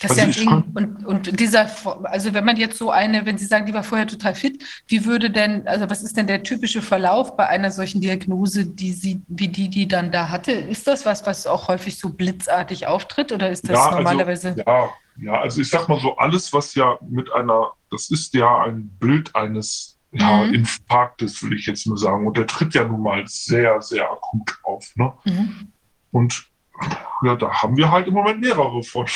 Das 0.00 0.14
ja 0.14 0.26
und, 0.74 1.06
und 1.06 1.40
dieser, 1.40 1.70
also 2.04 2.34
wenn 2.34 2.44
man 2.44 2.58
jetzt 2.58 2.76
so 2.76 2.90
eine, 2.90 3.24
wenn 3.24 3.38
Sie 3.38 3.46
sagen, 3.46 3.64
die 3.64 3.72
war 3.72 3.82
vorher 3.82 4.06
total 4.06 4.34
fit, 4.34 4.62
wie 4.88 5.06
würde 5.06 5.30
denn, 5.30 5.66
also 5.66 5.88
was 5.88 6.02
ist 6.02 6.18
denn 6.18 6.26
der 6.26 6.42
typische 6.42 6.82
Verlauf 6.82 7.34
bei 7.34 7.46
einer 7.46 7.70
solchen 7.70 8.02
Diagnose, 8.02 8.66
die 8.66 8.92
sie, 8.92 9.22
wie 9.26 9.48
die, 9.48 9.70
die 9.70 9.88
dann 9.88 10.12
da 10.12 10.28
hatte? 10.28 10.52
Ist 10.52 10.86
das 10.86 11.06
was, 11.06 11.24
was 11.24 11.46
auch 11.46 11.68
häufig 11.68 11.98
so 11.98 12.10
blitzartig 12.10 12.86
auftritt 12.86 13.32
oder 13.32 13.48
ist 13.48 13.64
das 13.70 13.78
ja, 13.78 13.84
also, 13.86 13.96
normalerweise? 13.96 14.48
Also, 14.48 14.62
ja, 14.66 14.90
ja, 15.18 15.40
also 15.40 15.62
ich 15.62 15.70
sag 15.70 15.88
mal 15.88 15.98
so, 15.98 16.14
alles, 16.18 16.52
was 16.52 16.74
ja 16.74 16.98
mit 17.08 17.32
einer, 17.32 17.72
das 17.90 18.10
ist 18.10 18.34
ja 18.34 18.64
ein 18.64 18.90
Bild 18.98 19.34
eines 19.34 19.98
ja, 20.12 20.44
mhm. 20.44 20.54
Infarktes, 20.54 21.42
will 21.42 21.54
ich 21.54 21.66
jetzt 21.66 21.86
nur 21.86 21.96
sagen. 21.96 22.26
Und 22.26 22.36
der 22.36 22.46
tritt 22.46 22.74
ja 22.74 22.84
nun 22.84 23.02
mal 23.02 23.24
sehr, 23.26 23.80
sehr 23.80 24.10
akut 24.10 24.58
auf. 24.62 24.92
Ne? 24.94 25.12
Mhm. 25.24 25.72
Und 26.10 26.46
ja, 27.22 27.34
da 27.34 27.50
haben 27.62 27.76
wir 27.78 27.90
halt 27.90 28.08
im 28.08 28.14
Moment 28.14 28.40
mehrere 28.40 28.82
von. 28.82 29.06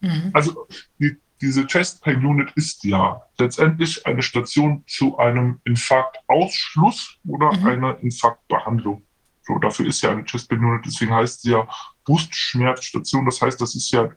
Mhm. 0.00 0.30
Also 0.32 0.66
die, 0.98 1.16
diese 1.40 1.66
Chest 1.66 2.02
Pain 2.02 2.24
Unit 2.24 2.50
ist 2.52 2.84
ja 2.84 3.22
letztendlich 3.38 4.06
eine 4.06 4.22
Station 4.22 4.84
zu 4.86 5.18
einem 5.18 5.60
Infarktausschluss 5.64 7.18
oder 7.26 7.52
mhm. 7.56 7.66
einer 7.66 7.98
Infarktbehandlung. 8.00 9.02
So, 9.42 9.58
dafür 9.58 9.86
ist 9.86 10.02
ja 10.02 10.10
eine 10.10 10.24
Chest 10.24 10.50
Pain 10.50 10.64
Unit, 10.64 10.84
deswegen 10.84 11.14
heißt 11.14 11.42
sie 11.42 11.52
ja 11.52 11.66
Brustschmerzstation. 12.04 13.24
Das 13.24 13.40
heißt, 13.40 13.60
das 13.60 13.74
ist 13.74 13.90
ja 13.90 14.10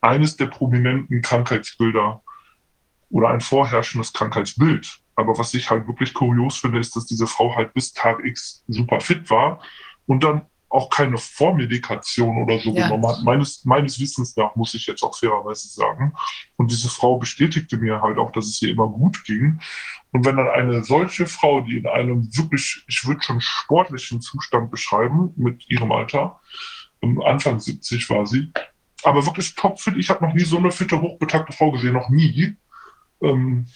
eines 0.00 0.36
der 0.36 0.46
prominenten 0.46 1.22
Krankheitsbilder 1.22 2.22
oder 3.10 3.28
ein 3.28 3.40
vorherrschendes 3.40 4.12
Krankheitsbild. 4.12 5.00
Aber 5.16 5.36
was 5.38 5.52
ich 5.54 5.68
halt 5.70 5.86
wirklich 5.86 6.14
kurios 6.14 6.58
finde, 6.58 6.78
ist, 6.78 6.94
dass 6.94 7.06
diese 7.06 7.26
Frau 7.26 7.54
halt 7.56 7.74
bis 7.74 7.92
Tag 7.92 8.24
X 8.24 8.64
super 8.68 9.00
fit 9.00 9.28
war 9.30 9.60
und 10.06 10.22
dann 10.22 10.42
auch 10.70 10.90
keine 10.90 11.16
Vormedikation 11.16 12.42
oder 12.42 12.58
so 12.58 12.74
ja. 12.74 12.84
genommen 12.84 13.06
hat. 13.06 13.22
Meines, 13.22 13.64
meines 13.64 13.98
Wissens 13.98 14.36
nach, 14.36 14.54
muss 14.54 14.74
ich 14.74 14.86
jetzt 14.86 15.02
auch 15.02 15.16
fairerweise 15.16 15.68
sagen. 15.68 16.12
Und 16.56 16.70
diese 16.70 16.90
Frau 16.90 17.18
bestätigte 17.18 17.78
mir 17.78 18.02
halt 18.02 18.18
auch, 18.18 18.32
dass 18.32 18.46
es 18.46 18.60
ihr 18.60 18.70
immer 18.70 18.88
gut 18.88 19.24
ging. 19.24 19.60
Und 20.12 20.24
wenn 20.24 20.36
dann 20.36 20.48
eine 20.48 20.84
solche 20.84 21.26
Frau, 21.26 21.60
die 21.60 21.78
in 21.78 21.86
einem 21.86 22.28
wirklich, 22.36 22.84
ich 22.86 23.06
würde 23.06 23.22
schon 23.22 23.40
sportlichen 23.40 24.20
Zustand 24.20 24.70
beschreiben, 24.70 25.32
mit 25.36 25.68
ihrem 25.68 25.92
Alter, 25.92 26.40
Anfang 27.24 27.60
70 27.60 28.08
war 28.10 28.26
sie, 28.26 28.52
aber 29.04 29.24
wirklich 29.24 29.54
topfit, 29.54 29.96
ich 29.96 30.10
habe 30.10 30.26
noch 30.26 30.34
nie 30.34 30.44
so 30.44 30.58
eine 30.58 30.72
fitte, 30.72 31.00
hochbetagte 31.00 31.52
Frau 31.52 31.70
gesehen, 31.70 31.92
noch 31.92 32.08
nie. 32.08 32.56
Ähm, 33.22 33.66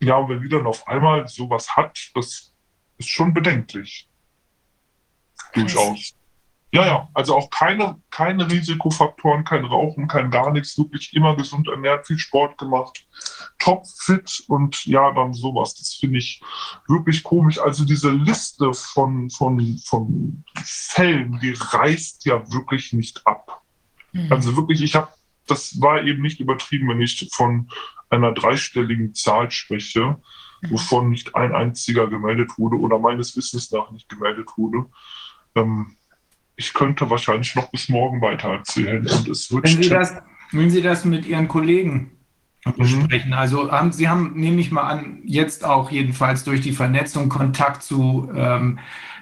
ja, 0.00 0.16
und 0.16 0.28
wenn 0.28 0.42
die 0.42 0.48
dann 0.48 0.66
auf 0.66 0.86
einmal 0.88 1.28
sowas 1.28 1.76
hat, 1.76 2.10
das 2.14 2.52
ist 2.98 3.08
schon 3.08 3.32
bedenklich. 3.32 4.08
Durchaus. 5.52 6.14
Ja, 6.74 6.84
ja, 6.84 7.08
also 7.14 7.36
auch 7.36 7.50
keine, 7.50 8.02
keine 8.10 8.50
Risikofaktoren, 8.50 9.44
kein 9.44 9.64
Rauchen, 9.64 10.08
kein 10.08 10.28
gar 10.32 10.50
nichts, 10.50 10.76
wirklich 10.76 11.14
immer 11.14 11.36
gesund 11.36 11.68
ernährt, 11.68 12.08
viel 12.08 12.18
Sport 12.18 12.58
gemacht, 12.58 13.06
topfit 13.60 14.42
und 14.48 14.84
ja, 14.84 15.12
dann 15.12 15.34
sowas. 15.34 15.76
Das 15.76 15.94
finde 15.94 16.18
ich 16.18 16.42
wirklich 16.88 17.22
komisch. 17.22 17.60
Also 17.60 17.84
diese 17.84 18.10
Liste 18.10 18.74
von, 18.74 19.30
von, 19.30 19.78
von 19.86 20.42
Fällen, 20.64 21.38
die 21.40 21.54
reißt 21.56 22.24
ja 22.24 22.42
wirklich 22.52 22.92
nicht 22.92 23.24
ab. 23.24 23.62
Mhm. 24.10 24.32
Also 24.32 24.56
wirklich, 24.56 24.82
ich 24.82 24.96
habe, 24.96 25.10
das 25.46 25.80
war 25.80 26.02
eben 26.02 26.22
nicht 26.22 26.40
übertrieben, 26.40 26.88
wenn 26.88 27.00
ich 27.00 27.30
von 27.32 27.68
einer 28.10 28.32
dreistelligen 28.32 29.14
Zahl 29.14 29.48
spreche, 29.52 30.16
mhm. 30.60 30.70
wovon 30.70 31.10
nicht 31.10 31.36
ein 31.36 31.54
einziger 31.54 32.08
gemeldet 32.08 32.58
wurde 32.58 32.80
oder 32.80 32.98
meines 32.98 33.36
Wissens 33.36 33.70
nach 33.70 33.92
nicht 33.92 34.08
gemeldet 34.08 34.50
wurde. 34.56 34.86
Ähm, 35.54 35.98
ich 36.56 36.72
könnte 36.72 37.10
wahrscheinlich 37.10 37.54
noch 37.54 37.70
bis 37.70 37.88
morgen 37.88 38.20
weiter 38.20 38.48
erzählen. 38.50 39.06
Und 39.06 39.28
es 39.28 39.50
wird 39.50 39.64
wenn, 39.64 39.82
Sie 39.82 39.88
das, 39.88 40.16
wenn 40.52 40.70
Sie 40.70 40.82
das 40.82 41.04
mit 41.04 41.26
Ihren 41.26 41.48
Kollegen 41.48 42.12
besprechen, 42.76 43.30
mhm. 43.30 43.34
also 43.34 43.70
haben, 43.70 43.92
Sie 43.92 44.08
haben, 44.08 44.32
nehme 44.34 44.60
ich 44.60 44.70
mal 44.70 44.84
an, 44.84 45.20
jetzt 45.24 45.64
auch 45.64 45.90
jedenfalls 45.90 46.44
durch 46.44 46.60
die 46.60 46.72
Vernetzung 46.72 47.28
Kontakt 47.28 47.82
zu 47.82 48.30
ähm, 48.34 48.78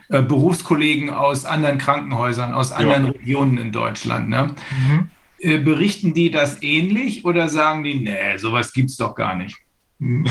äh, 0.08 0.22
Berufskollegen 0.22 1.10
aus 1.10 1.44
anderen 1.44 1.78
Krankenhäusern, 1.78 2.52
aus 2.52 2.70
anderen 2.70 3.06
ja. 3.06 3.12
Regionen 3.12 3.58
in 3.58 3.72
Deutschland. 3.72 4.28
Ne? 4.28 4.54
Mhm. 4.70 5.10
Äh, 5.38 5.58
berichten 5.58 6.14
die 6.14 6.30
das 6.30 6.62
ähnlich 6.62 7.24
oder 7.24 7.48
sagen 7.48 7.82
die, 7.82 7.94
nee, 7.94 8.36
sowas 8.36 8.72
gibt 8.72 8.90
es 8.90 8.96
doch 8.96 9.14
gar 9.14 9.34
nicht? 9.34 9.56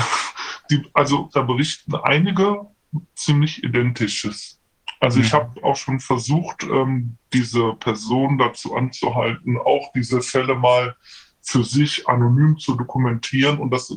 Die, 0.70 0.82
also 0.94 1.28
da 1.32 1.42
berichten 1.42 1.94
einige 1.96 2.66
ziemlich 3.14 3.64
identisches. 3.64 4.61
Also 5.02 5.18
ich 5.18 5.32
mhm. 5.32 5.36
habe 5.36 5.64
auch 5.64 5.74
schon 5.74 5.98
versucht, 5.98 6.62
ähm, 6.62 7.16
diese 7.32 7.72
Person 7.72 8.38
dazu 8.38 8.76
anzuhalten, 8.76 9.58
auch 9.58 9.90
diese 9.92 10.22
Fälle 10.22 10.54
mal 10.54 10.94
für 11.40 11.64
sich 11.64 12.08
anonym 12.08 12.56
zu 12.56 12.76
dokumentieren 12.76 13.58
und 13.58 13.72
das 13.72 13.92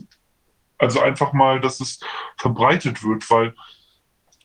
also 0.80 1.00
einfach 1.02 1.32
mal, 1.32 1.62
dass 1.62 1.80
es 1.80 2.00
verbreitet 2.38 3.04
wird, 3.04 3.30
weil 3.30 3.54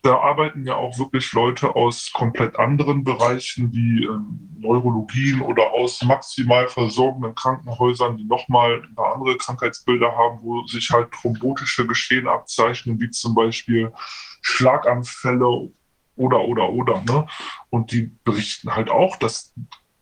da 0.03 0.19
arbeiten 0.19 0.67
ja 0.67 0.77
auch 0.77 0.99
wirklich 0.99 1.33
Leute 1.33 1.75
aus 1.75 2.13
komplett 2.13 2.59
anderen 2.59 3.05
Bereichen 3.05 3.73
wie 3.73 4.05
ähm, 4.05 4.51
Neurologien 4.59 5.41
oder 5.41 5.73
aus 5.73 6.03
maximal 6.03 6.69
versorgenden 6.69 7.35
Krankenhäusern, 7.35 8.19
die 8.19 8.25
nochmal 8.25 8.87
andere 8.97 9.39
Krankheitsbilder 9.39 10.15
haben, 10.15 10.41
wo 10.43 10.67
sich 10.67 10.91
halt 10.91 11.11
thrombotische 11.13 11.87
Geschehen 11.87 12.29
abzeichnen, 12.29 13.01
wie 13.01 13.11
zum 13.11 13.35
Beispiel 13.35 13.93
Schlaganfälle 14.43 15.71
oder, 16.21 16.45
oder, 16.45 16.68
oder. 16.71 17.03
Ne? 17.03 17.27
Und 17.71 17.93
die 17.93 18.11
berichten 18.25 18.75
halt 18.75 18.91
auch, 18.91 19.16
dass 19.16 19.53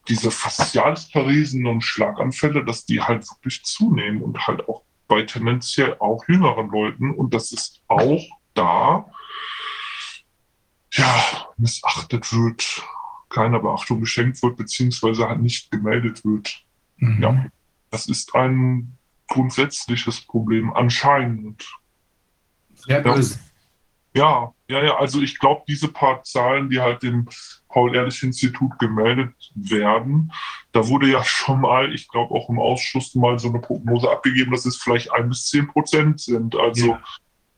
diese 0.09 0.31
Faszialsparesen 0.31 1.67
und 1.67 1.83
Schlaganfälle, 1.83 2.65
dass 2.65 2.85
die 2.85 3.01
halt 3.01 3.29
wirklich 3.31 3.63
zunehmen 3.65 4.23
und 4.23 4.47
halt 4.47 4.69
auch 4.69 4.83
bei 5.07 5.23
tendenziell 5.23 5.97
auch 6.01 6.27
jüngeren 6.27 6.69
Leuten. 6.71 7.15
Und 7.15 7.35
das 7.35 7.53
ist 7.53 7.83
auch 7.87 8.25
da 8.55 9.07
ja, 10.93 11.25
missachtet 11.57 12.33
wird, 12.33 12.83
keiner 13.29 13.61
Beachtung 13.61 14.01
geschenkt 14.01 14.43
wird, 14.43 14.57
beziehungsweise 14.57 15.29
halt 15.29 15.41
nicht 15.41 15.71
gemeldet 15.71 16.25
wird. 16.25 16.65
Mhm. 16.97 17.23
Ja, 17.23 17.47
das 17.91 18.09
ist 18.09 18.35
ein 18.35 18.97
grundsätzliches 19.29 20.23
Problem, 20.23 20.73
anscheinend. 20.73 21.71
Sehr 22.75 23.03
böse. 23.03 23.39
Ja, 24.15 24.53
ja, 24.69 24.83
ja, 24.85 24.97
also 24.97 25.21
ich 25.21 25.39
glaube, 25.39 25.63
diese 25.67 25.89
paar 25.89 26.23
Zahlen, 26.25 26.69
die 26.69 26.81
halt 26.81 27.03
dem 27.03 27.29
Paul-Ehrlich-Institut 27.69 28.79
gemeldet 28.79 29.35
werden, 29.55 30.33
da 30.73 30.87
wurde 30.89 31.11
ja 31.11 31.25
schon 31.25 31.61
mal, 31.61 31.95
ich 31.95 32.09
glaube 32.09 32.35
auch 32.35 32.49
im 32.49 32.59
Ausschuss 32.59 33.15
mal 33.15 33.39
so 33.39 33.49
eine 33.49 33.61
Prognose 33.61 34.11
abgegeben, 34.11 34.53
dass 34.53 34.67
es 34.67 34.77
vielleicht 34.77 35.13
ein 35.13 35.29
bis 35.29 35.47
zehn 35.47 35.69
Prozent 35.69 36.21
sind. 36.21 36.57
Also 36.57 36.93
ja 36.93 37.03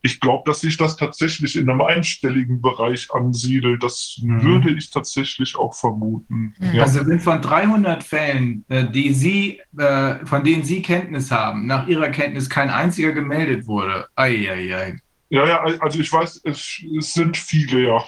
ich 0.02 0.20
glaube, 0.20 0.44
dass 0.46 0.60
sich 0.60 0.76
das 0.76 0.96
tatsächlich 0.96 1.56
in 1.56 1.68
einem 1.68 1.82
einstelligen 1.82 2.62
Bereich 2.62 3.12
ansiedelt. 3.12 3.82
Das 3.82 4.18
mhm. 4.22 4.42
würde 4.42 4.70
ich 4.70 4.90
tatsächlich 4.90 5.56
auch 5.56 5.74
vermuten. 5.74 6.54
Mhm. 6.58 6.74
Ja. 6.74 6.82
Also 6.84 7.06
wenn 7.06 7.20
von 7.20 7.42
300 7.42 8.02
Fällen, 8.02 8.64
äh, 8.68 8.88
die 8.88 9.12
Sie, 9.12 9.60
äh, 9.76 10.24
von 10.24 10.44
denen 10.44 10.64
Sie 10.64 10.82
Kenntnis 10.82 11.30
haben, 11.30 11.66
nach 11.66 11.86
Ihrer 11.86 12.08
Kenntnis 12.08 12.48
kein 12.48 12.70
einziger 12.70 13.12
gemeldet 13.12 13.66
wurde. 13.66 14.08
Eieiei. 14.16 14.98
Ja, 15.30 15.46
ja, 15.46 15.60
also 15.80 16.00
ich 16.00 16.12
weiß, 16.12 16.42
es, 16.44 16.82
es 16.98 17.14
sind 17.14 17.36
viele, 17.36 17.86
ja. 17.86 18.04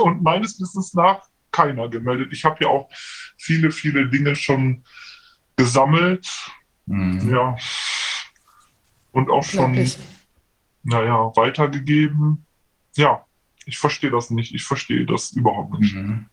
Und 0.00 0.22
meines 0.22 0.58
Wissens 0.58 0.94
nach 0.94 1.20
keiner 1.50 1.88
gemeldet. 1.88 2.32
Ich 2.32 2.44
habe 2.44 2.64
ja 2.64 2.70
auch 2.70 2.88
viele, 3.36 3.70
viele 3.70 4.08
Dinge 4.08 4.34
schon 4.34 4.84
gesammelt. 5.56 6.28
Mhm. 6.86 7.30
Ja. 7.30 7.56
Und 9.10 9.28
auch 9.28 9.44
schon 9.44 9.74
naja, 10.84 11.30
weitergegeben. 11.36 12.46
Ja, 12.96 13.24
ich 13.66 13.78
verstehe 13.78 14.10
das 14.10 14.30
nicht. 14.30 14.54
Ich 14.54 14.64
verstehe 14.64 15.04
das 15.04 15.32
überhaupt 15.32 15.78
nicht. 15.78 15.94
Mhm. 15.94 16.26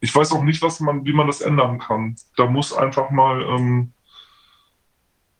Ich 0.00 0.14
weiß 0.14 0.32
auch 0.32 0.42
nicht, 0.42 0.62
was 0.62 0.80
man, 0.80 1.04
wie 1.04 1.12
man 1.12 1.28
das 1.28 1.42
ändern 1.42 1.78
kann. 1.78 2.16
Da 2.36 2.46
muss 2.46 2.72
einfach 2.72 3.10
mal 3.10 3.42
ähm, 3.42 3.92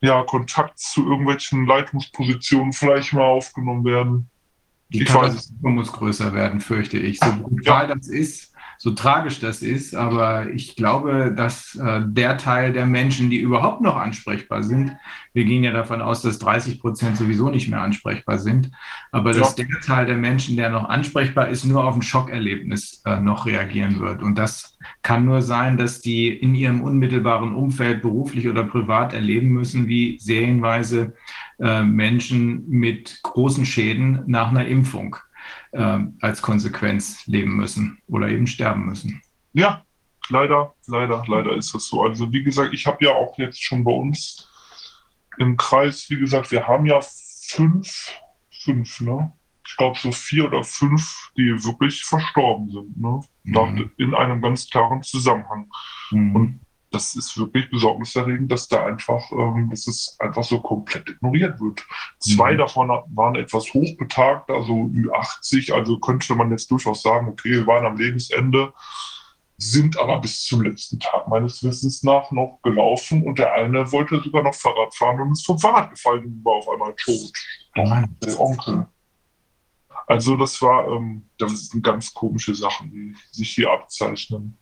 ja, 0.03 0.23
Kontakt 0.25 0.79
zu 0.79 1.07
irgendwelchen 1.07 1.65
Leitungspositionen 1.67 2.73
vielleicht 2.73 3.13
mal 3.13 3.23
aufgenommen 3.23 3.85
werden. 3.85 4.29
Die 4.89 5.03
ich 5.03 5.15
weiß 5.15 5.53
muss 5.63 5.93
größer 5.93 6.35
werden, 6.35 6.61
fürchte 6.61 6.99
ich. 6.99 7.19
So 7.19 7.33
brutal 7.35 7.89
ja. 7.89 7.95
das 7.95 8.09
ist, 8.09 8.52
so 8.83 8.91
tragisch 8.91 9.39
das 9.39 9.63
ist, 9.63 9.95
aber 9.95 10.51
ich 10.51 10.75
glaube, 10.75 11.33
dass 11.37 11.77
äh, 11.77 12.01
der 12.05 12.37
Teil 12.37 12.73
der 12.73 12.85
Menschen, 12.85 13.31
die 13.31 13.39
überhaupt 13.39 13.81
noch 13.81 13.95
ansprechbar 13.95 14.65
sind, 14.65 14.97
wir 15.33 15.45
gehen 15.45 15.63
ja 15.63 15.71
davon 15.71 16.03
aus, 16.03 16.21
dass 16.21 16.41
30 16.41 16.81
Prozent 16.81 17.17
sowieso 17.17 17.49
nicht 17.49 17.69
mehr 17.69 17.81
ansprechbar 17.81 18.41
sind, 18.41 18.73
aber 19.13 19.35
ja. 19.35 19.39
dass 19.39 19.55
der 19.55 19.69
Teil 19.87 20.07
der 20.07 20.17
Menschen, 20.17 20.57
der 20.57 20.69
noch 20.69 20.89
ansprechbar 20.89 21.49
ist, 21.49 21.65
nur 21.65 21.85
auf 21.85 21.95
ein 21.95 22.03
Schockerlebnis 22.03 23.03
äh, 23.05 23.21
noch 23.21 23.47
reagieren 23.47 24.01
wird. 24.01 24.21
Und 24.21 24.37
das 24.37 24.77
kann 25.03 25.27
nur 25.27 25.43
sein, 25.43 25.77
dass 25.77 26.01
die 26.01 26.31
in 26.31 26.57
ihrem 26.57 26.81
unmittelbaren 26.81 27.55
Umfeld 27.55 28.03
beruflich 28.03 28.49
oder 28.49 28.65
privat 28.65 29.15
erleben 29.15 29.51
müssen, 29.51 29.87
wie 29.87 30.19
serienweise 30.19 31.15
äh, 31.61 31.85
Menschen 31.85 32.69
mit 32.69 33.21
großen 33.23 33.65
Schäden 33.65 34.25
nach 34.27 34.51
einer 34.51 34.67
Impfung 34.67 35.19
äh, 35.73 35.99
als 36.21 36.43
Konsequenz 36.43 37.27
leben 37.27 37.57
müssen 37.57 37.99
oder 38.07 38.29
eben 38.29 38.47
sterben 38.47 38.87
müssen. 38.87 39.23
Ja, 39.53 39.85
leider, 40.29 40.75
leider, 40.87 41.25
leider 41.27 41.57
ist 41.57 41.75
das 41.75 41.87
so. 41.87 42.03
Also 42.03 42.33
wie 42.33 42.43
gesagt, 42.43 42.73
ich 42.73 42.87
habe 42.87 43.05
ja 43.05 43.13
auch 43.13 43.37
jetzt 43.39 43.63
schon 43.63 43.85
bei 43.85 43.93
uns 43.93 44.49
im 45.39 45.57
Kreis, 45.57 46.09
wie 46.11 46.19
gesagt, 46.19 46.51
wir 46.51 46.67
haben 46.67 46.87
ja 46.87 47.01
fünf, 47.01 48.11
fünf, 48.51 49.01
ne? 49.01 49.33
Ich 49.67 49.77
glaube 49.77 49.99
so 49.99 50.13
vier 50.13 50.47
oder 50.47 50.65
fünf, 50.65 51.31
die 51.37 51.65
wirklich 51.65 52.05
verstorben 52.05 52.71
sind, 52.71 53.01
ne? 53.01 53.21
Mhm. 53.45 53.91
in 53.97 54.15
einem 54.15 54.41
ganz 54.41 54.69
klaren 54.69 55.03
Zusammenhang. 55.03 55.71
Mhm. 56.11 56.37
Und 56.37 56.61
das 56.93 57.15
ist 57.15 57.37
wirklich 57.39 57.71
besorgniserregend, 57.71 58.53
dass 58.53 58.69
da 58.69 58.85
einfach, 58.85 59.31
ähm, 59.33 59.69
dass 59.71 59.87
es 59.87 60.17
einfach 60.19 60.45
so 60.45 60.61
komplett 60.61 61.09
ignoriert 61.09 61.61
wird. 61.61 61.85
Zwei 62.21 62.53
mhm. 62.53 62.59
davon 62.59 62.89
waren 62.89 63.35
etwas 63.37 63.73
hochbetagt, 63.73 64.51
also 64.51 64.73
Ü80, 64.73 65.73
also 65.73 65.99
könnte 65.99 66.35
man 66.35 66.51
jetzt 66.51 66.71
durchaus 66.71 67.03
sagen, 67.03 67.29
okay, 67.29 67.67
waren 67.67 67.87
am 67.87 67.97
Lebensende, 67.97 68.73
sind 69.57 69.99
aber 69.99 70.21
bis 70.21 70.45
zum 70.45 70.63
letzten 70.63 70.99
Tag 71.01 71.29
meines 71.29 71.63
Wissens 71.63 72.03
nach 72.03 72.31
noch 72.31 72.61
gelaufen 72.63 73.23
und 73.23 73.39
der 73.39 73.53
eine 73.55 73.91
wollte 73.93 74.21
sogar 74.21 74.43
noch 74.43 74.55
Fahrrad 74.55 74.95
fahren 74.95 75.21
und 75.21 75.33
ist 75.33 75.47
vom 75.47 75.59
Fahrrad 75.59 75.91
gefallen 75.91 76.25
und 76.25 76.45
war 76.45 76.55
auf 76.55 76.69
einmal 76.69 76.95
tot. 76.95 77.33
Oh 77.77 77.89
der 78.23 78.41
Onkel. 78.41 78.87
Also 80.07 80.37
das 80.37 80.61
war, 80.61 80.89
ähm, 80.89 81.29
das 81.39 81.69
sind 81.69 81.83
ganz 81.83 82.13
komische 82.13 82.55
Sachen, 82.55 82.91
die 82.91 83.17
sich 83.31 83.51
hier 83.51 83.71
abzeichnen. 83.71 84.59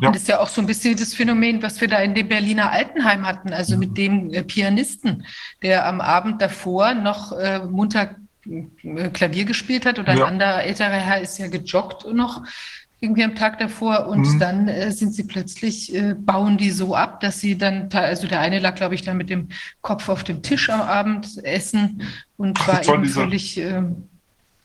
Ja. 0.00 0.08
Und 0.08 0.16
das 0.16 0.22
ist 0.22 0.28
ja 0.28 0.40
auch 0.40 0.48
so 0.48 0.60
ein 0.60 0.66
bisschen 0.66 0.96
das 0.96 1.14
Phänomen, 1.14 1.62
was 1.62 1.80
wir 1.80 1.88
da 1.88 1.98
in 1.98 2.14
dem 2.14 2.28
Berliner 2.28 2.70
Altenheim 2.70 3.26
hatten, 3.26 3.52
also 3.52 3.78
mit 3.78 3.96
dem 3.96 4.32
äh, 4.32 4.42
Pianisten, 4.42 5.24
der 5.62 5.86
am 5.86 6.00
Abend 6.00 6.42
davor 6.42 6.94
noch 6.94 7.32
äh, 7.32 7.60
munter 7.60 8.16
äh, 8.44 9.08
Klavier 9.10 9.44
gespielt 9.44 9.86
hat 9.86 9.98
oder 9.98 10.14
ja. 10.14 10.26
ein 10.26 10.32
anderer 10.34 10.62
älterer 10.64 10.90
Herr 10.90 11.20
ist 11.20 11.38
ja 11.38 11.48
gejoggt 11.48 12.06
noch 12.12 12.42
irgendwie 13.00 13.24
am 13.24 13.34
Tag 13.34 13.58
davor 13.58 14.06
und 14.06 14.26
mhm. 14.26 14.38
dann 14.38 14.68
äh, 14.68 14.90
sind 14.90 15.14
sie 15.14 15.24
plötzlich, 15.24 15.94
äh, 15.94 16.14
bauen 16.14 16.56
die 16.56 16.70
so 16.70 16.94
ab, 16.94 17.20
dass 17.20 17.40
sie 17.40 17.58
dann, 17.58 17.90
also 17.92 18.26
der 18.26 18.40
eine 18.40 18.58
lag, 18.58 18.74
glaube 18.74 18.94
ich, 18.94 19.02
dann 19.02 19.18
mit 19.18 19.28
dem 19.28 19.48
Kopf 19.82 20.08
auf 20.08 20.24
dem 20.24 20.42
Tisch 20.42 20.70
am 20.70 20.80
Abend 20.80 21.44
essen 21.44 22.02
und 22.36 22.66
war 22.66 22.86
eben 22.86 23.04
völlig, 23.04 23.58
äh, 23.58 23.82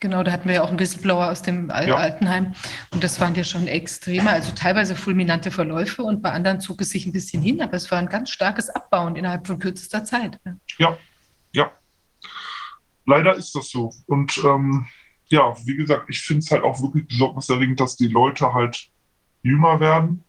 Genau, 0.01 0.23
da 0.23 0.31
hatten 0.31 0.49
wir 0.49 0.55
ja 0.55 0.63
auch 0.63 0.69
einen 0.69 0.79
Whistleblower 0.79 1.29
aus 1.29 1.43
dem 1.43 1.69
Al 1.69 1.87
ja. 1.87 1.95
Altenheim. 1.95 2.55
Und 2.91 3.03
das 3.03 3.21
waren 3.21 3.35
ja 3.35 3.43
schon 3.43 3.67
extreme, 3.67 4.31
also 4.31 4.51
teilweise 4.51 4.95
fulminante 4.95 5.51
Verläufe 5.51 6.01
und 6.01 6.23
bei 6.23 6.31
anderen 6.31 6.59
zog 6.59 6.81
es 6.81 6.89
sich 6.89 7.05
ein 7.05 7.11
bisschen 7.11 7.43
hin, 7.43 7.61
aber 7.61 7.73
es 7.73 7.91
war 7.91 7.99
ein 7.99 8.09
ganz 8.09 8.31
starkes 8.31 8.71
Abbauen 8.71 9.15
innerhalb 9.15 9.45
von 9.45 9.59
kürzester 9.59 10.03
Zeit. 10.03 10.39
Ja, 10.79 10.97
ja. 11.51 11.71
Leider 13.05 13.35
ist 13.35 13.53
das 13.53 13.69
so. 13.69 13.93
Und 14.07 14.41
ähm, 14.43 14.87
ja, 15.27 15.55
wie 15.65 15.75
gesagt, 15.75 16.09
ich 16.09 16.19
finde 16.21 16.39
es 16.39 16.49
halt 16.49 16.63
auch 16.63 16.81
wirklich 16.81 17.07
besorgniserregend, 17.07 17.79
dass 17.79 17.95
die 17.95 18.07
Leute 18.07 18.55
halt 18.55 18.89
jünger 19.43 19.79
werden. 19.79 20.23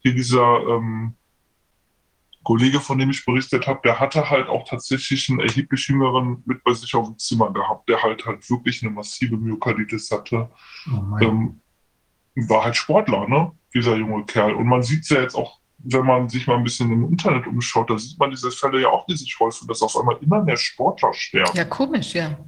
Hier 0.00 0.14
dieser 0.14 0.60
ähm, 0.68 1.16
Kollege, 2.44 2.80
von 2.80 2.98
dem 2.98 3.10
ich 3.10 3.24
berichtet 3.24 3.66
habe, 3.66 3.80
der 3.82 3.98
hatte 3.98 4.30
halt 4.30 4.48
auch 4.48 4.68
tatsächlich 4.68 5.28
einen 5.28 5.40
erheblich 5.40 5.88
jüngeren 5.88 6.42
mit 6.44 6.62
bei 6.62 6.72
sich 6.72 6.94
auf 6.94 7.06
dem 7.06 7.18
Zimmer 7.18 7.52
gehabt, 7.52 7.88
der 7.88 8.02
halt 8.02 8.24
halt 8.26 8.48
wirklich 8.48 8.82
eine 8.82 8.92
massive 8.92 9.36
Myokarditis 9.36 10.10
hatte. 10.10 10.50
Oh 10.86 11.18
ähm, 11.20 11.60
war 12.36 12.64
halt 12.64 12.76
Sportler, 12.76 13.28
ne? 13.28 13.52
Dieser 13.74 13.96
junge 13.96 14.24
Kerl. 14.24 14.54
Und 14.54 14.66
man 14.66 14.82
sieht 14.82 15.02
es 15.02 15.08
ja 15.08 15.20
jetzt 15.20 15.34
auch, 15.34 15.58
wenn 15.78 16.06
man 16.06 16.28
sich 16.28 16.46
mal 16.46 16.56
ein 16.56 16.64
bisschen 16.64 16.92
im 16.92 17.08
Internet 17.08 17.46
umschaut, 17.46 17.90
da 17.90 17.98
sieht 17.98 18.18
man 18.18 18.30
diese 18.30 18.50
Fälle 18.50 18.80
ja 18.80 18.88
auch, 18.88 19.06
die 19.06 19.16
sich 19.16 19.38
häufen, 19.40 19.66
dass 19.68 19.82
auf 19.82 19.96
einmal 19.96 20.16
immer 20.20 20.42
mehr 20.42 20.56
Sportler 20.56 21.12
sterben. 21.12 21.56
Ja, 21.56 21.64
komisch, 21.64 22.14
ja. 22.14 22.38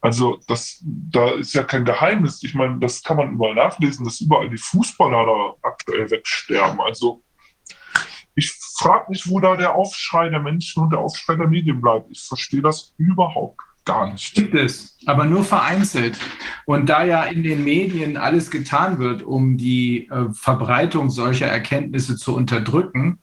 Also 0.00 0.40
das, 0.46 0.82
da 0.82 1.32
ist 1.32 1.54
ja 1.54 1.62
kein 1.62 1.84
Geheimnis. 1.84 2.42
Ich 2.42 2.54
meine, 2.54 2.78
das 2.78 3.02
kann 3.02 3.18
man 3.18 3.32
überall 3.32 3.54
nachlesen, 3.54 4.04
dass 4.04 4.20
überall 4.20 4.48
die 4.48 4.56
Fußballer 4.56 5.26
da 5.26 5.68
aktuell 5.68 6.10
wegsterben. 6.10 6.80
Also 6.80 7.22
ich 8.34 8.52
frage 8.52 9.10
mich, 9.10 9.28
wo 9.28 9.40
da 9.40 9.56
der 9.56 9.74
Aufschrei 9.74 10.28
der 10.28 10.40
Menschen 10.40 10.82
und 10.82 10.90
der 10.90 11.00
Aufschrei 11.00 11.36
der 11.36 11.48
Medien 11.48 11.80
bleibt. 11.80 12.10
Ich 12.10 12.22
verstehe 12.22 12.62
das 12.62 12.94
überhaupt 12.96 13.60
gar 13.84 14.12
nicht. 14.12 14.34
Gibt 14.34 14.54
es, 14.54 14.96
aber 15.06 15.24
nur 15.24 15.44
vereinzelt. 15.44 16.18
Und 16.64 16.88
da 16.88 17.04
ja 17.04 17.24
in 17.24 17.42
den 17.42 17.64
Medien 17.64 18.16
alles 18.16 18.50
getan 18.50 18.98
wird, 18.98 19.22
um 19.22 19.56
die 19.56 20.08
äh, 20.08 20.32
Verbreitung 20.32 21.10
solcher 21.10 21.46
Erkenntnisse 21.46 22.16
zu 22.16 22.34
unterdrücken 22.34 23.18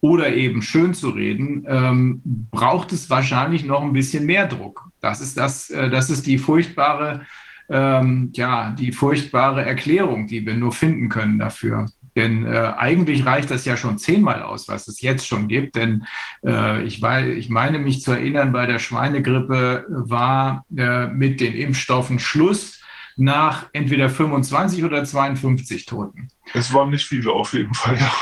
oder 0.00 0.32
eben 0.32 0.62
schön 0.62 0.94
zu 0.94 1.10
reden, 1.10 1.64
ähm, 1.68 2.22
braucht 2.24 2.92
es 2.92 3.10
wahrscheinlich 3.10 3.64
noch 3.64 3.82
ein 3.82 3.92
bisschen 3.92 4.26
mehr 4.26 4.46
Druck. 4.46 4.90
Das 5.00 5.20
ist 5.20 5.36
das, 5.36 5.70
äh, 5.70 5.90
das 5.90 6.10
ist 6.10 6.26
die 6.26 6.38
furchtbare, 6.38 7.26
ähm, 7.68 8.30
ja, 8.34 8.72
die 8.72 8.92
furchtbare 8.92 9.64
Erklärung, 9.64 10.26
die 10.26 10.44
wir 10.44 10.54
nur 10.54 10.72
finden 10.72 11.08
können 11.08 11.38
dafür. 11.38 11.86
Denn 12.20 12.44
äh, 12.44 12.74
eigentlich 12.76 13.24
reicht 13.24 13.50
das 13.50 13.64
ja 13.64 13.78
schon 13.78 13.96
zehnmal 13.96 14.42
aus, 14.42 14.68
was 14.68 14.88
es 14.88 15.00
jetzt 15.00 15.26
schon 15.26 15.48
gibt. 15.48 15.76
Denn 15.76 16.04
äh, 16.44 16.82
ich, 16.84 17.00
weiß, 17.00 17.28
ich 17.28 17.48
meine 17.48 17.78
mich 17.78 18.02
zu 18.02 18.12
erinnern, 18.12 18.52
bei 18.52 18.66
der 18.66 18.78
Schweinegrippe 18.78 19.86
war 19.88 20.66
äh, 20.76 21.06
mit 21.06 21.40
den 21.40 21.54
Impfstoffen 21.54 22.18
Schluss. 22.18 22.76
nach 23.16 23.66
entweder 23.72 24.08
25 24.08 24.84
oder 24.84 25.04
52 25.04 25.86
Toten. 25.86 26.28
Es 26.54 26.72
waren 26.72 26.90
nicht 26.90 27.06
viele 27.06 27.32
auf 27.32 27.52
jeden 27.52 27.74
Fall, 27.74 27.98
ja. 27.98 28.12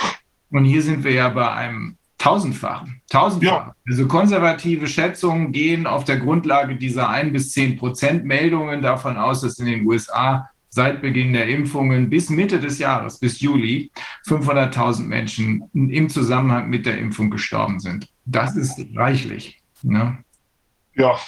Und 0.50 0.64
hier 0.64 0.82
sind 0.82 1.04
wir 1.04 1.12
ja 1.12 1.28
bei 1.28 1.52
einem 1.52 1.98
tausendfachen. 2.18 3.02
Tausendfachen. 3.10 3.68
Ja. 3.68 3.74
Also 3.88 4.08
konservative 4.08 4.86
Schätzungen 4.88 5.52
gehen 5.52 5.86
auf 5.86 6.04
der 6.04 6.18
Grundlage 6.18 6.76
dieser 6.76 7.08
1 7.08 7.32
bis 7.32 7.52
10 7.52 7.76
Prozent 7.78 8.24
Meldungen 8.24 8.82
davon 8.82 9.16
aus, 9.16 9.42
dass 9.42 9.58
in 9.58 9.66
den 9.66 9.86
USA 9.86 10.48
seit 10.70 11.00
Beginn 11.00 11.32
der 11.32 11.48
Impfungen 11.48 12.10
bis 12.10 12.30
Mitte 12.30 12.60
des 12.60 12.78
Jahres, 12.78 13.18
bis 13.18 13.40
Juli, 13.40 13.90
500.000 14.26 15.02
Menschen 15.04 15.70
im 15.72 16.08
Zusammenhang 16.08 16.68
mit 16.68 16.86
der 16.86 16.98
Impfung 16.98 17.30
gestorben 17.30 17.80
sind. 17.80 18.08
Das 18.24 18.56
ist 18.56 18.78
reichlich. 18.94 19.62
Ne? 19.82 20.18
Ja, 20.94 21.18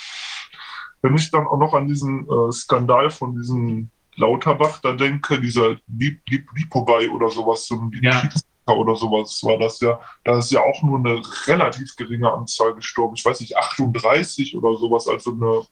wenn 1.02 1.16
ich 1.16 1.30
dann 1.30 1.46
auch 1.46 1.58
noch 1.58 1.74
an 1.74 1.88
diesen 1.88 2.28
äh, 2.28 2.52
Skandal 2.52 3.10
von 3.10 3.34
diesem 3.34 3.90
Lauterbach 4.16 4.80
da 4.80 4.92
denke, 4.92 5.40
dieser 5.40 5.76
Lip 5.86 6.20
Lipovai 6.28 7.08
oder 7.08 7.30
sowas, 7.30 7.66
so 7.66 7.76
ein 7.76 7.90
ja. 8.02 8.28
oder 8.66 8.94
sowas 8.94 9.40
war 9.42 9.58
das 9.58 9.80
ja, 9.80 9.98
da 10.24 10.38
ist 10.38 10.50
ja 10.50 10.60
auch 10.60 10.82
nur 10.82 10.98
eine 10.98 11.22
relativ 11.46 11.96
geringe 11.96 12.30
Anzahl 12.30 12.74
gestorben. 12.74 13.14
Ich 13.16 13.24
weiß 13.24 13.40
nicht, 13.40 13.56
38 13.56 14.56
oder 14.56 14.76
sowas, 14.76 15.08
also 15.08 15.32
eine 15.32 15.62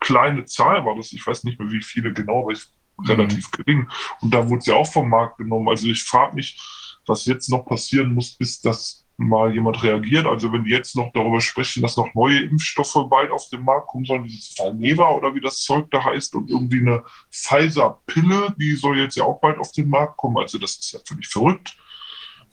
kleine 0.00 0.44
Zahl 0.44 0.84
war 0.84 0.94
das. 0.96 1.12
Ich 1.12 1.26
weiß 1.26 1.44
nicht 1.44 1.58
mehr, 1.58 1.70
wie 1.70 1.82
viele 1.82 2.12
genau, 2.12 2.42
aber 2.42 2.52
ich 2.52 2.66
mhm. 2.98 3.06
relativ 3.06 3.50
gering. 3.50 3.88
Und 4.20 4.32
da 4.32 4.48
wurde 4.48 4.62
sie 4.62 4.72
auch 4.72 4.90
vom 4.90 5.08
Markt 5.08 5.38
genommen. 5.38 5.68
Also 5.68 5.86
ich 5.86 6.02
frage 6.02 6.34
mich, 6.34 6.60
was 7.06 7.26
jetzt 7.26 7.50
noch 7.50 7.64
passieren 7.64 8.14
muss, 8.14 8.34
bis 8.34 8.60
das 8.60 9.04
mal 9.16 9.52
jemand 9.52 9.82
reagiert. 9.82 10.26
Also 10.26 10.52
wenn 10.52 10.64
die 10.64 10.70
jetzt 10.70 10.96
noch 10.96 11.12
darüber 11.12 11.40
sprechen, 11.40 11.82
dass 11.82 11.96
noch 11.96 12.12
neue 12.14 12.40
Impfstoffe 12.40 13.08
bald 13.08 13.30
auf 13.30 13.48
den 13.48 13.62
Markt 13.62 13.88
kommen 13.88 14.04
sollen, 14.04 14.24
dieses 14.24 14.58
Valneva 14.58 15.10
oder 15.10 15.34
wie 15.34 15.40
das 15.40 15.62
Zeug 15.62 15.90
da 15.90 16.02
heißt 16.02 16.34
und 16.34 16.50
irgendwie 16.50 16.80
eine 16.80 17.04
Pfizer-Pille, 17.30 18.54
die 18.58 18.74
soll 18.74 18.98
jetzt 18.98 19.16
ja 19.16 19.24
auch 19.24 19.40
bald 19.40 19.58
auf 19.58 19.72
den 19.72 19.88
Markt 19.88 20.16
kommen. 20.16 20.38
Also 20.38 20.58
das 20.58 20.76
ist 20.76 20.92
ja 20.92 21.00
völlig 21.06 21.28
verrückt. 21.28 21.76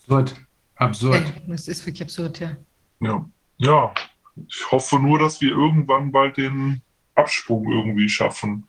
Absurd. 0.04 0.36
Absurd. 0.76 1.34
Das 1.48 1.68
ist 1.68 1.86
wirklich 1.86 2.04
absurd, 2.04 2.40
ja. 2.40 2.58
Ja, 3.00 3.26
ja. 3.58 3.94
Ich 4.48 4.72
hoffe 4.72 5.00
nur, 5.00 5.20
dass 5.20 5.42
wir 5.42 5.50
irgendwann 5.50 6.12
bald 6.12 6.38
den 6.38 6.82
Absprung 7.16 7.72
irgendwie 7.72 8.10
schaffen. 8.10 8.68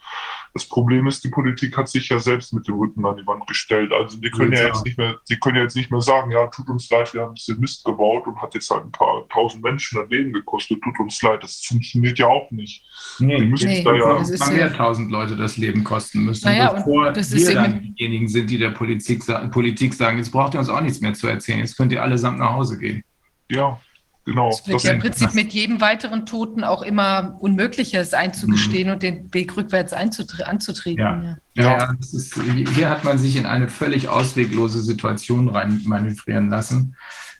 Das 0.55 0.67
Problem 0.67 1.07
ist, 1.07 1.25
die 1.25 1.31
Politik 1.31 1.77
hat 1.79 1.89
sich 1.89 2.11
ja 2.11 2.19
selbst 2.19 2.53
mit 2.53 2.69
dem 2.69 2.75
Rücken 2.75 3.07
an 3.07 3.17
die 3.17 3.27
Wand 3.27 3.47
gestellt. 3.47 3.91
Also 3.91 4.19
die 4.19 4.31
können 4.31 4.53
ja, 4.53 4.67
jetzt 4.67 4.85
nicht 4.85 4.99
mehr, 4.99 5.19
die 5.29 5.37
können 5.39 5.57
ja 5.57 5.63
jetzt 5.63 5.77
nicht 5.77 5.91
mehr 5.91 6.03
sagen, 6.03 6.31
ja, 6.31 6.47
tut 6.49 6.69
uns 6.69 6.91
leid, 6.91 7.15
wir 7.15 7.23
haben 7.23 7.31
ein 7.31 7.35
bisschen 7.35 7.59
Mist 7.59 7.85
gebaut 7.85 8.27
und 8.27 8.41
hat 8.41 8.55
jetzt 8.55 8.71
halt 8.71 8.85
ein 8.85 8.93
paar 8.93 9.27
tausend 9.31 9.63
Menschen 9.63 9.99
das 9.99 10.11
Leben 10.11 10.33
gekostet, 10.33 10.83
tut 10.83 10.99
uns 11.01 11.23
leid. 11.23 11.43
Das 11.43 11.65
funktioniert 11.65 12.19
ja 12.19 12.27
auch 12.27 12.51
nicht. 12.51 12.85
Nee, 13.19 13.39
die 13.39 13.47
müssen 13.47 13.69
nee, 13.69 13.83
da 13.83 13.95
ja 13.95 14.21
es 14.21 14.29
ist 14.29 14.53
mehr 14.53 14.73
tausend 14.75 15.11
Leute 15.11 15.37
das 15.37 15.57
Leben 15.57 15.85
kosten 15.85 16.25
müssen, 16.25 16.45
naja, 16.47 16.73
bevor 16.73 17.13
das 17.13 17.33
wir 17.35 17.55
dann 17.55 17.95
diejenigen 17.95 18.29
sind, 18.29 18.51
die 18.51 18.59
der 18.59 18.71
Politik, 18.71 19.25
Politik 19.51 19.95
sagen, 19.95 20.19
jetzt 20.19 20.33
braucht 20.33 20.55
ihr 20.55 20.61
uns 20.61 20.69
auch 20.69 20.83
nichts 20.83 21.01
mehr 21.01 21.15
zu 21.15 21.29
erzählen, 21.29 21.61
jetzt 21.61 21.77
könnt 21.79 21.93
ihr 21.93 22.03
allesamt 22.03 22.39
nach 22.39 22.53
Hause 22.53 22.79
gehen. 22.79 23.03
Ja, 23.51 23.81
Genau. 24.25 24.51
Es 24.51 24.67
wird 24.69 24.83
ja 24.85 24.93
im 24.93 25.01
Prinzip 25.01 25.35
mit 25.35 25.53
jedem 25.53 25.81
weiteren 25.81 26.27
Toten 26.27 26.63
auch 26.63 26.83
immer 26.83 27.37
unmöglicher, 27.41 28.01
es 28.01 28.15
einzugestehen 28.15 28.87
mhm. 28.87 28.95
und 28.95 29.03
den 29.03 29.35
Weg 29.35 29.57
rückwärts 29.57 29.93
anzutreten. 29.93 30.99
Ja. 30.99 31.37
Ja. 31.55 31.63
ja 31.63 31.95
ist, 32.01 32.41
hier 32.75 32.89
hat 32.89 33.03
man 33.03 33.19
sich 33.19 33.37
in 33.37 33.47
eine 33.47 33.69
völlig 33.69 34.09
ausweglose 34.09 34.81
Situation 34.81 35.49
rein 35.49 35.83
manövrieren 35.85 36.51
lassen. 36.51 36.97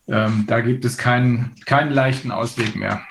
Ähm, 0.09 0.45
da 0.49 0.61
gibt 0.61 0.85
es 0.85 0.99
keinen, 0.99 1.55
keinen 1.67 1.93
leichten 1.93 2.33
Ausweg 2.33 2.75
mehr. 2.75 3.03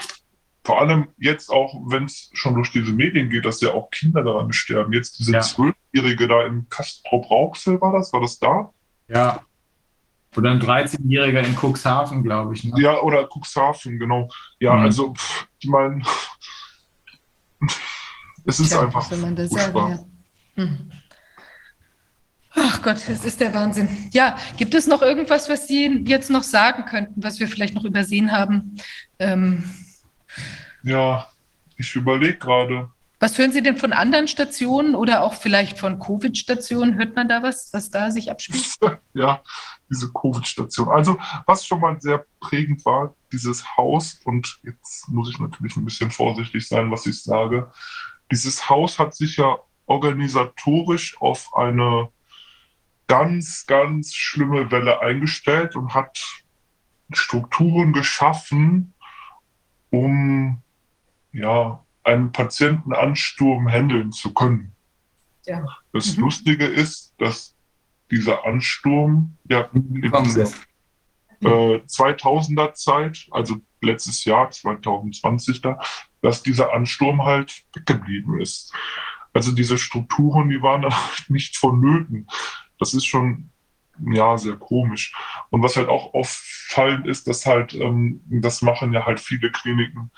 Vor 0.65 0.82
allem 0.82 1.07
jetzt 1.17 1.49
auch, 1.49 1.74
wenn 1.88 2.05
es 2.05 2.30
schon 2.34 2.53
durch 2.55 2.72
diese 2.72 2.91
Medien 2.91 3.30
geht, 3.30 3.45
dass 3.45 3.61
ja 3.61 3.72
auch 3.72 3.89
Kinder 3.89 4.24
daran 4.24 4.51
sterben. 4.51 4.91
Jetzt 4.91 5.17
diese 5.19 5.39
Zwölfjährige 5.39 6.28
da 6.28 6.45
im 6.45 6.67
Kastrop 6.69 7.32
Rauxel 7.32 7.80
war 7.80 7.93
das? 7.93 8.11
War 8.11 8.22
das 8.22 8.38
da? 8.38 8.69
Ja, 9.07 9.41
oder 10.36 10.51
ein 10.51 10.61
13-Jähriger 10.61 11.41
in 11.41 11.55
Cuxhaven, 11.55 12.23
glaube 12.23 12.53
ich. 12.53 12.63
Ne? 12.63 12.73
Ja, 12.82 12.99
oder 13.01 13.27
Cuxhaven, 13.27 13.99
genau. 13.99 14.29
Ja, 14.59 14.75
mhm. 14.75 14.82
also, 14.84 15.13
pff, 15.13 15.47
ich 15.59 15.69
meine, 15.69 16.01
es 18.45 18.59
ist 18.59 18.69
Tja, 18.69 18.82
einfach. 18.82 19.09
Wenn 19.11 19.21
man 19.21 19.36
das 19.36 19.49
sagen, 19.49 20.05
ja. 20.55 20.63
hm. 20.63 20.91
Ach 22.53 22.82
Gott, 22.82 22.97
das 23.07 23.23
ist 23.23 23.39
der 23.39 23.53
Wahnsinn. 23.53 24.09
Ja, 24.11 24.38
gibt 24.57 24.73
es 24.73 24.86
noch 24.86 25.01
irgendwas, 25.01 25.49
was 25.49 25.67
Sie 25.67 26.03
jetzt 26.05 26.29
noch 26.29 26.43
sagen 26.43 26.84
könnten, 26.84 27.23
was 27.23 27.39
wir 27.39 27.47
vielleicht 27.47 27.75
noch 27.75 27.86
übersehen 27.86 28.32
haben? 28.32 28.75
Ähm, 29.19 29.63
ja, 30.84 31.27
ich 31.77 31.95
überlege 31.95 32.38
gerade. 32.38 32.89
Was 33.19 33.38
hören 33.38 33.51
Sie 33.51 33.61
denn 33.61 33.77
von 33.77 33.93
anderen 33.93 34.27
Stationen 34.27 34.95
oder 34.95 35.23
auch 35.23 35.36
vielleicht 35.36 35.77
von 35.77 35.99
Covid-Stationen? 35.99 36.97
Hört 36.97 37.15
man 37.15 37.29
da 37.29 37.43
was, 37.43 37.69
was 37.71 37.89
da 37.89 38.11
sich 38.11 38.32
abspielt? 38.32 38.65
ja, 39.13 39.41
diese 39.91 40.11
Covid-Station. 40.11 40.89
Also, 40.89 41.19
was 41.45 41.65
schon 41.65 41.81
mal 41.81 41.99
sehr 42.01 42.25
prägend 42.39 42.83
war, 42.85 43.13
dieses 43.31 43.77
Haus, 43.77 44.19
und 44.23 44.59
jetzt 44.63 45.07
muss 45.09 45.29
ich 45.29 45.39
natürlich 45.39 45.75
ein 45.75 45.85
bisschen 45.85 46.09
vorsichtig 46.09 46.67
sein, 46.67 46.89
was 46.89 47.05
ich 47.05 47.21
sage. 47.21 47.71
Dieses 48.31 48.69
Haus 48.69 48.97
hat 48.97 49.13
sich 49.13 49.37
ja 49.37 49.57
organisatorisch 49.85 51.19
auf 51.19 51.53
eine 51.53 52.09
ganz, 53.07 53.65
ganz 53.67 54.15
schlimme 54.15 54.71
Welle 54.71 55.01
eingestellt 55.01 55.75
und 55.75 55.93
hat 55.93 56.17
Strukturen 57.11 57.91
geschaffen, 57.91 58.93
um 59.89 60.61
ja, 61.33 61.83
einen 62.03 62.31
Patientenansturm 62.31 63.67
handeln 63.67 64.13
zu 64.13 64.33
können. 64.33 64.73
Ja. 65.45 65.65
Das 65.91 66.15
mhm. 66.15 66.23
Lustige 66.23 66.65
ist, 66.65 67.13
dass 67.17 67.55
dieser 68.12 68.45
Ansturm 68.45 69.38
ja 69.49 69.70
in 69.74 70.01
dieser 70.01 70.43
äh, 71.41 71.82
2000er 71.88 72.74
Zeit, 72.74 73.28
also 73.32 73.57
letztes 73.82 74.26
Jahr 74.26 74.51
2020 74.51 75.62
da, 75.62 75.80
dass 76.22 76.43
dieser 76.43 76.74
Ansturm 76.74 77.24
halt 77.24 77.64
weggeblieben 77.74 78.39
ist. 78.39 78.74
Also 79.34 79.51
diese 79.51 79.78
Strukturen, 79.78 80.49
die 80.49 80.62
waren 80.62 80.84
halt 80.86 81.30
nicht 81.30 81.57
vonnöten. 81.57 82.28
Das 82.80 82.93
ist 82.93 83.05
schon 83.05 83.49
ja 84.05 84.38
sehr 84.38 84.55
komisch. 84.55 85.14
Und 85.49 85.64
was 85.64 85.76
halt 85.76 85.89
auch 85.89 86.14
auffallend 86.14 87.07
ist, 87.07 87.28
dass 87.28 87.45
halt, 87.45 87.74
ähm, 87.74 88.22
das 88.28 88.62
machen 88.62 88.93
ja 88.93 89.05
halt 89.05 89.20
viele 89.20 89.51
Kliniken, 89.51 90.12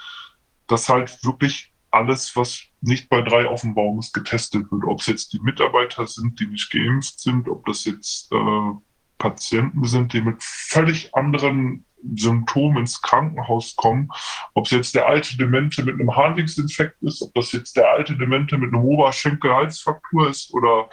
dass 0.68 0.89
halt 0.89 1.24
wirklich 1.24 1.72
alles, 1.94 2.36
was 2.36 2.64
nicht 2.82 3.10
bei 3.10 3.22
drei 3.22 3.48
auf 3.48 3.62
dem 3.62 3.76
Baum 3.76 4.00
ist, 4.00 4.14
getestet 4.14 4.72
wird. 4.72 4.84
Ob 4.86 5.00
es 5.00 5.08
jetzt 5.08 5.34
die 5.34 5.39
Mitarbeiter 5.39 6.08
sind, 6.08 6.39
die 6.39 6.48
nicht 6.48 6.72
geimpft 6.72 7.20
sind, 7.20 7.48
ob 7.48 7.66
das 7.66 7.86
jetzt 7.86 8.32
äh, 8.32 8.72
Patienten 9.18 9.86
sind, 9.86 10.14
die 10.14 10.22
mit 10.22 10.41
völlig 10.41 11.14
anderen 11.16 11.86
Symptomen 12.16 12.80
ins 12.80 13.02
Krankenhaus 13.02 13.76
kommen, 13.76 14.10
ob 14.54 14.66
es 14.66 14.72
jetzt 14.72 14.96
der 14.96 15.08
alte 15.08 15.38
Demente 15.38 15.84
mit 15.84 15.94
einem 15.94 16.14
Harnwegsinfekt 16.14 17.02
ist, 17.02 17.22
ob 17.22 17.34
das 17.34 17.54
jetzt 17.54 17.78
der 17.78 17.89
alte 17.91 18.18
Demente 18.18 18.58
mit 18.58 18.74
einem 18.74 18.84
Oberschenkel-Halsfraktur 18.84 20.30
ist 20.30 20.54
oder 20.54 20.89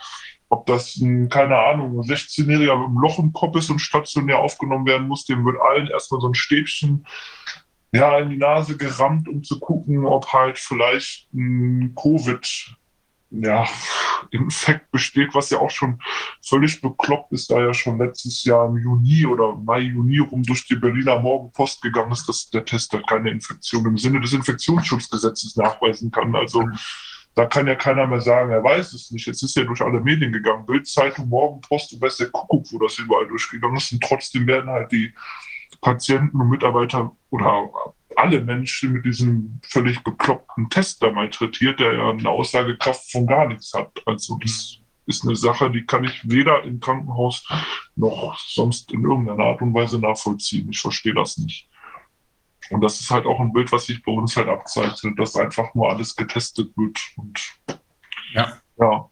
ob 0.48 0.66
das 0.66 0.96
ein, 0.96 1.28
keine 1.28 1.58
Ahnung, 1.58 1.98
ein 1.98 2.08
16-Jähriger 2.08 2.76
mit 2.76 2.86
einem 2.86 2.98
Loch 2.98 3.18
im 3.18 3.32
Kopf 3.32 3.56
ist 3.56 3.70
und 3.70 3.80
stationär 3.80 4.38
aufgenommen 4.38 4.86
werden 4.86 5.08
muss, 5.08 5.24
dem 5.24 5.44
wird 5.44 5.60
allen 5.60 5.88
erstmal 5.88 6.20
so 6.20 6.28
ein 6.28 6.34
Stäbchen 6.34 7.06
ja, 7.92 8.18
in 8.18 8.30
die 8.30 8.36
Nase 8.36 8.76
gerammt, 8.76 9.28
um 9.28 9.42
zu 9.42 9.58
gucken, 9.58 10.04
ob 10.06 10.32
halt 10.32 10.58
vielleicht 10.58 11.32
ein 11.34 11.94
Covid 11.94 12.76
ja, 13.30 13.66
Infekt 14.30 14.90
besteht, 14.90 15.34
was 15.34 15.50
ja 15.50 15.58
auch 15.58 15.70
schon 15.70 16.00
völlig 16.44 16.80
bekloppt 16.80 17.32
ist, 17.32 17.50
da 17.50 17.60
ja 17.60 17.72
schon 17.72 17.98
letztes 17.98 18.44
Jahr 18.44 18.68
im 18.68 18.76
Juni 18.76 19.24
oder 19.26 19.54
Mai, 19.54 19.80
Juni 19.80 20.18
rum 20.18 20.42
durch 20.42 20.66
die 20.66 20.74
Berliner 20.74 21.20
Morgenpost 21.20 21.80
gegangen 21.80 22.12
ist, 22.12 22.28
dass 22.28 22.50
der 22.50 22.64
Test 22.64 22.92
halt 22.92 23.06
keine 23.06 23.30
Infektion 23.30 23.86
im 23.86 23.98
Sinne 23.98 24.20
des 24.20 24.32
Infektionsschutzgesetzes 24.32 25.56
nachweisen 25.56 26.10
kann. 26.10 26.34
Also 26.34 26.64
da 27.34 27.46
kann 27.46 27.68
ja 27.68 27.76
keiner 27.76 28.06
mehr 28.08 28.20
sagen, 28.20 28.50
er 28.50 28.64
weiß 28.64 28.92
es 28.92 29.10
nicht. 29.12 29.26
Jetzt 29.26 29.42
ist 29.42 29.56
ja 29.56 29.62
durch 29.62 29.80
alle 29.80 30.00
Medien 30.00 30.32
gegangen. 30.32 30.66
Bildzeitung, 30.66 31.28
Morgenpost 31.28 31.92
und 31.92 32.02
weiß 32.02 32.16
der 32.16 32.30
Kuckuck, 32.30 32.66
wo 32.72 32.78
das 32.80 32.98
überall 32.98 33.28
durchgegangen 33.28 33.76
ist. 33.76 33.92
Und 33.92 34.02
trotzdem 34.02 34.46
werden 34.48 34.68
halt 34.68 34.90
die 34.90 35.14
Patienten 35.80 36.40
und 36.40 36.50
Mitarbeiter 36.50 37.16
oder 37.30 37.70
alle 38.16 38.40
Menschen 38.40 38.92
mit 38.92 39.04
diesem 39.04 39.60
völlig 39.62 40.02
bekloppten 40.02 40.68
Test 40.68 41.02
da 41.02 41.10
malträtiert, 41.10 41.80
der 41.80 41.94
ja 41.94 42.10
eine 42.10 42.28
Aussagekraft 42.28 43.10
von 43.10 43.26
gar 43.26 43.46
nichts 43.46 43.72
hat. 43.72 43.90
Also 44.04 44.38
das 44.42 44.78
ist 45.06 45.24
eine 45.24 45.36
Sache, 45.36 45.70
die 45.70 45.86
kann 45.86 46.04
ich 46.04 46.28
weder 46.28 46.62
im 46.64 46.80
Krankenhaus 46.80 47.46
noch 47.96 48.38
sonst 48.38 48.92
in 48.92 49.04
irgendeiner 49.04 49.44
Art 49.44 49.62
und 49.62 49.74
Weise 49.74 49.98
nachvollziehen. 49.98 50.68
Ich 50.70 50.80
verstehe 50.80 51.14
das 51.14 51.38
nicht. 51.38 51.68
Und 52.70 52.82
das 52.82 53.00
ist 53.00 53.10
halt 53.10 53.26
auch 53.26 53.40
ein 53.40 53.52
Bild, 53.52 53.72
was 53.72 53.86
sich 53.86 54.02
bei 54.02 54.12
uns 54.12 54.36
halt 54.36 54.48
abzeichnet, 54.48 55.18
dass 55.18 55.34
einfach 55.34 55.74
nur 55.74 55.90
alles 55.90 56.14
getestet 56.14 56.70
wird. 56.76 56.98
Und 57.16 57.40
ja. 58.32 58.56
ja. 58.78 59.10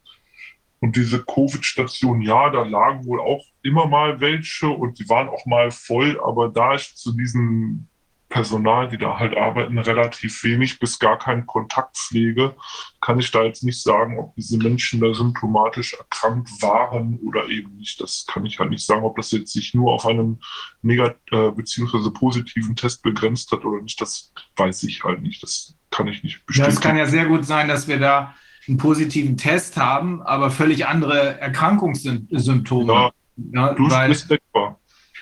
Und 0.80 0.94
diese 0.94 1.24
Covid-Station, 1.24 2.22
ja, 2.22 2.50
da 2.50 2.62
lagen 2.62 3.04
wohl 3.04 3.20
auch 3.20 3.44
immer 3.68 3.86
mal 3.86 4.20
welche 4.20 4.68
und 4.68 4.98
die 4.98 5.08
waren 5.08 5.28
auch 5.28 5.46
mal 5.46 5.70
voll, 5.70 6.20
aber 6.20 6.48
da 6.48 6.74
ich 6.74 6.96
zu 6.96 7.12
diesen 7.12 7.88
Personal, 8.28 8.88
die 8.88 8.98
da 8.98 9.18
halt 9.18 9.36
arbeiten, 9.36 9.78
relativ 9.78 10.44
wenig 10.44 10.78
bis 10.78 10.98
gar 10.98 11.18
keine 11.18 11.46
Kontaktpflege. 11.46 12.54
Kann 13.00 13.18
ich 13.18 13.30
da 13.30 13.42
jetzt 13.42 13.64
nicht 13.64 13.82
sagen, 13.82 14.18
ob 14.18 14.34
diese 14.34 14.58
Menschen 14.58 15.00
da 15.00 15.14
symptomatisch 15.14 15.94
erkrankt 15.94 16.50
waren 16.60 17.18
oder 17.26 17.48
eben 17.48 17.76
nicht. 17.76 18.00
Das 18.00 18.26
kann 18.28 18.44
ich 18.44 18.58
halt 18.58 18.70
nicht 18.70 18.84
sagen, 18.84 19.04
ob 19.04 19.16
das 19.16 19.30
jetzt 19.30 19.52
sich 19.52 19.72
nur 19.72 19.92
auf 19.92 20.04
einen 20.04 20.42
negat 20.82 21.16
äh, 21.30 21.50
beziehungsweise 21.50 22.10
positiven 22.10 22.76
Test 22.76 23.02
begrenzt 23.02 23.50
hat 23.50 23.64
oder 23.64 23.80
nicht. 23.80 23.98
Das 24.00 24.32
weiß 24.56 24.82
ich 24.82 25.04
halt 25.04 25.22
nicht. 25.22 25.42
Das 25.42 25.74
kann 25.90 26.06
ich 26.06 26.22
nicht 26.22 26.44
bestätigen. 26.44 26.70
Ja, 26.70 26.76
es 26.76 26.82
kann 26.82 26.98
ja 26.98 27.06
sehr 27.06 27.26
gut 27.26 27.46
sein, 27.46 27.66
dass 27.66 27.88
wir 27.88 27.98
da 27.98 28.34
einen 28.68 28.76
positiven 28.76 29.38
Test 29.38 29.78
haben, 29.78 30.20
aber 30.20 30.50
völlig 30.50 30.86
andere 30.86 31.40
Erkrankungssymptome. 31.40 32.92
Ja, 32.92 33.10
ja, 33.52 33.74
weil, 33.78 34.16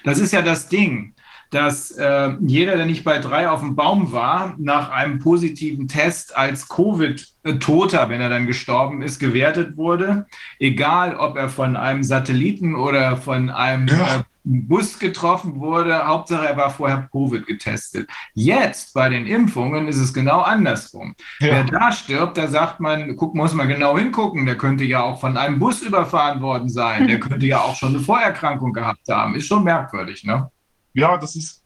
das 0.05 0.19
ist 0.19 0.33
ja 0.33 0.43
das 0.43 0.69
Ding 0.69 1.15
dass 1.51 1.93
äh, 1.93 2.35
jeder, 2.41 2.77
der 2.77 2.87
nicht 2.87 3.05
bei 3.05 3.19
drei 3.19 3.49
auf 3.49 3.61
dem 3.61 3.77
Baum 3.77 4.13
war, 4.13 4.55
nach 4.59 4.91
einem 4.91 5.21
positiven 5.21 5.87
Test 5.89 6.37
als 6.37 6.69
Covid-Toter, 6.69 8.09
wenn 8.09 8.21
er 8.21 8.29
dann 8.29 8.47
gestorben 8.47 9.03
ist, 9.03 9.21
gewertet 9.21 9.77
wurde. 9.77 10.27
Egal, 10.59 11.17
ob 11.17 11.37
er 11.37 11.49
von 11.49 11.77
einem 11.77 12.03
Satelliten 12.03 12.75
oder 12.75 13.17
von 13.17 13.51
einem 13.51 13.87
ja. 13.87 14.17
äh, 14.17 14.23
Bus 14.47 14.99
getroffen 14.99 15.61
wurde. 15.61 16.07
Hauptsache, 16.07 16.47
er 16.47 16.57
war 16.57 16.71
vorher 16.71 17.09
Covid 17.13 17.47
getestet. 17.47 18.09
Jetzt 18.35 18.95
bei 18.95 19.09
den 19.09 19.27
Impfungen 19.27 19.89
ist 19.89 19.99
es 19.99 20.15
genau 20.15 20.41
andersrum. 20.41 21.15
Ja. 21.41 21.49
Wer 21.49 21.65
da 21.65 21.93
stirbt, 21.93 22.39
da 22.39 22.49
sagt 22.49 22.81
man, 22.81 23.17
guck, 23.17 23.35
muss 23.35 23.55
man 23.55 23.69
genau 23.69 23.99
hingucken. 23.99 24.47
Der 24.47 24.57
könnte 24.57 24.85
ja 24.85 25.03
auch 25.03 25.21
von 25.21 25.37
einem 25.37 25.59
Bus 25.59 25.83
überfahren 25.83 26.41
worden 26.41 26.69
sein. 26.69 27.09
Der 27.09 27.21
könnte 27.21 27.47
ja 27.47 27.61
auch 27.61 27.75
schon 27.75 27.91
eine 27.91 28.01
Vorerkrankung 28.01 28.73
gehabt 28.73 29.09
haben. 29.09 29.35
Ist 29.35 29.47
schon 29.47 29.65
merkwürdig, 29.65 30.25
ne? 30.25 30.51
ja, 30.97 31.19
das 31.19 31.37
ist 31.37 31.63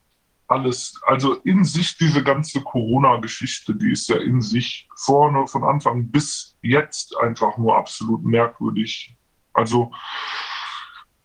alles, 0.48 1.00
also 1.06 1.34
in 1.44 1.64
sich 1.64 1.96
diese 1.96 2.24
ganze 2.24 2.60
Corona-Geschichte, 2.60 3.76
die 3.76 3.92
ist 3.92 4.08
ja 4.08 4.16
in 4.16 4.42
sich 4.42 4.88
vorne 4.96 5.46
von 5.46 5.62
Anfang 5.62 6.10
bis 6.10 6.56
jetzt 6.60 7.16
einfach 7.18 7.56
nur 7.56 7.76
absolut 7.76 8.24
merkwürdig. 8.24 9.16
Also 9.52 9.92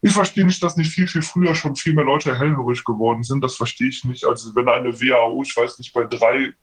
ich 0.05 0.13
verstehe 0.13 0.45
nicht, 0.45 0.61
dass 0.61 0.77
nicht 0.77 0.91
viel, 0.91 1.07
viel 1.07 1.23
früher 1.23 1.55
schon 1.55 1.75
viel 1.75 1.95
mehr 1.95 2.05
Leute 2.05 2.37
hellhörig 2.37 2.83
geworden 2.83 3.23
sind. 3.23 3.43
Das 3.43 3.55
verstehe 3.55 3.87
ich 3.87 4.03
nicht. 4.03 4.23
Also 4.23 4.53
wenn 4.53 4.69
eine 4.69 4.93
WHO, 5.01 5.41
ich 5.41 5.57
weiß 5.57 5.79
nicht, 5.79 5.93
bei 5.93 6.03
drei 6.03 6.53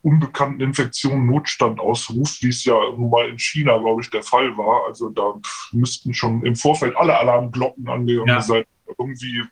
unbekannten 0.00 0.62
Infektionen 0.62 1.26
Notstand 1.26 1.80
ausruft, 1.80 2.42
wie 2.42 2.48
es 2.48 2.64
ja 2.64 2.72
nun 2.72 3.10
mal 3.10 3.28
in 3.28 3.38
China, 3.38 3.76
glaube 3.76 4.00
ich, 4.00 4.08
der 4.08 4.22
Fall 4.22 4.56
war. 4.56 4.86
Also 4.86 5.10
da 5.10 5.34
müssten 5.72 6.14
schon 6.14 6.42
im 6.46 6.56
Vorfeld 6.56 6.96
alle 6.96 7.18
Alarmglocken 7.18 7.86
angegangen 7.90 8.28
ja. 8.28 8.40
sein. 8.40 8.64
Irgendwie 8.98 9.44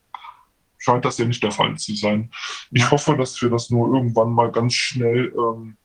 scheint 0.79 1.05
das 1.05 1.19
ja 1.19 1.27
nicht 1.27 1.43
der 1.43 1.53
Fall 1.53 1.77
zu 1.77 1.95
sein. 1.95 2.31
Ich 2.71 2.85
ja. 2.85 2.91
hoffe, 2.91 3.19
dass 3.19 3.43
wir 3.43 3.51
das 3.51 3.69
nur 3.69 3.95
irgendwann 3.95 4.33
mal 4.33 4.51
ganz 4.51 4.73
schnell 4.73 5.31
ähm, 5.37 5.77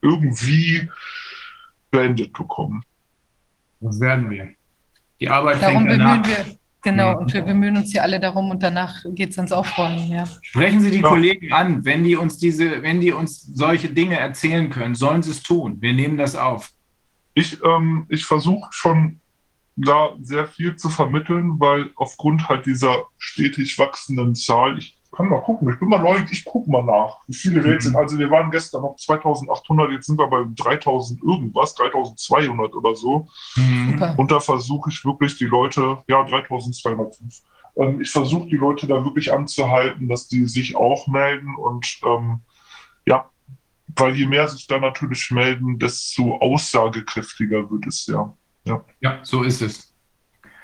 irgendwie 0.00 0.88
beendet 1.90 2.32
bekommen. 2.32 2.84
Das 3.80 3.98
werden 3.98 4.30
wir. 4.30 4.54
Die 5.18 5.28
Arbeit 5.28 5.60
Darum 5.60 5.88
fängt 5.88 6.00
danach. 6.00 6.24
Wir, 6.24 6.59
genau, 6.82 7.18
und 7.18 7.32
wir 7.32 7.42
bemühen 7.42 7.76
uns 7.76 7.92
hier 7.92 8.02
alle 8.02 8.20
darum 8.20 8.50
und 8.50 8.62
danach 8.62 9.04
geht 9.10 9.30
es 9.30 9.38
ans 9.38 9.52
Aufräumen. 9.52 10.10
Ja. 10.10 10.24
Sprechen 10.42 10.80
Sie 10.80 10.90
die. 10.90 11.00
Kollegen 11.00 11.52
an, 11.52 11.84
wenn 11.84 12.04
die 12.04 12.16
uns 12.16 12.38
diese, 12.38 12.82
wenn 12.82 13.00
die 13.00 13.12
uns 13.12 13.42
solche 13.42 13.88
Dinge 13.88 14.18
erzählen 14.18 14.70
können, 14.70 14.94
sollen 14.94 15.22
sie 15.22 15.32
es 15.32 15.42
tun. 15.42 15.78
Wir 15.80 15.92
nehmen 15.92 16.16
das 16.16 16.36
auf. 16.36 16.70
Ich, 17.34 17.58
ähm, 17.64 18.06
ich 18.08 18.24
versuche 18.24 18.68
schon 18.72 19.20
da 19.76 20.10
sehr 20.20 20.46
viel 20.46 20.76
zu 20.76 20.88
vermitteln, 20.88 21.58
weil 21.58 21.90
aufgrund 21.96 22.48
halt 22.48 22.66
dieser 22.66 23.04
stetig 23.18 23.78
wachsenden 23.78 24.34
Zahl, 24.34 24.78
ich 24.78 24.99
kann 25.12 25.28
mal 25.28 25.40
gucken, 25.40 25.70
ich 25.72 25.78
bin 25.78 25.88
mal 25.88 25.98
neu, 25.98 26.18
ich 26.30 26.44
gucke 26.44 26.70
mal 26.70 26.84
nach, 26.84 27.18
wie 27.26 27.34
viele 27.34 27.64
wir 27.64 27.72
jetzt 27.72 27.84
sind. 27.84 27.96
Also 27.96 28.18
wir 28.18 28.30
waren 28.30 28.50
gestern 28.50 28.82
noch 28.82 28.96
2800, 28.96 29.90
jetzt 29.90 30.06
sind 30.06 30.18
wir 30.18 30.28
bei 30.28 30.44
3000 30.54 31.22
irgendwas, 31.22 31.74
3200 31.74 32.74
oder 32.74 32.94
so. 32.94 33.28
Mhm. 33.56 34.14
Und 34.16 34.30
da 34.30 34.40
versuche 34.40 34.90
ich 34.90 35.04
wirklich 35.04 35.36
die 35.36 35.46
Leute, 35.46 35.98
ja 36.08 36.22
3205, 36.22 37.42
ähm, 37.76 38.00
ich 38.00 38.10
versuche 38.10 38.48
die 38.48 38.56
Leute 38.56 38.86
da 38.86 39.04
wirklich 39.04 39.32
anzuhalten, 39.32 40.08
dass 40.08 40.28
die 40.28 40.46
sich 40.46 40.76
auch 40.76 41.06
melden 41.06 41.56
und 41.56 42.00
ähm, 42.04 42.40
ja, 43.06 43.28
weil 43.96 44.14
je 44.14 44.26
mehr 44.26 44.46
sich 44.48 44.66
da 44.66 44.78
natürlich 44.78 45.30
melden, 45.30 45.78
desto 45.78 46.36
aussagekräftiger 46.36 47.70
wird 47.70 47.86
es 47.86 48.06
ja. 48.06 48.32
Ja, 48.64 48.84
ja 49.00 49.18
so 49.22 49.42
ist 49.42 49.62
es. 49.62 49.89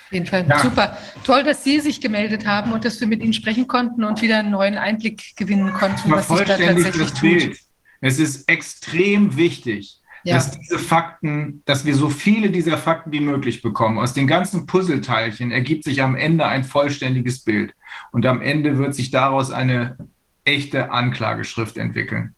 Auf 0.06 0.12
jeden 0.12 0.26
Fall 0.26 0.46
ja. 0.48 0.60
super. 0.60 0.96
Toll, 1.24 1.42
dass 1.42 1.64
Sie 1.64 1.80
sich 1.80 2.00
gemeldet 2.00 2.46
haben 2.46 2.72
und 2.72 2.84
dass 2.84 3.00
wir 3.00 3.08
mit 3.08 3.22
Ihnen 3.22 3.32
sprechen 3.32 3.66
konnten 3.66 4.04
und 4.04 4.22
wieder 4.22 4.38
einen 4.38 4.52
neuen 4.52 4.78
Einblick 4.78 5.36
gewinnen 5.36 5.72
konnten, 5.72 6.10
was 6.10 6.28
sich 6.28 6.38
da 6.42 6.56
tatsächlich 6.56 7.10
tut. 7.10 7.20
Bild. 7.20 7.58
Es 8.00 8.20
ist 8.20 8.48
extrem 8.48 9.36
wichtig, 9.36 10.00
ja. 10.22 10.36
dass 10.36 10.56
diese 10.56 10.78
Fakten, 10.78 11.62
dass 11.64 11.84
wir 11.84 11.96
so 11.96 12.08
viele 12.08 12.50
dieser 12.50 12.78
Fakten 12.78 13.10
wie 13.10 13.20
möglich 13.20 13.62
bekommen. 13.62 13.98
Aus 13.98 14.14
den 14.14 14.28
ganzen 14.28 14.66
Puzzleteilchen 14.66 15.50
ergibt 15.50 15.82
sich 15.82 16.00
am 16.02 16.14
Ende 16.14 16.46
ein 16.46 16.62
vollständiges 16.62 17.40
Bild. 17.40 17.74
Und 18.12 18.26
am 18.26 18.42
Ende 18.42 18.78
wird 18.78 18.94
sich 18.94 19.10
daraus 19.10 19.50
eine 19.50 19.96
echte 20.44 20.92
Anklageschrift 20.92 21.76
entwickeln. 21.78 22.36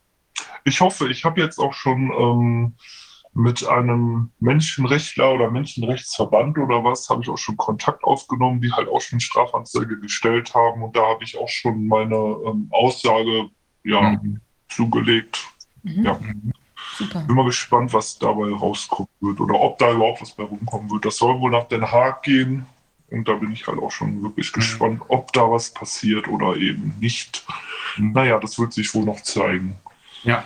Ich 0.65 0.81
hoffe, 0.81 1.11
ich 1.11 1.25
habe 1.25 1.41
jetzt 1.41 1.59
auch 1.59 1.75
schon 1.75 2.11
ähm, 2.19 2.75
mit 3.39 3.65
einem 3.69 4.33
Menschenrechtler 4.41 5.33
oder 5.33 5.49
Menschenrechtsverband 5.49 6.59
oder 6.59 6.83
was, 6.83 7.09
habe 7.09 7.23
ich 7.23 7.29
auch 7.29 7.39
schon 7.39 7.57
Kontakt 7.57 8.03
aufgenommen, 8.03 8.61
die 8.61 8.73
halt 8.73 8.89
auch 8.89 9.01
schon 9.01 9.21
Strafanzeige 9.21 10.01
gestellt 10.01 10.57
haben. 10.57 10.83
Und 10.83 10.97
da 10.97 11.07
habe 11.07 11.23
ich 11.23 11.39
auch 11.39 11.49
schon 11.49 11.87
meine 11.87 12.17
ähm, 12.17 12.67
Aussage 12.73 13.49
ja, 13.85 14.19
mhm. 14.21 14.41
zugelegt. 14.69 15.39
Mhm. 15.85 16.05
Ja. 16.05 16.19
Super. 16.97 17.21
Bin 17.21 17.37
mal 17.37 17.45
gespannt, 17.45 17.93
was 17.93 18.19
dabei 18.19 18.51
rauskommen 18.51 19.09
wird 19.21 19.39
oder 19.39 19.55
ob 19.55 19.79
da 19.79 19.93
überhaupt 19.93 20.21
was 20.21 20.33
bei 20.33 20.43
rumkommen 20.43 20.91
wird. 20.91 21.05
Das 21.05 21.19
soll 21.19 21.39
wohl 21.39 21.53
nach 21.53 21.69
Den 21.69 21.89
Haag 21.89 22.25
gehen. 22.25 22.67
Und 23.09 23.29
da 23.29 23.35
bin 23.35 23.53
ich 23.53 23.69
halt 23.69 23.79
auch 23.79 23.93
schon 23.93 24.21
wirklich 24.21 24.51
mhm. 24.51 24.55
gespannt, 24.55 25.03
ob 25.07 25.33
da 25.33 25.49
was 25.49 25.73
passiert 25.73 26.27
oder 26.27 26.57
eben 26.57 26.97
nicht. 26.99 27.47
Mhm. 27.97 28.11
Naja, 28.15 28.41
das 28.41 28.59
wird 28.59 28.73
sich 28.73 28.93
wohl 28.95 29.05
noch 29.05 29.21
zeigen. 29.21 29.77
Ja. 30.25 30.45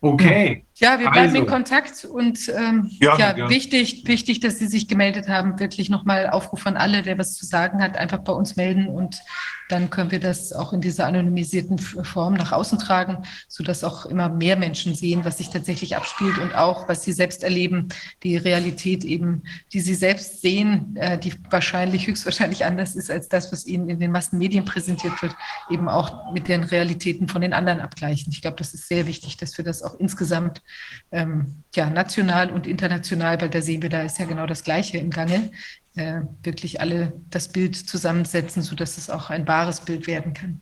Okay. 0.00 0.63
Ja, 0.76 0.98
wir 0.98 1.10
bleiben 1.10 1.28
also. 1.28 1.36
in 1.36 1.46
Kontakt 1.46 2.04
und 2.04 2.48
ähm, 2.48 2.90
ja, 3.00 3.16
ja, 3.16 3.48
wichtig, 3.48 4.06
wichtig, 4.06 4.40
dass 4.40 4.58
Sie 4.58 4.66
sich 4.66 4.88
gemeldet 4.88 5.28
haben. 5.28 5.60
Wirklich 5.60 5.88
nochmal 5.88 6.28
Aufruf 6.28 6.66
an 6.66 6.76
alle, 6.76 7.02
der 7.02 7.16
was 7.16 7.34
zu 7.34 7.46
sagen 7.46 7.80
hat, 7.80 7.96
einfach 7.96 8.18
bei 8.18 8.32
uns 8.32 8.56
melden 8.56 8.88
und 8.88 9.20
dann 9.68 9.90
können 9.90 10.10
wir 10.10 10.20
das 10.20 10.52
auch 10.52 10.72
in 10.72 10.80
dieser 10.80 11.06
anonymisierten 11.06 11.78
Form 11.78 12.34
nach 12.34 12.52
außen 12.52 12.78
tragen, 12.78 13.24
sodass 13.48 13.82
auch 13.82 14.04
immer 14.06 14.28
mehr 14.28 14.56
Menschen 14.56 14.94
sehen, 14.94 15.24
was 15.24 15.38
sich 15.38 15.50
tatsächlich 15.50 15.96
abspielt 15.96 16.38
und 16.38 16.54
auch, 16.54 16.88
was 16.88 17.02
sie 17.02 17.12
selbst 17.12 17.42
erleben, 17.42 17.88
die 18.22 18.36
Realität 18.36 19.04
eben, 19.04 19.42
die 19.72 19.80
sie 19.80 19.94
selbst 19.94 20.42
sehen, 20.42 20.96
äh, 20.96 21.18
die 21.18 21.32
wahrscheinlich 21.50 22.06
höchstwahrscheinlich 22.06 22.64
anders 22.64 22.94
ist 22.94 23.10
als 23.10 23.28
das, 23.28 23.52
was 23.52 23.66
ihnen 23.66 23.88
in 23.88 24.00
den 24.00 24.10
Massenmedien 24.10 24.64
präsentiert 24.64 25.20
wird, 25.22 25.34
eben 25.70 25.88
auch 25.88 26.32
mit 26.32 26.48
den 26.48 26.64
Realitäten 26.64 27.28
von 27.28 27.40
den 27.40 27.54
anderen 27.54 27.80
abgleichen. 27.80 28.32
Ich 28.32 28.42
glaube, 28.42 28.58
das 28.58 28.74
ist 28.74 28.88
sehr 28.88 29.06
wichtig, 29.06 29.38
dass 29.38 29.56
wir 29.56 29.64
das 29.64 29.82
auch 29.82 29.98
insgesamt 29.98 30.62
ähm, 31.10 31.62
ja, 31.74 31.88
national 31.88 32.50
und 32.50 32.66
international, 32.66 33.40
weil 33.40 33.50
da 33.50 33.62
sehen 33.62 33.82
wir, 33.82 33.88
da 33.88 34.02
ist 34.02 34.18
ja 34.18 34.26
genau 34.26 34.46
das 34.46 34.62
Gleiche 34.62 34.98
im 34.98 35.10
Gange, 35.10 35.50
äh, 35.96 36.22
wirklich 36.42 36.80
alle 36.80 37.12
das 37.30 37.48
Bild 37.48 37.76
zusammensetzen, 37.76 38.62
sodass 38.62 38.98
es 38.98 39.10
auch 39.10 39.30
ein 39.30 39.46
wahres 39.46 39.80
Bild 39.80 40.06
werden 40.06 40.34
kann. 40.34 40.60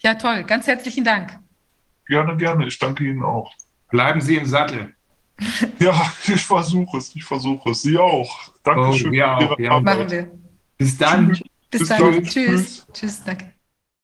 Ja, 0.00 0.14
toll. 0.14 0.44
Ganz 0.44 0.66
herzlichen 0.66 1.04
Dank. 1.04 1.38
Gerne, 2.06 2.36
gerne. 2.36 2.66
Ich 2.66 2.78
danke 2.78 3.04
Ihnen 3.04 3.22
auch. 3.22 3.52
Bleiben 3.90 4.20
Sie 4.20 4.36
im 4.36 4.46
Sattel. 4.46 4.94
Ja, 5.78 6.12
ich 6.26 6.44
versuche 6.44 6.98
es. 6.98 7.16
Ich 7.16 7.24
versuche 7.24 7.70
es. 7.70 7.80
Sie 7.80 7.96
auch. 7.96 8.52
Dankeschön. 8.62 9.08
Oh, 9.10 9.14
ja, 9.14 9.56
ja. 9.58 9.80
Machen 9.80 10.10
wir. 10.10 10.30
Bis 10.76 10.98
dann. 10.98 11.28
Bis, 11.28 11.40
Bis 11.70 11.88
dann. 11.88 12.00
dann. 12.00 12.24
Tschüss. 12.24 12.32
Tschüss. 12.32 12.86
Tschüss. 12.92 13.24
Danke. 13.24 13.54